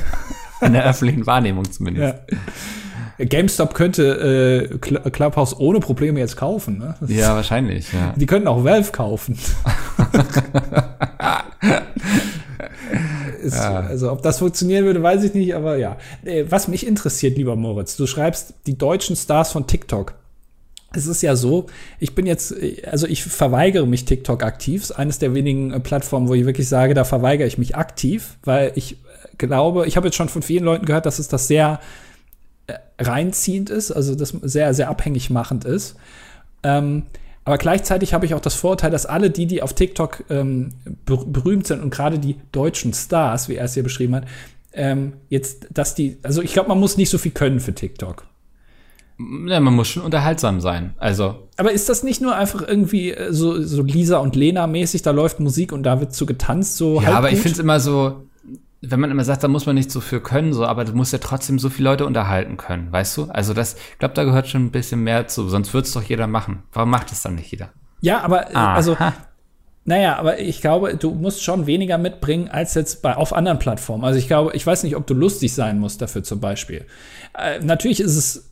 In 0.60 0.74
der 0.74 0.84
öffentlichen 0.84 1.26
Wahrnehmung 1.26 1.70
zumindest. 1.70 2.14
Ja. 2.30 3.24
GameStop 3.24 3.74
könnte 3.74 4.68
äh, 4.72 4.78
Clubhouse 4.78 5.58
ohne 5.58 5.80
Probleme 5.80 6.20
jetzt 6.20 6.36
kaufen. 6.36 6.78
Ne? 6.78 6.94
Ja, 7.08 7.34
wahrscheinlich. 7.34 7.92
Ja. 7.92 8.14
Die 8.16 8.26
könnten 8.26 8.48
auch 8.48 8.64
Valve 8.64 8.90
kaufen. 8.92 9.38
Ist, 13.42 13.56
ja. 13.56 13.80
Also 13.80 14.12
ob 14.12 14.22
das 14.22 14.38
funktionieren 14.38 14.84
würde, 14.84 15.02
weiß 15.02 15.24
ich 15.24 15.34
nicht, 15.34 15.54
aber 15.54 15.76
ja. 15.76 15.96
Was 16.48 16.68
mich 16.68 16.86
interessiert, 16.86 17.36
lieber 17.36 17.56
Moritz, 17.56 17.96
du 17.96 18.06
schreibst 18.06 18.54
die 18.66 18.78
deutschen 18.78 19.16
Stars 19.16 19.50
von 19.52 19.66
TikTok. 19.66 20.14
Es 20.94 21.06
ist 21.06 21.22
ja 21.22 21.36
so, 21.36 21.66
ich 21.98 22.14
bin 22.14 22.26
jetzt, 22.26 22.54
also 22.90 23.06
ich 23.06 23.24
verweigere 23.24 23.86
mich 23.86 24.04
TikTok 24.04 24.42
aktiv. 24.42 24.82
ist 24.82 24.92
eines 24.92 25.18
der 25.18 25.34
wenigen 25.34 25.72
äh, 25.72 25.80
Plattformen, 25.80 26.28
wo 26.28 26.34
ich 26.34 26.44
wirklich 26.44 26.68
sage, 26.68 26.94
da 26.94 27.04
verweigere 27.04 27.46
ich 27.46 27.58
mich 27.58 27.76
aktiv, 27.76 28.36
weil 28.44 28.72
ich 28.74 28.92
äh, 28.92 28.96
glaube, 29.38 29.86
ich 29.86 29.96
habe 29.96 30.06
jetzt 30.06 30.16
schon 30.16 30.28
von 30.28 30.42
vielen 30.42 30.64
Leuten 30.64 30.86
gehört, 30.86 31.06
dass 31.06 31.18
es 31.18 31.28
das 31.28 31.48
sehr 31.48 31.80
reinziehend 32.98 33.70
ist, 33.70 33.90
also 33.90 34.14
das 34.14 34.30
sehr, 34.42 34.74
sehr 34.74 34.88
abhängig 34.88 35.30
machend 35.30 35.64
ist. 35.64 35.96
Ähm, 36.62 37.04
aber 37.44 37.58
gleichzeitig 37.58 38.14
habe 38.14 38.24
ich 38.24 38.34
auch 38.34 38.40
das 38.40 38.54
Vorteil, 38.54 38.90
dass 38.90 39.04
alle 39.04 39.30
die, 39.30 39.46
die 39.46 39.62
auf 39.62 39.72
TikTok 39.72 40.24
ähm, 40.30 40.70
berühmt 41.04 41.66
sind 41.66 41.82
und 41.82 41.90
gerade 41.90 42.18
die 42.18 42.36
deutschen 42.52 42.94
Stars, 42.94 43.48
wie 43.48 43.56
er 43.56 43.64
es 43.64 43.74
hier 43.74 43.82
beschrieben 43.82 44.14
hat, 44.14 44.26
ähm, 44.72 45.14
jetzt, 45.28 45.66
dass 45.70 45.94
die, 45.94 46.18
also 46.22 46.40
ich 46.40 46.52
glaube, 46.52 46.68
man 46.68 46.78
muss 46.78 46.96
nicht 46.96 47.10
so 47.10 47.18
viel 47.18 47.32
können 47.32 47.60
für 47.60 47.74
TikTok. 47.74 48.26
Ja, 49.18 49.60
man 49.60 49.74
muss 49.74 49.88
schon 49.88 50.02
unterhaltsam 50.02 50.60
sein. 50.60 50.94
Also. 50.98 51.48
Aber 51.56 51.72
ist 51.72 51.88
das 51.88 52.02
nicht 52.02 52.20
nur 52.20 52.34
einfach 52.34 52.66
irgendwie 52.66 53.12
äh, 53.12 53.32
so, 53.32 53.62
so 53.62 53.82
Lisa 53.82 54.18
und 54.18 54.36
Lena 54.36 54.66
mäßig, 54.66 55.02
da 55.02 55.10
läuft 55.10 55.38
Musik 55.40 55.72
und 55.72 55.82
da 55.84 56.00
wird 56.00 56.14
zu 56.14 56.26
getanzt, 56.26 56.76
so 56.76 57.00
Ja, 57.00 57.14
aber 57.14 57.28
gut? 57.28 57.36
ich 57.36 57.42
finde 57.42 57.54
es 57.54 57.58
immer 57.60 57.78
so, 57.78 58.24
wenn 58.80 58.98
man 58.98 59.10
immer 59.10 59.24
sagt, 59.24 59.44
da 59.44 59.48
muss 59.48 59.66
man 59.66 59.76
nicht 59.76 59.90
so 59.90 60.00
viel 60.00 60.20
können, 60.20 60.52
so, 60.52 60.66
aber 60.66 60.84
du 60.84 60.92
musst 60.94 61.12
ja 61.12 61.18
trotzdem 61.20 61.58
so 61.58 61.70
viele 61.70 61.90
Leute 61.90 62.04
unterhalten 62.06 62.56
können, 62.56 62.90
weißt 62.90 63.16
du? 63.16 63.24
Also 63.26 63.54
das, 63.54 63.74
ich 63.92 63.98
glaube, 63.98 64.14
da 64.14 64.24
gehört 64.24 64.48
schon 64.48 64.64
ein 64.64 64.70
bisschen 64.72 65.04
mehr 65.04 65.28
zu, 65.28 65.48
sonst 65.48 65.72
würde 65.72 65.86
es 65.86 65.92
doch 65.92 66.02
jeder 66.02 66.26
machen. 66.26 66.64
Warum 66.72 66.90
macht 66.90 67.12
es 67.12 67.22
dann 67.22 67.36
nicht 67.36 67.50
jeder? 67.52 67.70
Ja, 68.00 68.22
aber 68.22 68.50
äh, 68.50 68.54
Aha. 68.54 68.74
also 68.74 68.96
naja, 69.84 70.16
aber 70.16 70.38
ich 70.38 70.60
glaube, 70.60 70.96
du 70.96 71.10
musst 71.12 71.42
schon 71.42 71.66
weniger 71.66 71.98
mitbringen 71.98 72.48
als 72.48 72.74
jetzt 72.74 73.02
bei 73.02 73.16
auf 73.16 73.32
anderen 73.32 73.58
Plattformen. 73.58 74.04
Also 74.04 74.18
ich 74.18 74.28
glaube, 74.28 74.52
ich 74.54 74.64
weiß 74.66 74.84
nicht, 74.84 74.94
ob 74.96 75.06
du 75.06 75.14
lustig 75.14 75.52
sein 75.54 75.78
musst 75.80 76.00
dafür 76.02 76.22
zum 76.22 76.40
Beispiel. 76.40 76.86
Äh, 77.36 77.58
natürlich 77.60 78.00
ist 78.00 78.16
es, 78.16 78.48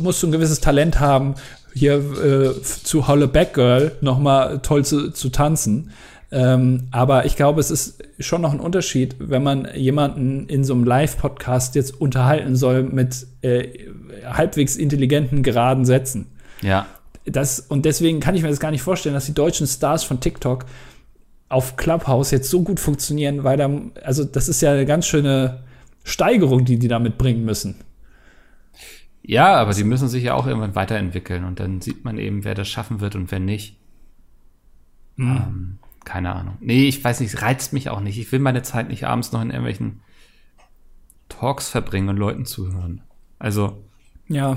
musst 0.00 0.22
du 0.22 0.28
ein 0.28 0.32
gewisses 0.32 0.60
Talent 0.60 1.00
haben, 1.00 1.34
hier 1.74 1.94
äh, 1.94 2.62
zu 2.62 3.08
Holle 3.08 3.28
Back 3.28 3.54
Girl 3.54 3.92
noch 4.00 4.18
mal 4.18 4.58
toll 4.58 4.84
zu, 4.84 5.10
zu 5.10 5.28
tanzen. 5.30 5.90
Ähm, 6.30 6.88
aber 6.90 7.26
ich 7.26 7.36
glaube, 7.36 7.60
es 7.60 7.70
ist 7.70 8.02
schon 8.18 8.40
noch 8.40 8.52
ein 8.52 8.60
Unterschied, 8.60 9.16
wenn 9.18 9.42
man 9.42 9.68
jemanden 9.74 10.46
in 10.48 10.64
so 10.64 10.72
einem 10.72 10.84
Live-Podcast 10.84 11.74
jetzt 11.74 12.00
unterhalten 12.00 12.56
soll 12.56 12.84
mit 12.84 13.26
äh, 13.42 13.68
halbwegs 14.24 14.76
intelligenten, 14.76 15.42
geraden 15.42 15.84
Sätzen. 15.84 16.26
Ja. 16.62 16.86
Das, 17.26 17.60
und 17.60 17.84
deswegen 17.84 18.20
kann 18.20 18.34
ich 18.34 18.42
mir 18.42 18.48
das 18.48 18.60
gar 18.60 18.70
nicht 18.70 18.82
vorstellen, 18.82 19.14
dass 19.14 19.26
die 19.26 19.34
deutschen 19.34 19.66
Stars 19.66 20.04
von 20.04 20.20
TikTok 20.20 20.64
auf 21.50 21.76
Clubhouse 21.76 22.30
jetzt 22.30 22.48
so 22.48 22.62
gut 22.62 22.80
funktionieren, 22.80 23.44
weil 23.44 23.58
da, 23.58 23.70
also 24.02 24.24
das 24.24 24.48
ist 24.48 24.62
ja 24.62 24.72
eine 24.72 24.86
ganz 24.86 25.06
schöne 25.06 25.60
Steigerung, 26.02 26.64
die 26.64 26.78
die 26.78 26.88
damit 26.88 27.18
bringen 27.18 27.44
müssen. 27.44 27.76
Ja, 29.22 29.54
aber 29.54 29.72
sie 29.72 29.84
müssen 29.84 30.08
sich 30.08 30.24
ja 30.24 30.34
auch 30.34 30.46
irgendwann 30.46 30.74
weiterentwickeln 30.74 31.44
und 31.44 31.60
dann 31.60 31.80
sieht 31.80 32.04
man 32.04 32.18
eben, 32.18 32.44
wer 32.44 32.54
das 32.54 32.68
schaffen 32.68 33.00
wird 33.00 33.14
und 33.14 33.30
wer 33.30 33.38
nicht. 33.38 33.78
Mhm. 35.16 35.36
Ähm, 35.36 35.78
keine 36.04 36.34
Ahnung. 36.34 36.56
Nee, 36.60 36.88
ich 36.88 37.02
weiß 37.02 37.20
nicht, 37.20 37.40
reizt 37.40 37.72
mich 37.72 37.88
auch 37.88 38.00
nicht. 38.00 38.18
Ich 38.18 38.32
will 38.32 38.40
meine 38.40 38.62
Zeit 38.62 38.88
nicht 38.88 39.06
abends 39.06 39.30
noch 39.30 39.40
in 39.40 39.50
irgendwelchen 39.50 40.00
Talks 41.28 41.68
verbringen 41.68 42.08
und 42.08 42.16
Leuten 42.16 42.44
zuhören. 42.44 43.02
Also, 43.38 43.84
Ja, 44.28 44.56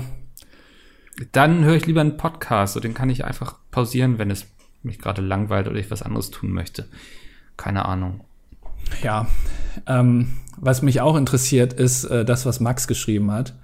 dann 1.32 1.64
höre 1.64 1.76
ich 1.76 1.86
lieber 1.86 2.00
einen 2.00 2.16
Podcast 2.16 2.76
und 2.76 2.84
den 2.84 2.94
kann 2.94 3.10
ich 3.10 3.24
einfach 3.24 3.56
pausieren, 3.70 4.18
wenn 4.18 4.30
es 4.30 4.46
mich 4.82 4.98
gerade 4.98 5.22
langweilt 5.22 5.66
oder 5.66 5.78
ich 5.78 5.90
was 5.90 6.02
anderes 6.02 6.30
tun 6.30 6.52
möchte. 6.52 6.88
Keine 7.56 7.86
Ahnung. 7.86 8.24
Ja, 9.02 9.26
ähm, 9.86 10.36
was 10.58 10.82
mich 10.82 11.00
auch 11.00 11.16
interessiert, 11.16 11.72
ist 11.72 12.04
äh, 12.04 12.24
das, 12.24 12.46
was 12.46 12.60
Max 12.60 12.86
geschrieben 12.86 13.30
hat. 13.30 13.54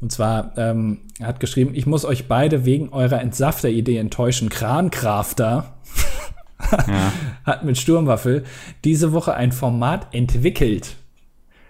Und 0.00 0.12
zwar, 0.12 0.52
ähm, 0.56 0.98
er 1.18 1.26
hat 1.26 1.40
geschrieben, 1.40 1.72
ich 1.74 1.86
muss 1.86 2.04
euch 2.04 2.28
beide 2.28 2.64
wegen 2.64 2.90
eurer 2.90 3.20
Entsafter-Idee 3.20 3.96
enttäuschen. 3.98 4.48
Krankrafter 4.48 5.74
Ja. 6.72 7.12
hat 7.44 7.64
mit 7.64 7.78
Sturmwaffel 7.78 8.44
diese 8.84 9.12
Woche 9.12 9.34
ein 9.34 9.52
Format 9.52 10.08
entwickelt. 10.12 10.96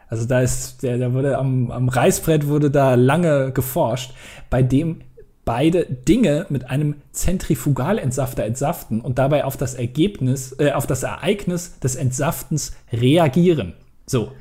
Also 0.08 0.24
da 0.24 0.40
ist, 0.40 0.82
der, 0.82 0.96
da 0.98 1.12
wurde 1.12 1.36
am, 1.36 1.70
am 1.70 1.88
Reißbrett 1.88 2.46
wurde 2.46 2.70
da 2.70 2.94
lange 2.94 3.52
geforscht, 3.52 4.12
bei 4.48 4.62
dem 4.62 5.02
beide 5.44 5.84
Dinge 5.84 6.46
mit 6.48 6.70
einem 6.70 6.96
Zentrifugalentsafter 7.12 8.44
entsaften 8.44 9.00
und 9.00 9.18
dabei 9.18 9.44
auf 9.44 9.56
das 9.56 9.74
Ergebnis, 9.74 10.54
äh, 10.58 10.72
auf 10.72 10.86
das 10.86 11.02
Ereignis 11.02 11.78
des 11.80 11.96
Entsaftens 11.96 12.72
reagieren. 12.92 13.74
So. 14.06 14.32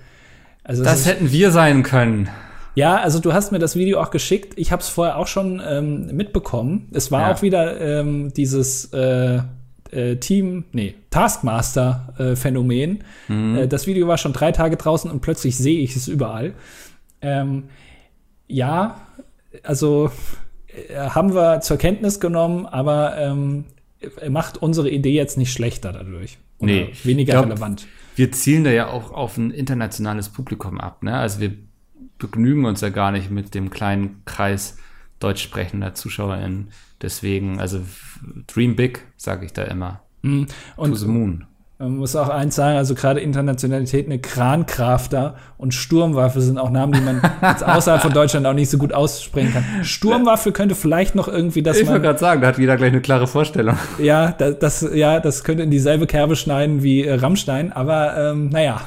Also 0.63 0.83
Das 0.83 1.05
hätten 1.05 1.31
wir 1.31 1.51
sein 1.51 1.83
können. 1.83 2.29
Ja, 2.77 2.97
also 2.97 3.19
du 3.19 3.33
hast 3.33 3.51
mir 3.51 3.59
das 3.59 3.75
Video 3.75 3.99
auch 3.99 4.11
geschickt. 4.11 4.53
Ich 4.55 4.71
habe 4.71 4.81
es 4.83 4.87
vorher 4.87 5.17
auch 5.17 5.25
schon 5.27 5.61
ähm, 5.67 6.15
mitbekommen. 6.15 6.87
Es 6.93 7.11
war 7.11 7.21
Ja. 7.21 7.33
auch 7.33 7.41
wieder 7.41 7.81
ähm, 7.81 8.31
dieses 8.33 8.93
äh, 8.93 9.39
äh, 9.91 10.15
Team, 10.17 10.65
nee, 10.73 10.93
Taskmaster-Phänomen. 11.09 13.03
Äh, 13.29 13.67
das 13.67 13.87
Video 13.87 14.07
war 14.07 14.17
schon 14.17 14.33
drei 14.33 14.51
Tage 14.51 14.77
draußen 14.77 15.09
und 15.09 15.21
plötzlich 15.21 15.57
sehe 15.57 15.79
ich 15.79 15.95
es 15.95 16.07
überall. 16.07 16.53
Ähm, 17.21 17.63
ja, 18.47 19.01
also 19.63 20.11
äh, 20.89 20.95
haben 21.09 21.33
wir 21.33 21.61
zur 21.61 21.77
Kenntnis 21.77 22.19
genommen, 22.19 22.65
aber 22.65 23.17
ähm, 23.17 23.65
er 24.21 24.29
macht 24.29 24.61
unsere 24.61 24.89
Idee 24.89 25.13
jetzt 25.13 25.37
nicht 25.37 25.51
schlechter 25.51 25.91
dadurch. 25.91 26.37
Oder 26.59 26.71
Nee, 26.71 26.89
weniger 27.03 27.33
glaub, 27.33 27.45
relevant. 27.45 27.87
Wir 28.15 28.31
zielen 28.31 28.63
da 28.63 28.71
ja 28.71 28.87
auch 28.89 29.11
auf 29.11 29.37
ein 29.37 29.51
internationales 29.51 30.29
Publikum 30.29 30.79
ab. 30.79 31.03
Ne? 31.03 31.15
Also 31.15 31.39
wir 31.39 31.51
begnügen 32.17 32.65
uns 32.65 32.81
ja 32.81 32.89
gar 32.89 33.11
nicht 33.11 33.29
mit 33.31 33.53
dem 33.53 33.69
kleinen 33.69 34.21
Kreis 34.25 34.77
deutsch 35.19 35.43
sprechender 35.43 35.93
ZuschauerInnen. 35.93 36.69
Deswegen, 37.01 37.59
also 37.59 37.81
Dream 38.47 38.75
Big, 38.75 39.05
sage 39.17 39.45
ich 39.45 39.53
da 39.53 39.63
immer. 39.63 40.01
Mhm. 40.21 40.47
To 40.47 40.81
Und 40.81 40.95
the 40.95 41.07
Moon. 41.07 41.45
Man 41.79 41.97
muss 41.97 42.15
auch 42.15 42.29
eins 42.29 42.55
sagen, 42.55 42.75
also 42.75 42.95
gerade 42.95 43.19
Internationalität, 43.19 44.07
eine 44.07 44.17
Krankrafter 44.17 45.35
und 45.59 45.75
Sturmwaffe 45.75 46.41
sind 46.41 46.57
auch 46.57 46.71
Namen, 46.71 46.93
die 46.93 47.01
man 47.01 47.21
jetzt 47.43 47.63
außerhalb 47.63 48.01
von 48.01 48.13
Deutschland 48.13 48.47
auch 48.47 48.53
nicht 48.53 48.71
so 48.71 48.79
gut 48.79 48.93
aussprechen 48.93 49.53
kann. 49.53 49.63
Sturmwaffe 49.83 50.51
könnte 50.51 50.73
vielleicht 50.73 51.13
noch 51.13 51.27
irgendwie, 51.27 51.61
dass 51.61 51.77
Ich 51.77 51.85
wollte 51.85 52.01
gerade 52.01 52.17
sagen, 52.17 52.41
da 52.41 52.47
hat 52.47 52.57
jeder 52.57 52.77
gleich 52.77 52.93
eine 52.93 53.01
klare 53.01 53.27
Vorstellung. 53.27 53.77
ja, 53.99 54.31
das, 54.31 54.57
das, 54.57 54.89
ja, 54.91 55.19
das 55.19 55.43
könnte 55.43 55.61
in 55.61 55.69
dieselbe 55.69 56.07
Kerbe 56.07 56.35
schneiden 56.35 56.81
wie 56.81 57.03
äh, 57.03 57.13
Rammstein, 57.13 57.71
aber 57.71 58.31
ähm, 58.31 58.49
naja, 58.49 58.81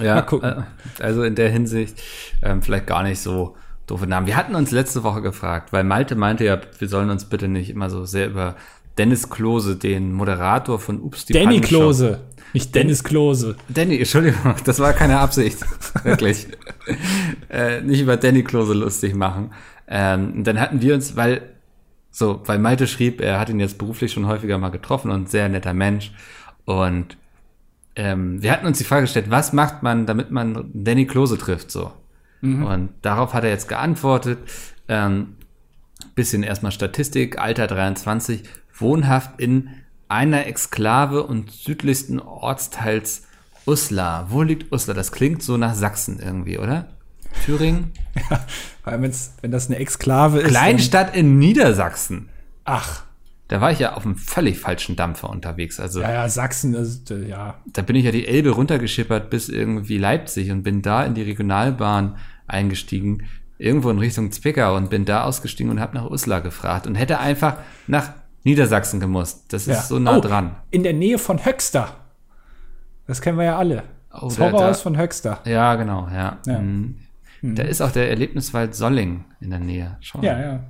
Ja, 0.00 0.16
Mal 0.16 0.22
gucken. 0.22 0.64
äh, 0.98 1.02
Also 1.02 1.22
in 1.22 1.34
der 1.34 1.50
Hinsicht 1.50 2.00
ähm, 2.42 2.62
vielleicht 2.62 2.86
gar 2.86 3.02
nicht 3.02 3.20
so 3.20 3.56
doofe 3.86 4.06
Namen. 4.06 4.26
Wir 4.26 4.36
hatten 4.36 4.54
uns 4.54 4.70
letzte 4.70 5.02
Woche 5.02 5.22
gefragt, 5.22 5.72
weil 5.72 5.84
Malte 5.84 6.14
meinte 6.14 6.44
ja, 6.44 6.60
wir 6.78 6.88
sollen 6.88 7.10
uns 7.10 7.24
bitte 7.26 7.48
nicht 7.48 7.70
immer 7.70 7.88
so 7.90 8.04
sehr 8.04 8.28
über 8.28 8.54
Dennis 8.98 9.30
Klose, 9.30 9.76
den 9.76 10.12
Moderator 10.12 10.78
von 10.78 11.00
Ups 11.00 11.24
die 11.26 11.32
Danny 11.32 11.58
Pannenshow- 11.60 11.68
Klose, 11.68 12.20
nicht 12.52 12.74
Dennis 12.74 13.04
Klose. 13.04 13.56
Danny, 13.68 13.96
Entschuldigung, 13.98 14.54
das 14.64 14.80
war 14.80 14.92
keine 14.92 15.18
Absicht. 15.20 15.58
Wirklich. 16.04 16.48
äh, 17.50 17.80
nicht 17.80 18.00
über 18.00 18.16
Danny 18.16 18.42
Klose 18.42 18.74
lustig 18.74 19.14
machen. 19.14 19.52
Ähm, 19.86 20.44
dann 20.44 20.60
hatten 20.60 20.82
wir 20.82 20.94
uns, 20.94 21.16
weil, 21.16 21.42
so, 22.10 22.42
weil 22.44 22.58
Malte 22.58 22.86
schrieb, 22.86 23.20
er 23.20 23.38
hat 23.40 23.48
ihn 23.48 23.60
jetzt 23.60 23.78
beruflich 23.78 24.12
schon 24.12 24.26
häufiger 24.26 24.58
mal 24.58 24.70
getroffen 24.70 25.10
und 25.10 25.30
sehr 25.30 25.48
netter 25.48 25.74
Mensch. 25.74 26.12
Und 26.64 27.16
ähm, 27.98 28.40
wir 28.40 28.52
hatten 28.52 28.66
uns 28.66 28.78
die 28.78 28.84
Frage 28.84 29.02
gestellt, 29.02 29.26
was 29.28 29.52
macht 29.52 29.82
man, 29.82 30.06
damit 30.06 30.30
man 30.30 30.70
Danny 30.72 31.06
Klose 31.06 31.36
trifft, 31.36 31.70
so. 31.70 31.92
Und 32.40 32.90
darauf 33.02 33.34
hat 33.34 33.42
er 33.42 33.50
jetzt 33.50 33.68
geantwortet, 33.68 34.38
ähm, 34.86 35.34
bisschen 36.14 36.44
erstmal 36.44 36.70
Statistik, 36.70 37.38
Alter 37.38 37.66
23, 37.66 38.44
wohnhaft 38.72 39.40
in 39.40 39.70
einer 40.06 40.46
Exklave 40.46 41.24
und 41.24 41.50
südlichsten 41.50 42.20
Ortsteils 42.20 43.24
Uslar. 43.66 44.30
Wo 44.30 44.42
liegt 44.42 44.72
Uslar? 44.72 44.94
Das 44.94 45.10
klingt 45.10 45.42
so 45.42 45.56
nach 45.56 45.74
Sachsen 45.74 46.20
irgendwie, 46.20 46.58
oder? 46.58 46.88
Thüringen? 47.44 47.90
Vor 48.84 48.92
allem, 48.92 49.12
wenn 49.40 49.50
das 49.50 49.66
eine 49.66 49.76
Exklave 49.76 50.38
ist. 50.38 50.48
Kleinstadt 50.48 51.16
in 51.16 51.38
Niedersachsen. 51.38 52.28
Ach, 52.64 53.02
Da 53.48 53.62
war 53.62 53.72
ich 53.72 53.78
ja 53.78 53.94
auf 53.94 54.04
einem 54.04 54.16
völlig 54.16 54.58
falschen 54.58 54.94
Dampfer 54.94 55.30
unterwegs. 55.30 55.80
Also 55.80 56.02
ja, 56.02 56.12
ja, 56.12 56.28
Sachsen, 56.28 56.74
äh, 56.74 57.28
ja. 57.28 57.54
da 57.66 57.82
bin 57.82 57.96
ich 57.96 58.04
ja 58.04 58.12
die 58.12 58.26
Elbe 58.26 58.50
runtergeschippert 58.50 59.30
bis 59.30 59.48
irgendwie 59.48 59.96
Leipzig 59.96 60.50
und 60.50 60.62
bin 60.62 60.82
da 60.82 61.02
in 61.02 61.14
die 61.14 61.22
Regionalbahn 61.22 62.16
eingestiegen, 62.46 63.26
irgendwo 63.56 63.88
in 63.88 63.98
Richtung 63.98 64.30
Zwickau 64.32 64.76
und 64.76 64.90
bin 64.90 65.06
da 65.06 65.24
ausgestiegen 65.24 65.70
und 65.70 65.80
habe 65.80 65.96
nach 65.96 66.10
Uslar 66.10 66.42
gefragt 66.42 66.86
und 66.86 66.94
hätte 66.94 67.20
einfach 67.20 67.56
nach 67.86 68.10
Niedersachsen 68.44 69.00
gemusst. 69.00 69.52
Das 69.52 69.62
ist 69.62 69.76
ja. 69.76 69.82
so 69.82 69.98
nah 69.98 70.18
oh, 70.18 70.20
dran. 70.20 70.56
In 70.70 70.82
der 70.82 70.92
Nähe 70.92 71.18
von 71.18 71.44
Höxter. 71.44 71.96
Das 73.06 73.22
kennen 73.22 73.38
wir 73.38 73.44
ja 73.44 73.58
alle. 73.58 73.84
Oh, 74.12 74.26
das 74.26 74.36
da- 74.36 74.52
Horrorhaus 74.52 74.82
von 74.82 74.98
Höxter. 74.98 75.40
Ja, 75.46 75.74
genau, 75.76 76.06
ja. 76.12 76.38
Ja. 76.46 76.58
Mhm. 76.58 76.96
Da 77.40 77.62
ist 77.62 77.80
auch 77.80 77.92
der 77.92 78.10
Erlebniswald 78.10 78.74
Solling 78.74 79.24
in 79.40 79.50
der 79.50 79.60
Nähe. 79.60 79.96
Schon. 80.00 80.22
Ja, 80.22 80.38
ja. 80.38 80.60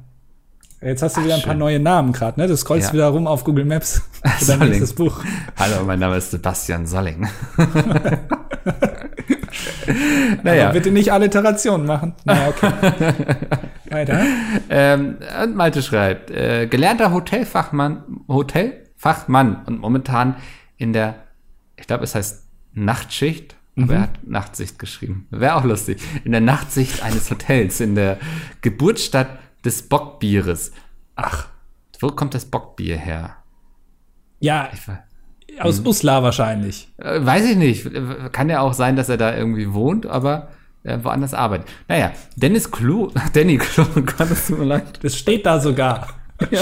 Jetzt 0.81 1.03
hast 1.03 1.16
du 1.16 1.24
wieder 1.24 1.35
ein 1.35 1.43
paar 1.43 1.53
schön. 1.55 1.59
neue 1.59 1.81
Namen 1.81 2.12
gerade, 2.12 2.39
ne? 2.41 2.47
Du 2.47 2.57
scrollst 2.57 2.89
Ja. 2.89 2.95
wieder 2.95 3.09
rum 3.09 3.26
auf 3.26 3.43
Google 3.43 3.64
Maps 3.64 4.03
für 4.39 4.45
dein 4.47 4.61
nächstes 4.61 4.93
Buch. 4.95 5.24
Hallo, 5.57 5.85
mein 5.85 5.99
Name 5.99 6.16
ist 6.16 6.31
Sebastian 6.31 6.87
Solling. 6.87 7.29
Aber 7.57 8.18
naja, 10.45 10.70
bitte 10.70 10.91
nicht 10.93 11.12
Alliterationen 11.12 11.85
machen. 11.87 12.14
Naja, 12.24 12.49
okay. 12.49 12.72
Weiter. 13.91 14.22
ähm, 14.70 15.16
und 15.43 15.57
Malte 15.57 15.83
schreibt, 15.83 16.31
äh, 16.31 16.68
gelernter 16.68 17.12
Hotelfachmann, 17.12 18.05
Hotelfachmann 18.29 19.64
und 19.66 19.81
momentan 19.81 20.37
in 20.76 20.93
der, 20.93 21.16
ich 21.76 21.89
glaube, 21.89 22.05
es 22.05 22.14
heißt 22.14 22.45
Nachtschicht, 22.74 23.57
aber 23.76 23.95
er 23.95 24.01
hat 24.03 24.11
Nachtsicht 24.26 24.79
geschrieben. 24.79 25.26
Wäre 25.31 25.55
auch 25.57 25.64
lustig. 25.64 26.01
In 26.24 26.33
der 26.33 26.41
Nachtsicht 26.41 27.03
eines 27.03 27.31
Hotels, 27.31 27.81
in 27.81 27.95
der 27.95 28.18
Geburtsstadt 28.61 29.29
des 29.65 29.89
Bockbieres. 29.89 30.73
Ach, 31.17 31.49
wo 32.01 32.09
kommt 32.09 32.35
das 32.35 32.45
Bockbier 32.45 32.97
her? 32.97 33.37
Ja, 34.41 34.71
aus 35.61 35.81
Uslar 35.81 36.23
wahrscheinlich. 36.23 36.89
Äh, 36.99 37.25
Weiß 37.25 37.45
ich 37.45 37.57
nicht. 37.57 37.91
Kann 38.33 38.49
ja 38.49 38.61
auch 38.61 38.73
sein, 38.73 38.97
dass 38.97 39.09
er 39.09 39.17
da 39.17 39.37
irgendwie 39.37 39.73
wohnt, 39.73 40.07
aber 40.07 40.49
äh, 40.85 40.99
woanders 41.03 41.35
arbeitet. 41.35 41.69
Naja, 41.89 42.13
Dennis 42.37 42.71
Klo, 42.71 43.11
Danny 43.33 43.59
Klo, 43.59 43.85
Gott, 43.95 44.31
es 44.31 44.47
tut 44.47 44.59
mir 44.59 44.65
leid. 44.65 45.03
Das 45.03 45.17
steht 45.17 45.47
da 45.47 45.61
sogar. 45.61 46.09
Ja, 46.53 46.61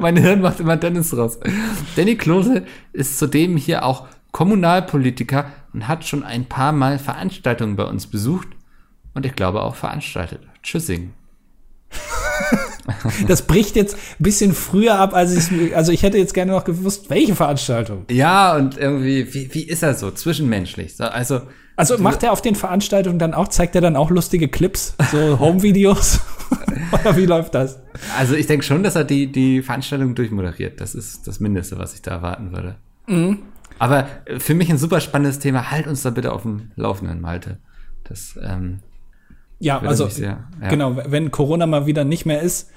mein 0.00 0.16
Hirn 0.16 0.40
macht 0.40 0.58
immer 0.58 0.76
Dennis 0.76 1.16
raus. 1.16 1.38
Danny 1.94 2.16
Klose 2.16 2.64
ist 2.92 3.20
zudem 3.20 3.56
hier 3.56 3.84
auch 3.84 4.08
Kommunalpolitiker 4.32 5.44
und 5.72 5.86
hat 5.86 6.04
schon 6.04 6.24
ein 6.24 6.46
paar 6.46 6.72
Mal 6.72 6.98
Veranstaltungen 6.98 7.76
bei 7.76 7.84
uns 7.84 8.08
besucht 8.08 8.48
und 9.14 9.24
ich 9.24 9.36
glaube 9.36 9.62
auch 9.62 9.76
veranstaltet. 9.76 10.40
Tschüssing. 10.64 11.12
Das 13.26 13.42
bricht 13.42 13.76
jetzt 13.76 13.94
ein 13.94 14.22
bisschen 14.22 14.52
früher 14.54 14.98
ab, 14.98 15.14
als 15.14 15.34
ich 15.34 15.76
Also 15.76 15.92
ich 15.92 16.02
hätte 16.02 16.18
jetzt 16.18 16.34
gerne 16.34 16.52
noch 16.52 16.64
gewusst, 16.64 17.10
welche 17.10 17.34
Veranstaltung. 17.34 18.04
Ja, 18.10 18.56
und 18.56 18.76
irgendwie, 18.76 19.32
wie, 19.34 19.54
wie 19.54 19.62
ist 19.62 19.82
er 19.82 19.94
so? 19.94 20.10
Zwischenmenschlich. 20.10 20.96
So, 20.96 21.04
also, 21.04 21.42
Also 21.76 21.98
macht 21.98 22.22
er 22.22 22.32
auf 22.32 22.42
den 22.42 22.54
Veranstaltungen 22.54 23.18
dann 23.18 23.34
auch, 23.34 23.48
zeigt 23.48 23.74
er 23.74 23.80
dann 23.80 23.96
auch 23.96 24.10
lustige 24.10 24.48
Clips, 24.48 24.94
so 25.10 25.38
Home-Videos? 25.38 26.20
Oder 26.92 27.16
wie 27.16 27.26
läuft 27.26 27.54
das? 27.54 27.80
also 28.18 28.34
ich 28.34 28.46
denke 28.46 28.64
schon, 28.64 28.82
dass 28.82 28.96
er 28.96 29.04
die, 29.04 29.30
die 29.30 29.62
Veranstaltung 29.62 30.14
durchmoderiert. 30.14 30.80
Das 30.80 30.94
ist 30.94 31.26
das 31.26 31.40
Mindeste, 31.40 31.78
was 31.78 31.94
ich 31.94 32.02
da 32.02 32.12
erwarten 32.12 32.52
würde. 32.52 32.76
Aber 33.78 34.06
äh, 34.26 34.38
für 34.38 34.54
mich 34.54 34.70
ein 34.70 34.78
super 34.78 35.00
spannendes 35.00 35.38
Thema. 35.38 35.70
Halt 35.70 35.86
uns 35.86 36.02
da 36.02 36.10
bitte 36.10 36.32
auf 36.32 36.42
dem 36.42 36.70
Laufenden, 36.76 37.20
Malte. 37.20 37.58
Das, 38.04 38.38
ähm, 38.42 38.80
Ja, 39.62 39.76
Würde 39.80 39.88
also 39.88 40.08
sehr- 40.08 40.38
ja. 40.60 40.68
genau, 40.68 40.96
wenn 41.06 41.30
Corona 41.30 41.66
mal 41.66 41.86
wieder 41.86 42.04
nicht 42.04 42.26
mehr 42.26 42.40
ist, 42.42 42.70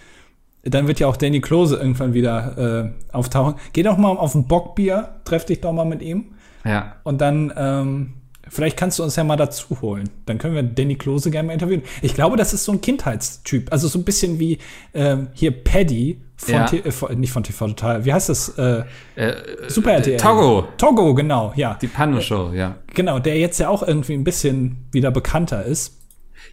dann 0.64 0.88
wird 0.88 1.00
ja 1.00 1.08
auch 1.08 1.18
Danny 1.18 1.42
Klose 1.42 1.76
irgendwann 1.78 2.14
wieder 2.14 2.94
äh, 3.12 3.16
auftauchen. 3.16 3.56
Geh 3.74 3.84
doch 3.84 3.98
mal 3.98 4.10
auf 4.10 4.34
ein 4.36 4.48
Bockbier, 4.48 5.16
treff 5.26 5.46
dich 5.46 5.62
doch 5.62 5.74
mal 5.74 5.86
mit 5.86 6.02
ihm 6.02 6.34
ja. 6.64 6.96
und 7.04 7.22
dann 7.22 7.54
ähm, 7.56 8.14
vielleicht 8.48 8.78
kannst 8.78 8.98
du 9.00 9.04
uns 9.04 9.16
ja 9.16 9.24
mal 9.24 9.36
dazu 9.36 9.80
holen. 9.82 10.10
Dann 10.26 10.38
können 10.38 10.56
wir 10.56 10.64
Danny 10.64 10.96
Klose 10.96 11.30
gerne 11.32 11.48
mal 11.48 11.54
interviewen. 11.54 11.84
Ich 12.02 12.14
glaube, 12.16 12.36
das 12.38 12.54
ist 12.54 12.64
so 12.66 12.72
ein 12.72 12.82
Kindheitstyp, 12.82 13.72
also 13.72 13.88
so 13.88 14.00
ein 14.00 14.04
bisschen 14.06 14.40
wie 14.40 14.58
ähm, 14.94 15.28
hier 15.34 15.52
Paddy 15.52 16.22
von, 16.36 16.54
Ja. 16.54 16.66
T- 16.66 16.78
äh, 16.80 17.16
nicht 17.16 17.32
von 17.32 17.44
TV 17.44 17.68
Total, 17.68 18.04
wie 18.06 18.14
heißt 18.14 18.30
das? 18.30 18.50
Äh, 18.58 18.84
Äh, 19.16 19.34
Super 19.68 19.94
RTL. 19.94 20.18
Togo, 20.18 20.68
Togo, 20.78 21.14
genau, 21.16 21.54
ja. 21.56 21.78
die 21.82 21.88
Pano-Show, 21.88 22.52
ja. 22.54 22.76
Genau, 22.94 23.20
der 23.20 23.38
jetzt 23.40 23.60
ja 23.60 23.70
auch 23.70 23.82
irgendwie 23.88 24.14
ein 24.14 24.24
bisschen 24.24 24.86
wieder 24.92 25.12
bekannter 25.12 25.64
ist. 25.64 26.02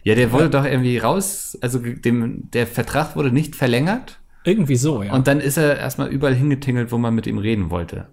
Ja, 0.03 0.15
der 0.15 0.31
wurde 0.31 0.49
doch 0.49 0.65
irgendwie 0.65 0.97
raus, 0.97 1.57
also 1.61 1.79
dem, 1.79 2.49
der 2.51 2.67
Vertrag 2.67 3.15
wurde 3.15 3.31
nicht 3.31 3.55
verlängert 3.55 4.19
Irgendwie 4.43 4.75
so, 4.75 5.03
ja. 5.03 5.13
und 5.13 5.27
dann 5.27 5.39
ist 5.39 5.57
er 5.57 5.77
erstmal 5.77 6.09
überall 6.09 6.35
hingetingelt, 6.35 6.91
wo 6.91 6.97
man 6.97 7.13
mit 7.13 7.27
ihm 7.27 7.37
reden 7.37 7.69
wollte. 7.69 8.07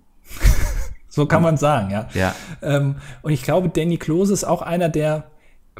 so 1.08 1.26
kann 1.26 1.42
man 1.42 1.56
sagen, 1.56 1.90
ja. 1.90 2.08
Ja. 2.14 2.34
Ähm, 2.62 2.96
und 3.22 3.32
ich 3.32 3.42
glaube, 3.42 3.68
Danny 3.68 3.96
Klose 3.96 4.32
ist 4.32 4.44
auch 4.44 4.62
einer, 4.62 4.88
der 4.88 5.30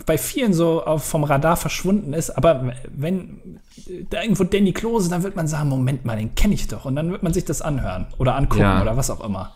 bei 0.07 0.18
vielen 0.18 0.53
so 0.53 0.82
vom 0.98 1.24
Radar 1.24 1.57
verschwunden 1.57 2.12
ist. 2.12 2.30
Aber 2.30 2.72
wenn 2.88 3.61
da 4.09 4.22
irgendwo 4.22 4.44
Danny 4.44 4.72
Klose, 4.72 5.11
dann 5.11 5.22
wird 5.22 5.36
man 5.36 5.46
sagen, 5.46 5.68
Moment 5.68 6.05
mal, 6.05 6.16
den 6.16 6.34
kenne 6.34 6.55
ich 6.55 6.68
doch. 6.68 6.84
Und 6.84 6.96
dann 6.96 7.11
wird 7.11 7.22
man 7.22 7.32
sich 7.32 7.44
das 7.44 7.61
anhören 7.61 8.07
oder 8.18 8.36
angucken 8.36 8.62
Ja. 8.62 8.82
oder 8.82 8.96
was 8.96 9.11
auch 9.11 9.22
immer. 9.22 9.55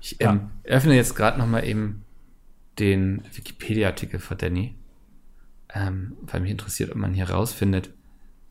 Ich 0.00 0.16
ähm, 0.20 0.50
öffne 0.64 0.94
jetzt 0.94 1.14
gerade 1.14 1.38
noch 1.38 1.46
mal 1.46 1.64
eben 1.64 2.04
den 2.78 3.22
Wikipedia-Artikel 3.34 4.18
von 4.18 4.38
Danny, 4.38 4.74
ähm, 5.74 6.16
weil 6.22 6.40
mich 6.40 6.50
interessiert, 6.50 6.90
ob 6.90 6.96
man 6.96 7.14
hier 7.14 7.30
rausfindet. 7.30 7.92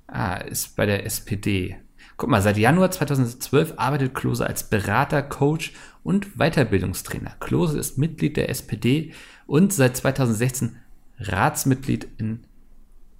Ah, 0.07 0.35
ist 0.35 0.75
bei 0.75 0.85
der 0.85 1.05
SPD. 1.05 1.77
Guck 2.17 2.29
mal, 2.29 2.41
seit 2.41 2.57
Januar 2.57 2.91
2012 2.91 3.75
arbeitet 3.77 4.13
Klose 4.13 4.45
als 4.45 4.69
Berater, 4.69 5.21
Coach 5.23 5.73
und 6.03 6.37
Weiterbildungstrainer. 6.37 7.35
Klose 7.39 7.79
ist 7.79 7.97
Mitglied 7.97 8.37
der 8.37 8.49
SPD 8.49 9.13
und 9.47 9.73
seit 9.73 9.97
2016 9.97 10.77
Ratsmitglied 11.19 12.07
in. 12.17 12.43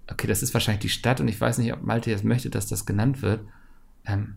Okay, 0.09 0.27
das 0.27 0.43
ist 0.43 0.53
wahrscheinlich 0.53 0.81
die 0.81 0.89
Stadt 0.89 1.21
und 1.21 1.27
ich 1.27 1.39
weiß 1.39 1.59
nicht, 1.59 1.73
ob 1.73 1.83
Malte 1.83 2.11
jetzt 2.11 2.25
möchte, 2.25 2.49
dass 2.49 2.67
das 2.67 2.85
genannt 2.85 3.21
wird. 3.21 3.41
Ähm, 4.05 4.35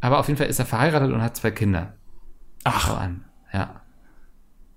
aber 0.00 0.18
auf 0.18 0.26
jeden 0.26 0.38
Fall 0.38 0.48
ist 0.48 0.58
er 0.58 0.66
verheiratet 0.66 1.12
und 1.12 1.22
hat 1.22 1.36
zwei 1.36 1.50
Kinder. 1.50 1.94
Ach, 2.64 2.98
an. 2.98 3.24
Ja. 3.52 3.83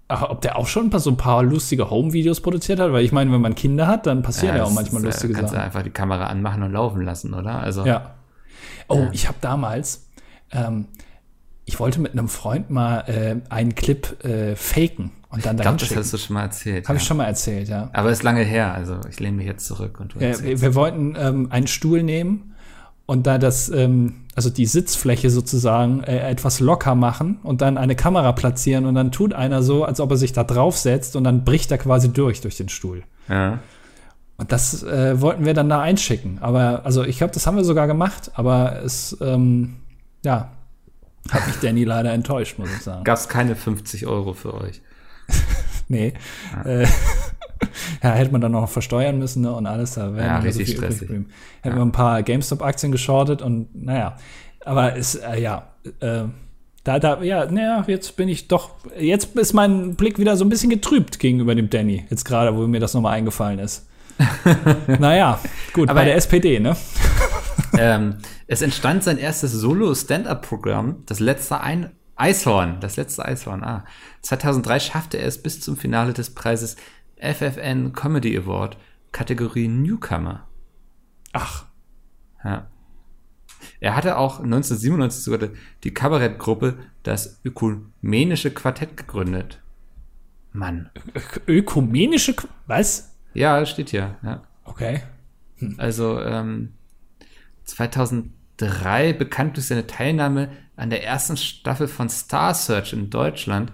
Ach, 0.08 0.24
ob 0.24 0.41
der 0.41 0.58
auch 0.58 0.68
schon 0.68 0.91
so 0.91 1.10
ein 1.10 1.18
paar 1.18 1.43
lustige 1.43 1.89
Home-Videos 1.89 2.41
produziert 2.41 2.80
hat? 2.80 2.91
Weil 2.91 3.03
ich 3.03 3.12
meine, 3.12 3.32
wenn 3.32 3.41
man 3.41 3.55
Kinder 3.55 3.88
hat, 3.88 4.05
dann 4.05 4.22
passieren 4.22 4.58
ja, 4.58 4.64
auch 4.64 4.68
das 4.68 4.76
manchmal 4.76 5.01
ist, 5.01 5.05
äh, 5.05 5.08
lustige 5.08 5.34
kannst 5.34 5.51
du 5.51 5.55
Sachen. 5.55 5.66
einfach 5.66 5.84
die 5.84 5.89
Kamera 5.89 6.28
anmachen 6.28 6.64
und 6.64 6.72
laufen 6.72 7.01
lassen, 7.01 7.34
oder? 7.34 7.60
Also, 7.60 7.86
Ja. 7.86 8.14
Oh, 8.89 9.08
ich 9.12 9.28
habe 9.28 9.38
damals, 9.41 10.08
ähm, 10.51 10.86
ich 11.66 11.78
wollte 11.80 11.99
mit 11.99 12.14
einem 12.14 12.30
Freund 12.30 12.70
mal 12.70 13.01
äh, 13.01 13.36
einen 13.49 13.76
Clip 13.76 14.24
äh, 14.24 14.55
faken 14.55 15.12
und 15.30 15.45
dann 15.45 15.58
ich 15.58 15.62
glaube, 15.62 15.78
dahin 15.78 15.89
das 15.89 15.95
hast 15.97 16.14
du 16.14 16.18
schon 16.18 16.34
mal 16.36 16.43
erzählt. 16.43 16.88
Habe 16.88 16.97
ja. 16.97 17.01
ich 17.01 17.08
schon 17.08 17.18
mal 17.18 17.26
erzählt, 17.26 17.68
ja. 17.68 17.89
Aber 17.91 18.12
ist 18.12 18.24
lange 18.24 18.43
her, 18.43 18.74
also 18.74 19.01
ich 19.10 19.20
lehne 19.20 19.36
mich 19.36 19.45
jetzt 19.45 19.66
zurück 19.66 19.99
und 19.99 20.16
du 20.16 20.20
Ja, 20.20 20.41
wir, 20.41 20.62
wir 20.62 20.76
wollten 20.76 21.18
ähm, 21.20 21.51
einen 21.51 21.68
Stuhl 21.68 22.01
nehmen 22.01 22.55
und 23.08 23.26
da 23.26 23.39
das, 23.39 23.70
ähm, 23.70 24.26
also 24.36 24.51
die 24.51 24.68
Sitzfläche 24.68 25.32
sozusagen 25.32 26.03
äh, 26.03 26.30
etwas 26.30 26.60
locker 26.60 26.93
machen 26.93 27.39
und 27.41 27.62
dann 27.62 27.78
eine 27.78 27.95
Kamera 27.95 28.34
platzieren 28.34 28.86
und 28.86 28.93
dann 28.93 29.12
tut 29.12 29.34
einer 29.34 29.64
so, 29.64 29.86
als 29.86 29.99
ob 29.99 30.12
er 30.12 30.18
sich 30.18 30.34
da 30.34 30.43
draufsetzt 30.43 31.16
und 31.16 31.24
dann 31.24 31.43
bricht 31.43 31.72
er 31.72 31.80
quasi 31.80 32.12
durch 32.12 32.41
durch 32.41 32.58
den 32.58 32.70
Stuhl. 32.70 33.03
Ja. 33.30 33.60
Und 34.36 34.51
das 34.51 34.84
äh, 34.84 35.20
wollten 35.20 35.45
wir 35.45 35.55
dann 35.55 35.70
da 35.70 35.82
einschicken. 35.82 36.38
Aber, 36.41 36.86
also 36.86 37.03
ich 37.03 37.18
glaube, 37.18 37.34
das 37.34 37.47
haben 37.47 37.58
wir 37.58 37.64
sogar 37.64 37.88
gemacht, 37.88 38.32
aber 38.36 38.84
es, 38.84 39.18
ähm, 39.22 39.78
ja, 40.24 40.51
hat 41.32 41.47
mich 41.47 41.55
Danny 41.60 41.86
leider 41.86 42.14
enttäuscht, 42.14 42.60
muss 42.60 42.70
ich 42.70 42.84
sagen. 42.84 43.03
Gab 43.03 43.18
es 43.18 43.30
keine 43.30 43.55
50 43.55 44.05
Euro 44.05 44.34
für 44.34 44.53
euch. 44.53 44.82
Nee. 45.89 46.14
Äh, 46.66 46.86
ja, 48.03 48.12
hätte 48.12 48.32
man 48.32 48.41
dann 48.41 48.51
noch 48.51 48.70
versteuern 48.70 49.18
müssen 49.18 49.41
ne, 49.41 49.51
und 49.51 49.66
alles. 49.66 49.95
Da 49.95 50.16
wäre 50.16 50.28
Ja, 50.28 50.41
so 50.41 50.47
richtig 50.47 50.76
übrig 50.76 50.95
stressig. 50.95 51.10
Hätten 51.62 51.76
wir 51.76 51.82
ein 51.82 51.91
paar 51.91 52.24
GameStop-Aktien 52.24 52.91
geschortet 52.91 53.41
und 53.41 53.68
naja. 53.74 54.18
Aber 54.66 54.95
es, 54.95 55.16
äh, 55.16 55.39
ja, 55.39 55.68
äh, 56.01 56.24
da, 56.84 56.99
da, 56.99 57.22
ja, 57.22 57.45
naja, 57.45 57.84
jetzt 57.88 58.16
bin 58.16 58.30
ich 58.30 58.47
doch, 58.47 58.72
jetzt 58.97 59.36
ist 59.36 59.53
mein 59.53 59.95
Blick 59.95 60.20
wieder 60.20 60.38
so 60.38 60.45
ein 60.45 60.49
bisschen 60.49 60.70
getrübt 60.70 61.20
gegenüber 61.20 61.53
dem 61.53 61.70
Danny. 61.70 62.05
Jetzt 62.10 62.24
gerade, 62.24 62.55
wo 62.55 62.66
mir 62.66 62.80
das 62.80 62.93
nochmal 62.93 63.14
eingefallen 63.14 63.60
ist. 63.60 63.88
naja, 64.99 65.39
gut, 65.74 65.89
Aber- 65.89 65.99
bei 65.99 66.05
der 66.05 66.16
SPD, 66.16 66.60
ne? 66.60 66.76
ähm, 67.78 68.18
es 68.47 68.62
entstand 68.62 69.03
sein 69.03 69.18
erstes 69.18 69.51
Solo-Stand-Up-Programm, 69.51 71.03
das 71.05 71.20
letzte 71.20 71.60
Ein 71.60 71.91
Eishorn, 72.16 72.80
das 72.80 72.95
letzte 72.95 73.26
Eishorn, 73.26 73.64
ah. 73.64 73.86
2003 74.22 74.80
schaffte 74.80 75.18
er 75.18 75.28
es 75.28 75.41
bis 75.41 75.62
zum 75.62 75.78
Finale 75.78 76.14
des 76.14 76.34
Preises 76.34 76.78
FFN 77.20 77.93
Comedy 77.93 78.38
Award, 78.38 78.78
Kategorie 79.11 79.68
Newcomer. 79.68 80.47
Ach, 81.34 81.65
Ja. 82.43 82.68
Er 83.80 83.95
hatte 83.95 84.18
auch 84.18 84.39
1997 84.39 85.24
sogar 85.24 85.49
die- 85.84 85.93
Kabarettgruppe 85.93 86.78
Das 87.03 87.39
Ökumenische 87.43 88.51
Quartett 88.51 88.97
gegründet. 88.97 89.61
Mann. 90.53 90.89
ökumenische, 91.47 92.34
Qu- 92.34 92.47
was? 92.68 93.15
Ja, 93.34 93.59
das 93.59 93.70
steht 93.72 93.89
hier. 93.89 94.18
Ja. 94.24 94.43
Okay. 94.65 95.01
Also 95.78 96.20
ähm, 96.22 96.74
2003 97.63 99.13
bekannt 99.13 99.55
durch 99.57 99.68
seine 99.68 99.88
Teilnahme 99.88 100.49
an 100.76 100.89
der 100.89 101.03
ersten 101.03 101.38
Staffel 101.38 101.88
von 101.88 102.09
Star 102.09 102.53
Search 102.53 102.93
in 102.93 103.09
Deutschland, 103.09 103.72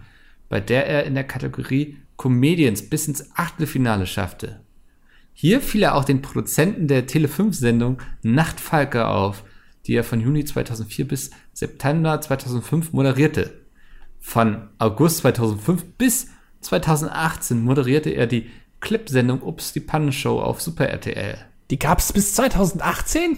bei 0.50 0.60
der 0.60 0.88
er 0.88 1.04
in 1.06 1.16
der 1.16 1.24
Kategorie 1.26 1.98
Comedians 2.24 2.90
bis 2.90 3.10
ins 3.10 3.36
Achtelfinale 3.36 4.06
schaffte. 4.06 4.62
Hier 5.34 5.60
fiel 5.60 5.84
er 5.84 5.96
auch 5.96 6.06
den 6.06 6.22
Produzenten 6.22 6.88
der 6.88 7.06
Tele5-Sendung 7.06 7.98
Nachtfalke 8.22 9.10
auf, 9.10 9.44
die 9.86 9.96
er 9.96 10.06
von 10.06 10.22
Juni 10.22 10.46
2004 10.46 11.06
bis 11.06 11.32
September 11.52 12.22
2005 12.22 12.94
moderierte. 12.94 13.66
Von 14.22 14.70
August 14.78 15.18
2005 15.18 15.84
bis 15.98 16.30
2018 16.62 17.62
moderierte 17.62 18.12
er 18.12 18.26
die 18.26 18.50
Clip-Sendung 18.80 19.42
Ups, 19.42 19.74
die 19.74 19.82
Pannenshow 19.82 20.40
auf 20.40 20.62
Super 20.62 20.88
RTL. 20.88 21.38
Die 21.72 21.80
gab's 21.80 22.14
bis 22.14 22.36
2018? 22.36 23.38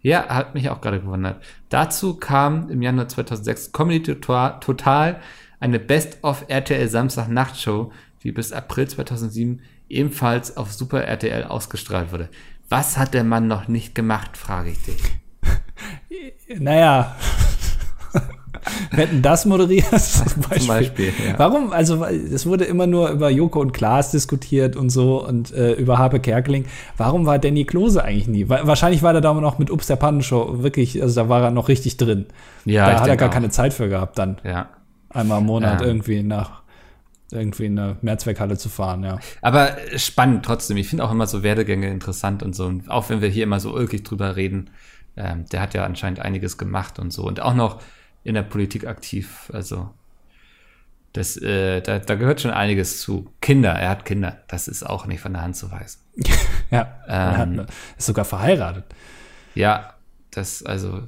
Ja, 0.00 0.26
hat 0.26 0.54
mich 0.54 0.68
auch 0.68 0.80
gerade 0.80 1.00
gewundert. 1.00 1.44
Dazu 1.68 2.16
kam 2.16 2.70
im 2.70 2.82
Januar 2.82 3.06
2006 3.06 3.70
Comedy 3.70 4.02
Total, 4.02 4.58
Total 4.58 5.20
eine 5.64 5.78
Best-of 5.80 6.44
RTL 6.48 6.88
Samstag 6.90 7.28
Nachtshow, 7.28 7.90
die 8.22 8.32
bis 8.32 8.52
April 8.52 8.86
2007 8.86 9.60
ebenfalls 9.88 10.56
auf 10.58 10.70
Super 10.72 11.04
RTL 11.04 11.44
ausgestrahlt 11.44 12.12
wurde. 12.12 12.28
Was 12.68 12.98
hat 12.98 13.14
der 13.14 13.24
Mann 13.24 13.46
noch 13.48 13.66
nicht 13.66 13.94
gemacht, 13.94 14.36
frage 14.36 14.70
ich 14.70 14.82
dich. 14.82 15.02
Naja. 16.60 17.16
Wetten 18.92 19.20
das 19.22 19.44
moderiert 19.46 19.86
zum 20.00 20.42
Beispiel. 20.42 20.58
Zum 20.58 20.68
Beispiel, 20.68 21.12
ja. 21.26 21.38
Warum? 21.38 21.72
Also 21.72 22.02
es 22.04 22.46
wurde 22.46 22.64
immer 22.64 22.86
nur 22.86 23.10
über 23.10 23.28
Joko 23.30 23.60
und 23.60 23.72
Klaas 23.72 24.10
diskutiert 24.10 24.76
und 24.76 24.90
so 24.90 25.26
und 25.26 25.52
äh, 25.52 25.72
über 25.72 25.98
Harpe 25.98 26.20
Kerkeling. 26.20 26.64
Warum 26.96 27.26
war 27.26 27.38
Danny 27.38 27.64
Klose 27.64 28.04
eigentlich 28.04 28.28
nie? 28.28 28.48
Wa- 28.48 28.60
Wahrscheinlich 28.64 29.02
war 29.02 29.12
der 29.12 29.20
da 29.22 29.34
noch 29.34 29.58
mit 29.58 29.70
Ups 29.70 29.86
der 29.88 29.96
Pannenshow 29.96 30.62
wirklich, 30.62 31.02
also 31.02 31.22
da 31.22 31.28
war 31.28 31.42
er 31.42 31.50
noch 31.50 31.68
richtig 31.68 31.96
drin. 31.96 32.26
Ja, 32.64 32.86
da 32.90 33.00
hat 33.00 33.08
er 33.08 33.16
gar 33.16 33.28
auch. 33.28 33.32
keine 33.34 33.50
Zeit 33.50 33.74
für 33.74 33.88
gehabt, 33.88 34.18
dann 34.18 34.38
Ja. 34.44 34.68
Einmal 35.14 35.40
im 35.40 35.46
Monat 35.46 35.80
Ja. 35.80 35.86
irgendwie 35.86 36.22
nach 36.22 36.62
irgendwie 37.32 37.66
in 37.66 37.78
eine 37.78 37.96
Mehrzweckhalle 38.02 38.56
zu 38.58 38.68
fahren, 38.68 39.02
ja. 39.02 39.18
Aber 39.40 39.76
spannend 39.96 40.44
trotzdem. 40.44 40.76
Ich 40.76 40.88
finde 40.88 41.04
auch 41.04 41.10
immer 41.10 41.26
so 41.26 41.42
Werdegänge 41.42 41.88
interessant 41.90 42.42
und 42.42 42.54
so. 42.54 42.66
Und 42.66 42.88
auch 42.90 43.08
wenn 43.08 43.22
wir 43.22 43.28
hier 43.28 43.42
immer 43.44 43.58
so 43.60 43.74
ulkig 43.74 44.04
drüber 44.04 44.36
reden, 44.36 44.70
ähm, 45.16 45.44
der 45.50 45.60
hat 45.62 45.74
ja 45.74 45.84
anscheinend 45.84 46.20
einiges 46.20 46.58
gemacht 46.58 46.98
und 46.98 47.12
so. 47.12 47.24
Und 47.24 47.40
auch 47.40 47.54
noch 47.54 47.80
in 48.22 48.34
der 48.34 48.42
Politik 48.42 48.86
aktiv. 48.86 49.50
Also, 49.52 49.90
das, 51.12 51.36
äh, 51.36 51.80
da, 51.80 51.98
da 51.98 52.14
gehört 52.14 52.40
schon 52.40 52.50
einiges 52.50 53.00
zu. 53.00 53.30
Kinder, 53.40 53.72
er 53.72 53.88
hat 53.90 54.04
Kinder. 54.04 54.38
Das 54.48 54.68
ist 54.68 54.84
auch 54.84 55.06
nicht 55.06 55.20
von 55.20 55.32
der 55.32 55.42
Hand 55.42 55.56
zu 55.56 55.70
weisen. 55.72 56.00
Ja, 56.70 56.98
er 57.06 57.42
Ähm. 57.42 57.60
hat, 57.60 57.68
ist 57.98 58.06
sogar 58.06 58.24
verheiratet. 58.24 58.84
Ja, 59.54 59.94
das, 60.30 60.62
also, 60.64 61.02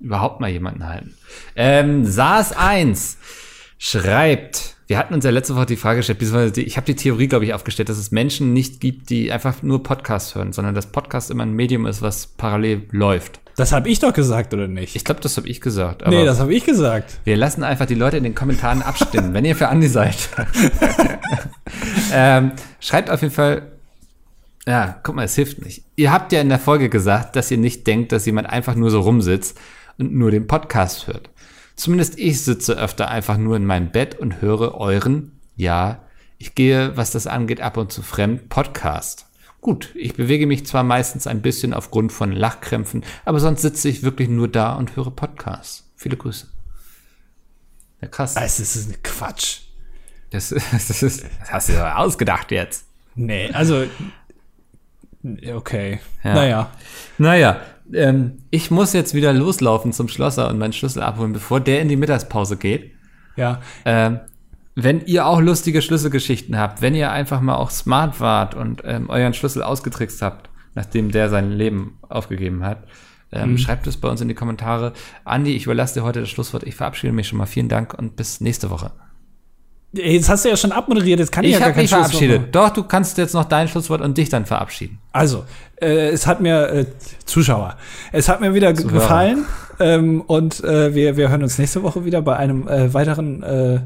überhaupt 0.00 0.40
mal 0.40 0.50
jemanden 0.50 0.86
halten. 0.86 1.14
Ähm, 1.56 2.04
Saas 2.04 2.52
1 2.52 3.18
schreibt, 3.78 4.76
wir 4.88 4.98
hatten 4.98 5.14
uns 5.14 5.24
ja 5.24 5.30
letzte 5.30 5.54
Woche 5.54 5.66
die 5.66 5.76
Frage 5.76 5.98
gestellt, 5.98 6.18
beziehungsweise 6.18 6.60
ich 6.62 6.76
habe 6.76 6.86
die 6.86 6.96
Theorie, 6.96 7.28
glaube 7.28 7.44
ich, 7.44 7.54
aufgestellt, 7.54 7.88
dass 7.88 7.98
es 7.98 8.10
Menschen 8.10 8.52
nicht 8.52 8.80
gibt, 8.80 9.10
die 9.10 9.30
einfach 9.30 9.62
nur 9.62 9.82
Podcasts 9.82 10.34
hören, 10.34 10.52
sondern 10.52 10.74
dass 10.74 10.86
Podcast 10.86 11.30
immer 11.30 11.44
ein 11.44 11.52
Medium 11.52 11.86
ist, 11.86 12.02
was 12.02 12.26
parallel 12.26 12.86
läuft. 12.90 13.40
Das 13.58 13.72
habe 13.72 13.88
ich 13.88 13.98
doch 13.98 14.12
gesagt, 14.12 14.54
oder 14.54 14.68
nicht? 14.68 14.94
Ich 14.94 15.04
glaube, 15.04 15.20
das 15.20 15.36
habe 15.36 15.48
ich 15.48 15.60
gesagt. 15.60 16.06
Nee, 16.06 16.24
das 16.24 16.38
habe 16.38 16.54
ich 16.54 16.64
gesagt. 16.64 17.18
wir 17.24 17.36
lassen 17.36 17.64
einfach 17.64 17.86
die 17.86 17.96
Leute 17.96 18.16
in 18.16 18.22
den 18.22 18.34
Kommentaren 18.34 18.82
abstimmen, 18.82 19.34
wenn 19.34 19.44
ihr 19.44 19.56
für 19.56 19.68
Andi 19.68 19.88
seid. 19.88 20.28
ähm, 22.12 22.52
schreibt 22.80 23.10
auf 23.10 23.20
jeden 23.20 23.34
Fall. 23.34 23.72
Ja, 24.66 25.00
guck 25.02 25.16
mal, 25.16 25.24
es 25.24 25.34
hilft 25.34 25.64
nicht. 25.64 25.82
Ihr 25.96 26.12
habt 26.12 26.30
ja 26.30 26.40
in 26.40 26.50
der 26.50 26.58
Folge 26.60 26.88
gesagt, 26.88 27.34
dass 27.36 27.50
ihr 27.50 27.58
nicht 27.58 27.86
denkt, 27.86 28.12
dass 28.12 28.26
jemand 28.26 28.48
einfach 28.48 28.76
nur 28.76 28.90
so 28.90 29.00
rumsitzt 29.00 29.58
und 29.98 30.14
nur 30.14 30.30
den 30.30 30.46
Podcast 30.46 31.06
hört. 31.06 31.30
Zumindest 31.76 32.18
ich 32.18 32.42
sitze 32.42 32.74
öfter 32.74 33.08
einfach 33.08 33.36
nur 33.36 33.56
in 33.56 33.66
meinem 33.66 33.90
Bett 33.90 34.18
und 34.18 34.40
höre 34.40 34.74
euren, 34.74 35.40
ja, 35.56 36.02
ich 36.38 36.54
gehe, 36.54 36.96
was 36.96 37.10
das 37.10 37.26
angeht, 37.26 37.60
ab 37.60 37.76
und 37.76 37.92
zu 37.92 38.02
fremd 38.02 38.48
Podcast. 38.48 39.26
Gut, 39.60 39.90
ich 39.94 40.14
bewege 40.14 40.46
mich 40.46 40.66
zwar 40.66 40.84
meistens 40.84 41.26
ein 41.26 41.42
bisschen 41.42 41.74
aufgrund 41.74 42.12
von 42.12 42.30
Lachkrämpfen, 42.30 43.04
aber 43.24 43.40
sonst 43.40 43.62
sitze 43.62 43.88
ich 43.88 44.04
wirklich 44.04 44.28
nur 44.28 44.48
da 44.48 44.74
und 44.74 44.94
höre 44.94 45.10
Podcasts. 45.10 45.90
Viele 45.96 46.16
Grüße. 46.16 46.46
Ja, 48.00 48.08
krass. 48.08 48.34
Das 48.34 48.60
ist 48.60 49.02
Quatsch. 49.02 49.62
Das, 50.30 50.48
das, 50.72 51.02
ist, 51.02 51.24
das 51.40 51.52
hast 51.52 51.68
du 51.68 51.72
ja 51.72 51.96
ausgedacht 51.96 52.52
jetzt. 52.52 52.86
Nee, 53.16 53.50
also 53.52 53.84
okay. 55.54 56.00
Ja. 56.22 56.34
Naja. 56.34 56.70
Naja, 57.18 57.60
ähm, 57.92 58.38
ich 58.50 58.70
muss 58.70 58.92
jetzt 58.92 59.14
wieder 59.14 59.32
loslaufen 59.32 59.92
zum 59.92 60.08
Schlosser 60.08 60.48
und 60.48 60.58
meinen 60.58 60.72
Schlüssel 60.72 61.02
abholen, 61.02 61.32
bevor 61.32 61.60
der 61.60 61.80
in 61.80 61.88
die 61.88 61.96
Mittagspause 61.96 62.56
geht. 62.56 62.92
Ja. 63.36 63.60
Ähm, 63.84 64.20
wenn 64.74 65.04
ihr 65.06 65.26
auch 65.26 65.40
lustige 65.40 65.82
Schlüsselgeschichten 65.82 66.56
habt, 66.56 66.82
wenn 66.82 66.94
ihr 66.94 67.10
einfach 67.10 67.40
mal 67.40 67.56
auch 67.56 67.70
smart 67.70 68.20
wart 68.20 68.54
und 68.54 68.82
ähm, 68.84 69.10
euren 69.10 69.34
Schlüssel 69.34 69.62
ausgetrickst 69.62 70.22
habt, 70.22 70.50
nachdem 70.74 71.10
der 71.10 71.28
sein 71.28 71.50
Leben 71.50 71.98
aufgegeben 72.08 72.62
hat, 72.62 72.84
ähm, 73.32 73.52
mhm. 73.52 73.58
schreibt 73.58 73.86
es 73.86 73.96
bei 73.96 74.08
uns 74.08 74.20
in 74.20 74.28
die 74.28 74.34
Kommentare. 74.34 74.92
Andi, 75.24 75.54
ich 75.54 75.64
überlasse 75.64 75.94
dir 75.94 76.04
heute 76.04 76.20
das 76.20 76.30
Schlusswort. 76.30 76.62
Ich 76.62 76.76
verabschiede 76.76 77.12
mich 77.12 77.28
schon 77.28 77.38
mal. 77.38 77.46
Vielen 77.46 77.68
Dank 77.68 77.94
und 77.94 78.16
bis 78.16 78.40
nächste 78.40 78.70
Woche. 78.70 78.92
Jetzt 79.92 80.28
hast 80.28 80.44
du 80.44 80.50
ja 80.50 80.56
schon 80.56 80.72
abmoderiert, 80.72 81.18
jetzt 81.18 81.32
kann 81.32 81.44
ich, 81.44 81.52
ich 81.52 81.58
ja 81.58 81.60
gar 81.60 81.72
kein 81.72 81.82
mich 81.82 81.90
verabschiedet. 81.90 82.54
Doch, 82.54 82.70
du 82.70 82.82
kannst 82.82 83.16
jetzt 83.16 83.32
noch 83.32 83.44
dein 83.44 83.68
Schlusswort 83.68 84.02
und 84.02 84.18
dich 84.18 84.28
dann 84.28 84.44
verabschieden. 84.44 84.98
Also, 85.12 85.44
äh, 85.80 86.08
es 86.08 86.26
hat 86.26 86.40
mir, 86.40 86.68
äh, 86.68 86.86
Zuschauer, 87.24 87.76
es 88.12 88.28
hat 88.28 88.40
mir 88.40 88.52
wieder 88.52 88.74
Zuhörer. 88.74 88.92
gefallen 88.92 89.46
ähm, 89.80 90.20
und 90.20 90.62
äh, 90.62 90.94
wir, 90.94 91.16
wir 91.16 91.30
hören 91.30 91.42
uns 91.42 91.58
nächste 91.58 91.82
Woche 91.82 92.04
wieder 92.04 92.20
bei 92.20 92.36
einem 92.36 92.68
äh, 92.68 92.92
weiteren 92.92 93.42
äh, 93.42 93.80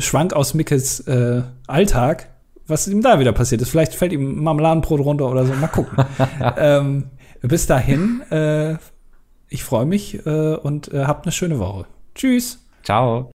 Schwank 0.00 0.32
aus 0.32 0.54
Mickes 0.54 1.00
äh, 1.00 1.42
Alltag, 1.66 2.28
was 2.68 2.86
ihm 2.86 3.02
da 3.02 3.18
wieder 3.18 3.32
passiert 3.32 3.62
ist. 3.62 3.70
Vielleicht 3.70 3.94
fällt 3.94 4.12
ihm 4.12 4.44
Marmeladenbrot 4.44 5.00
runter 5.00 5.28
oder 5.28 5.44
so, 5.44 5.52
mal 5.54 5.66
gucken. 5.66 6.04
ähm, 6.56 7.04
bis 7.42 7.66
dahin, 7.66 8.22
äh, 8.30 8.76
ich 9.48 9.64
freue 9.64 9.86
mich 9.86 10.24
äh, 10.24 10.54
und 10.54 10.92
äh, 10.92 11.04
habt 11.04 11.26
eine 11.26 11.32
schöne 11.32 11.58
Woche. 11.58 11.86
Tschüss. 12.14 12.60
Ciao. 12.84 13.30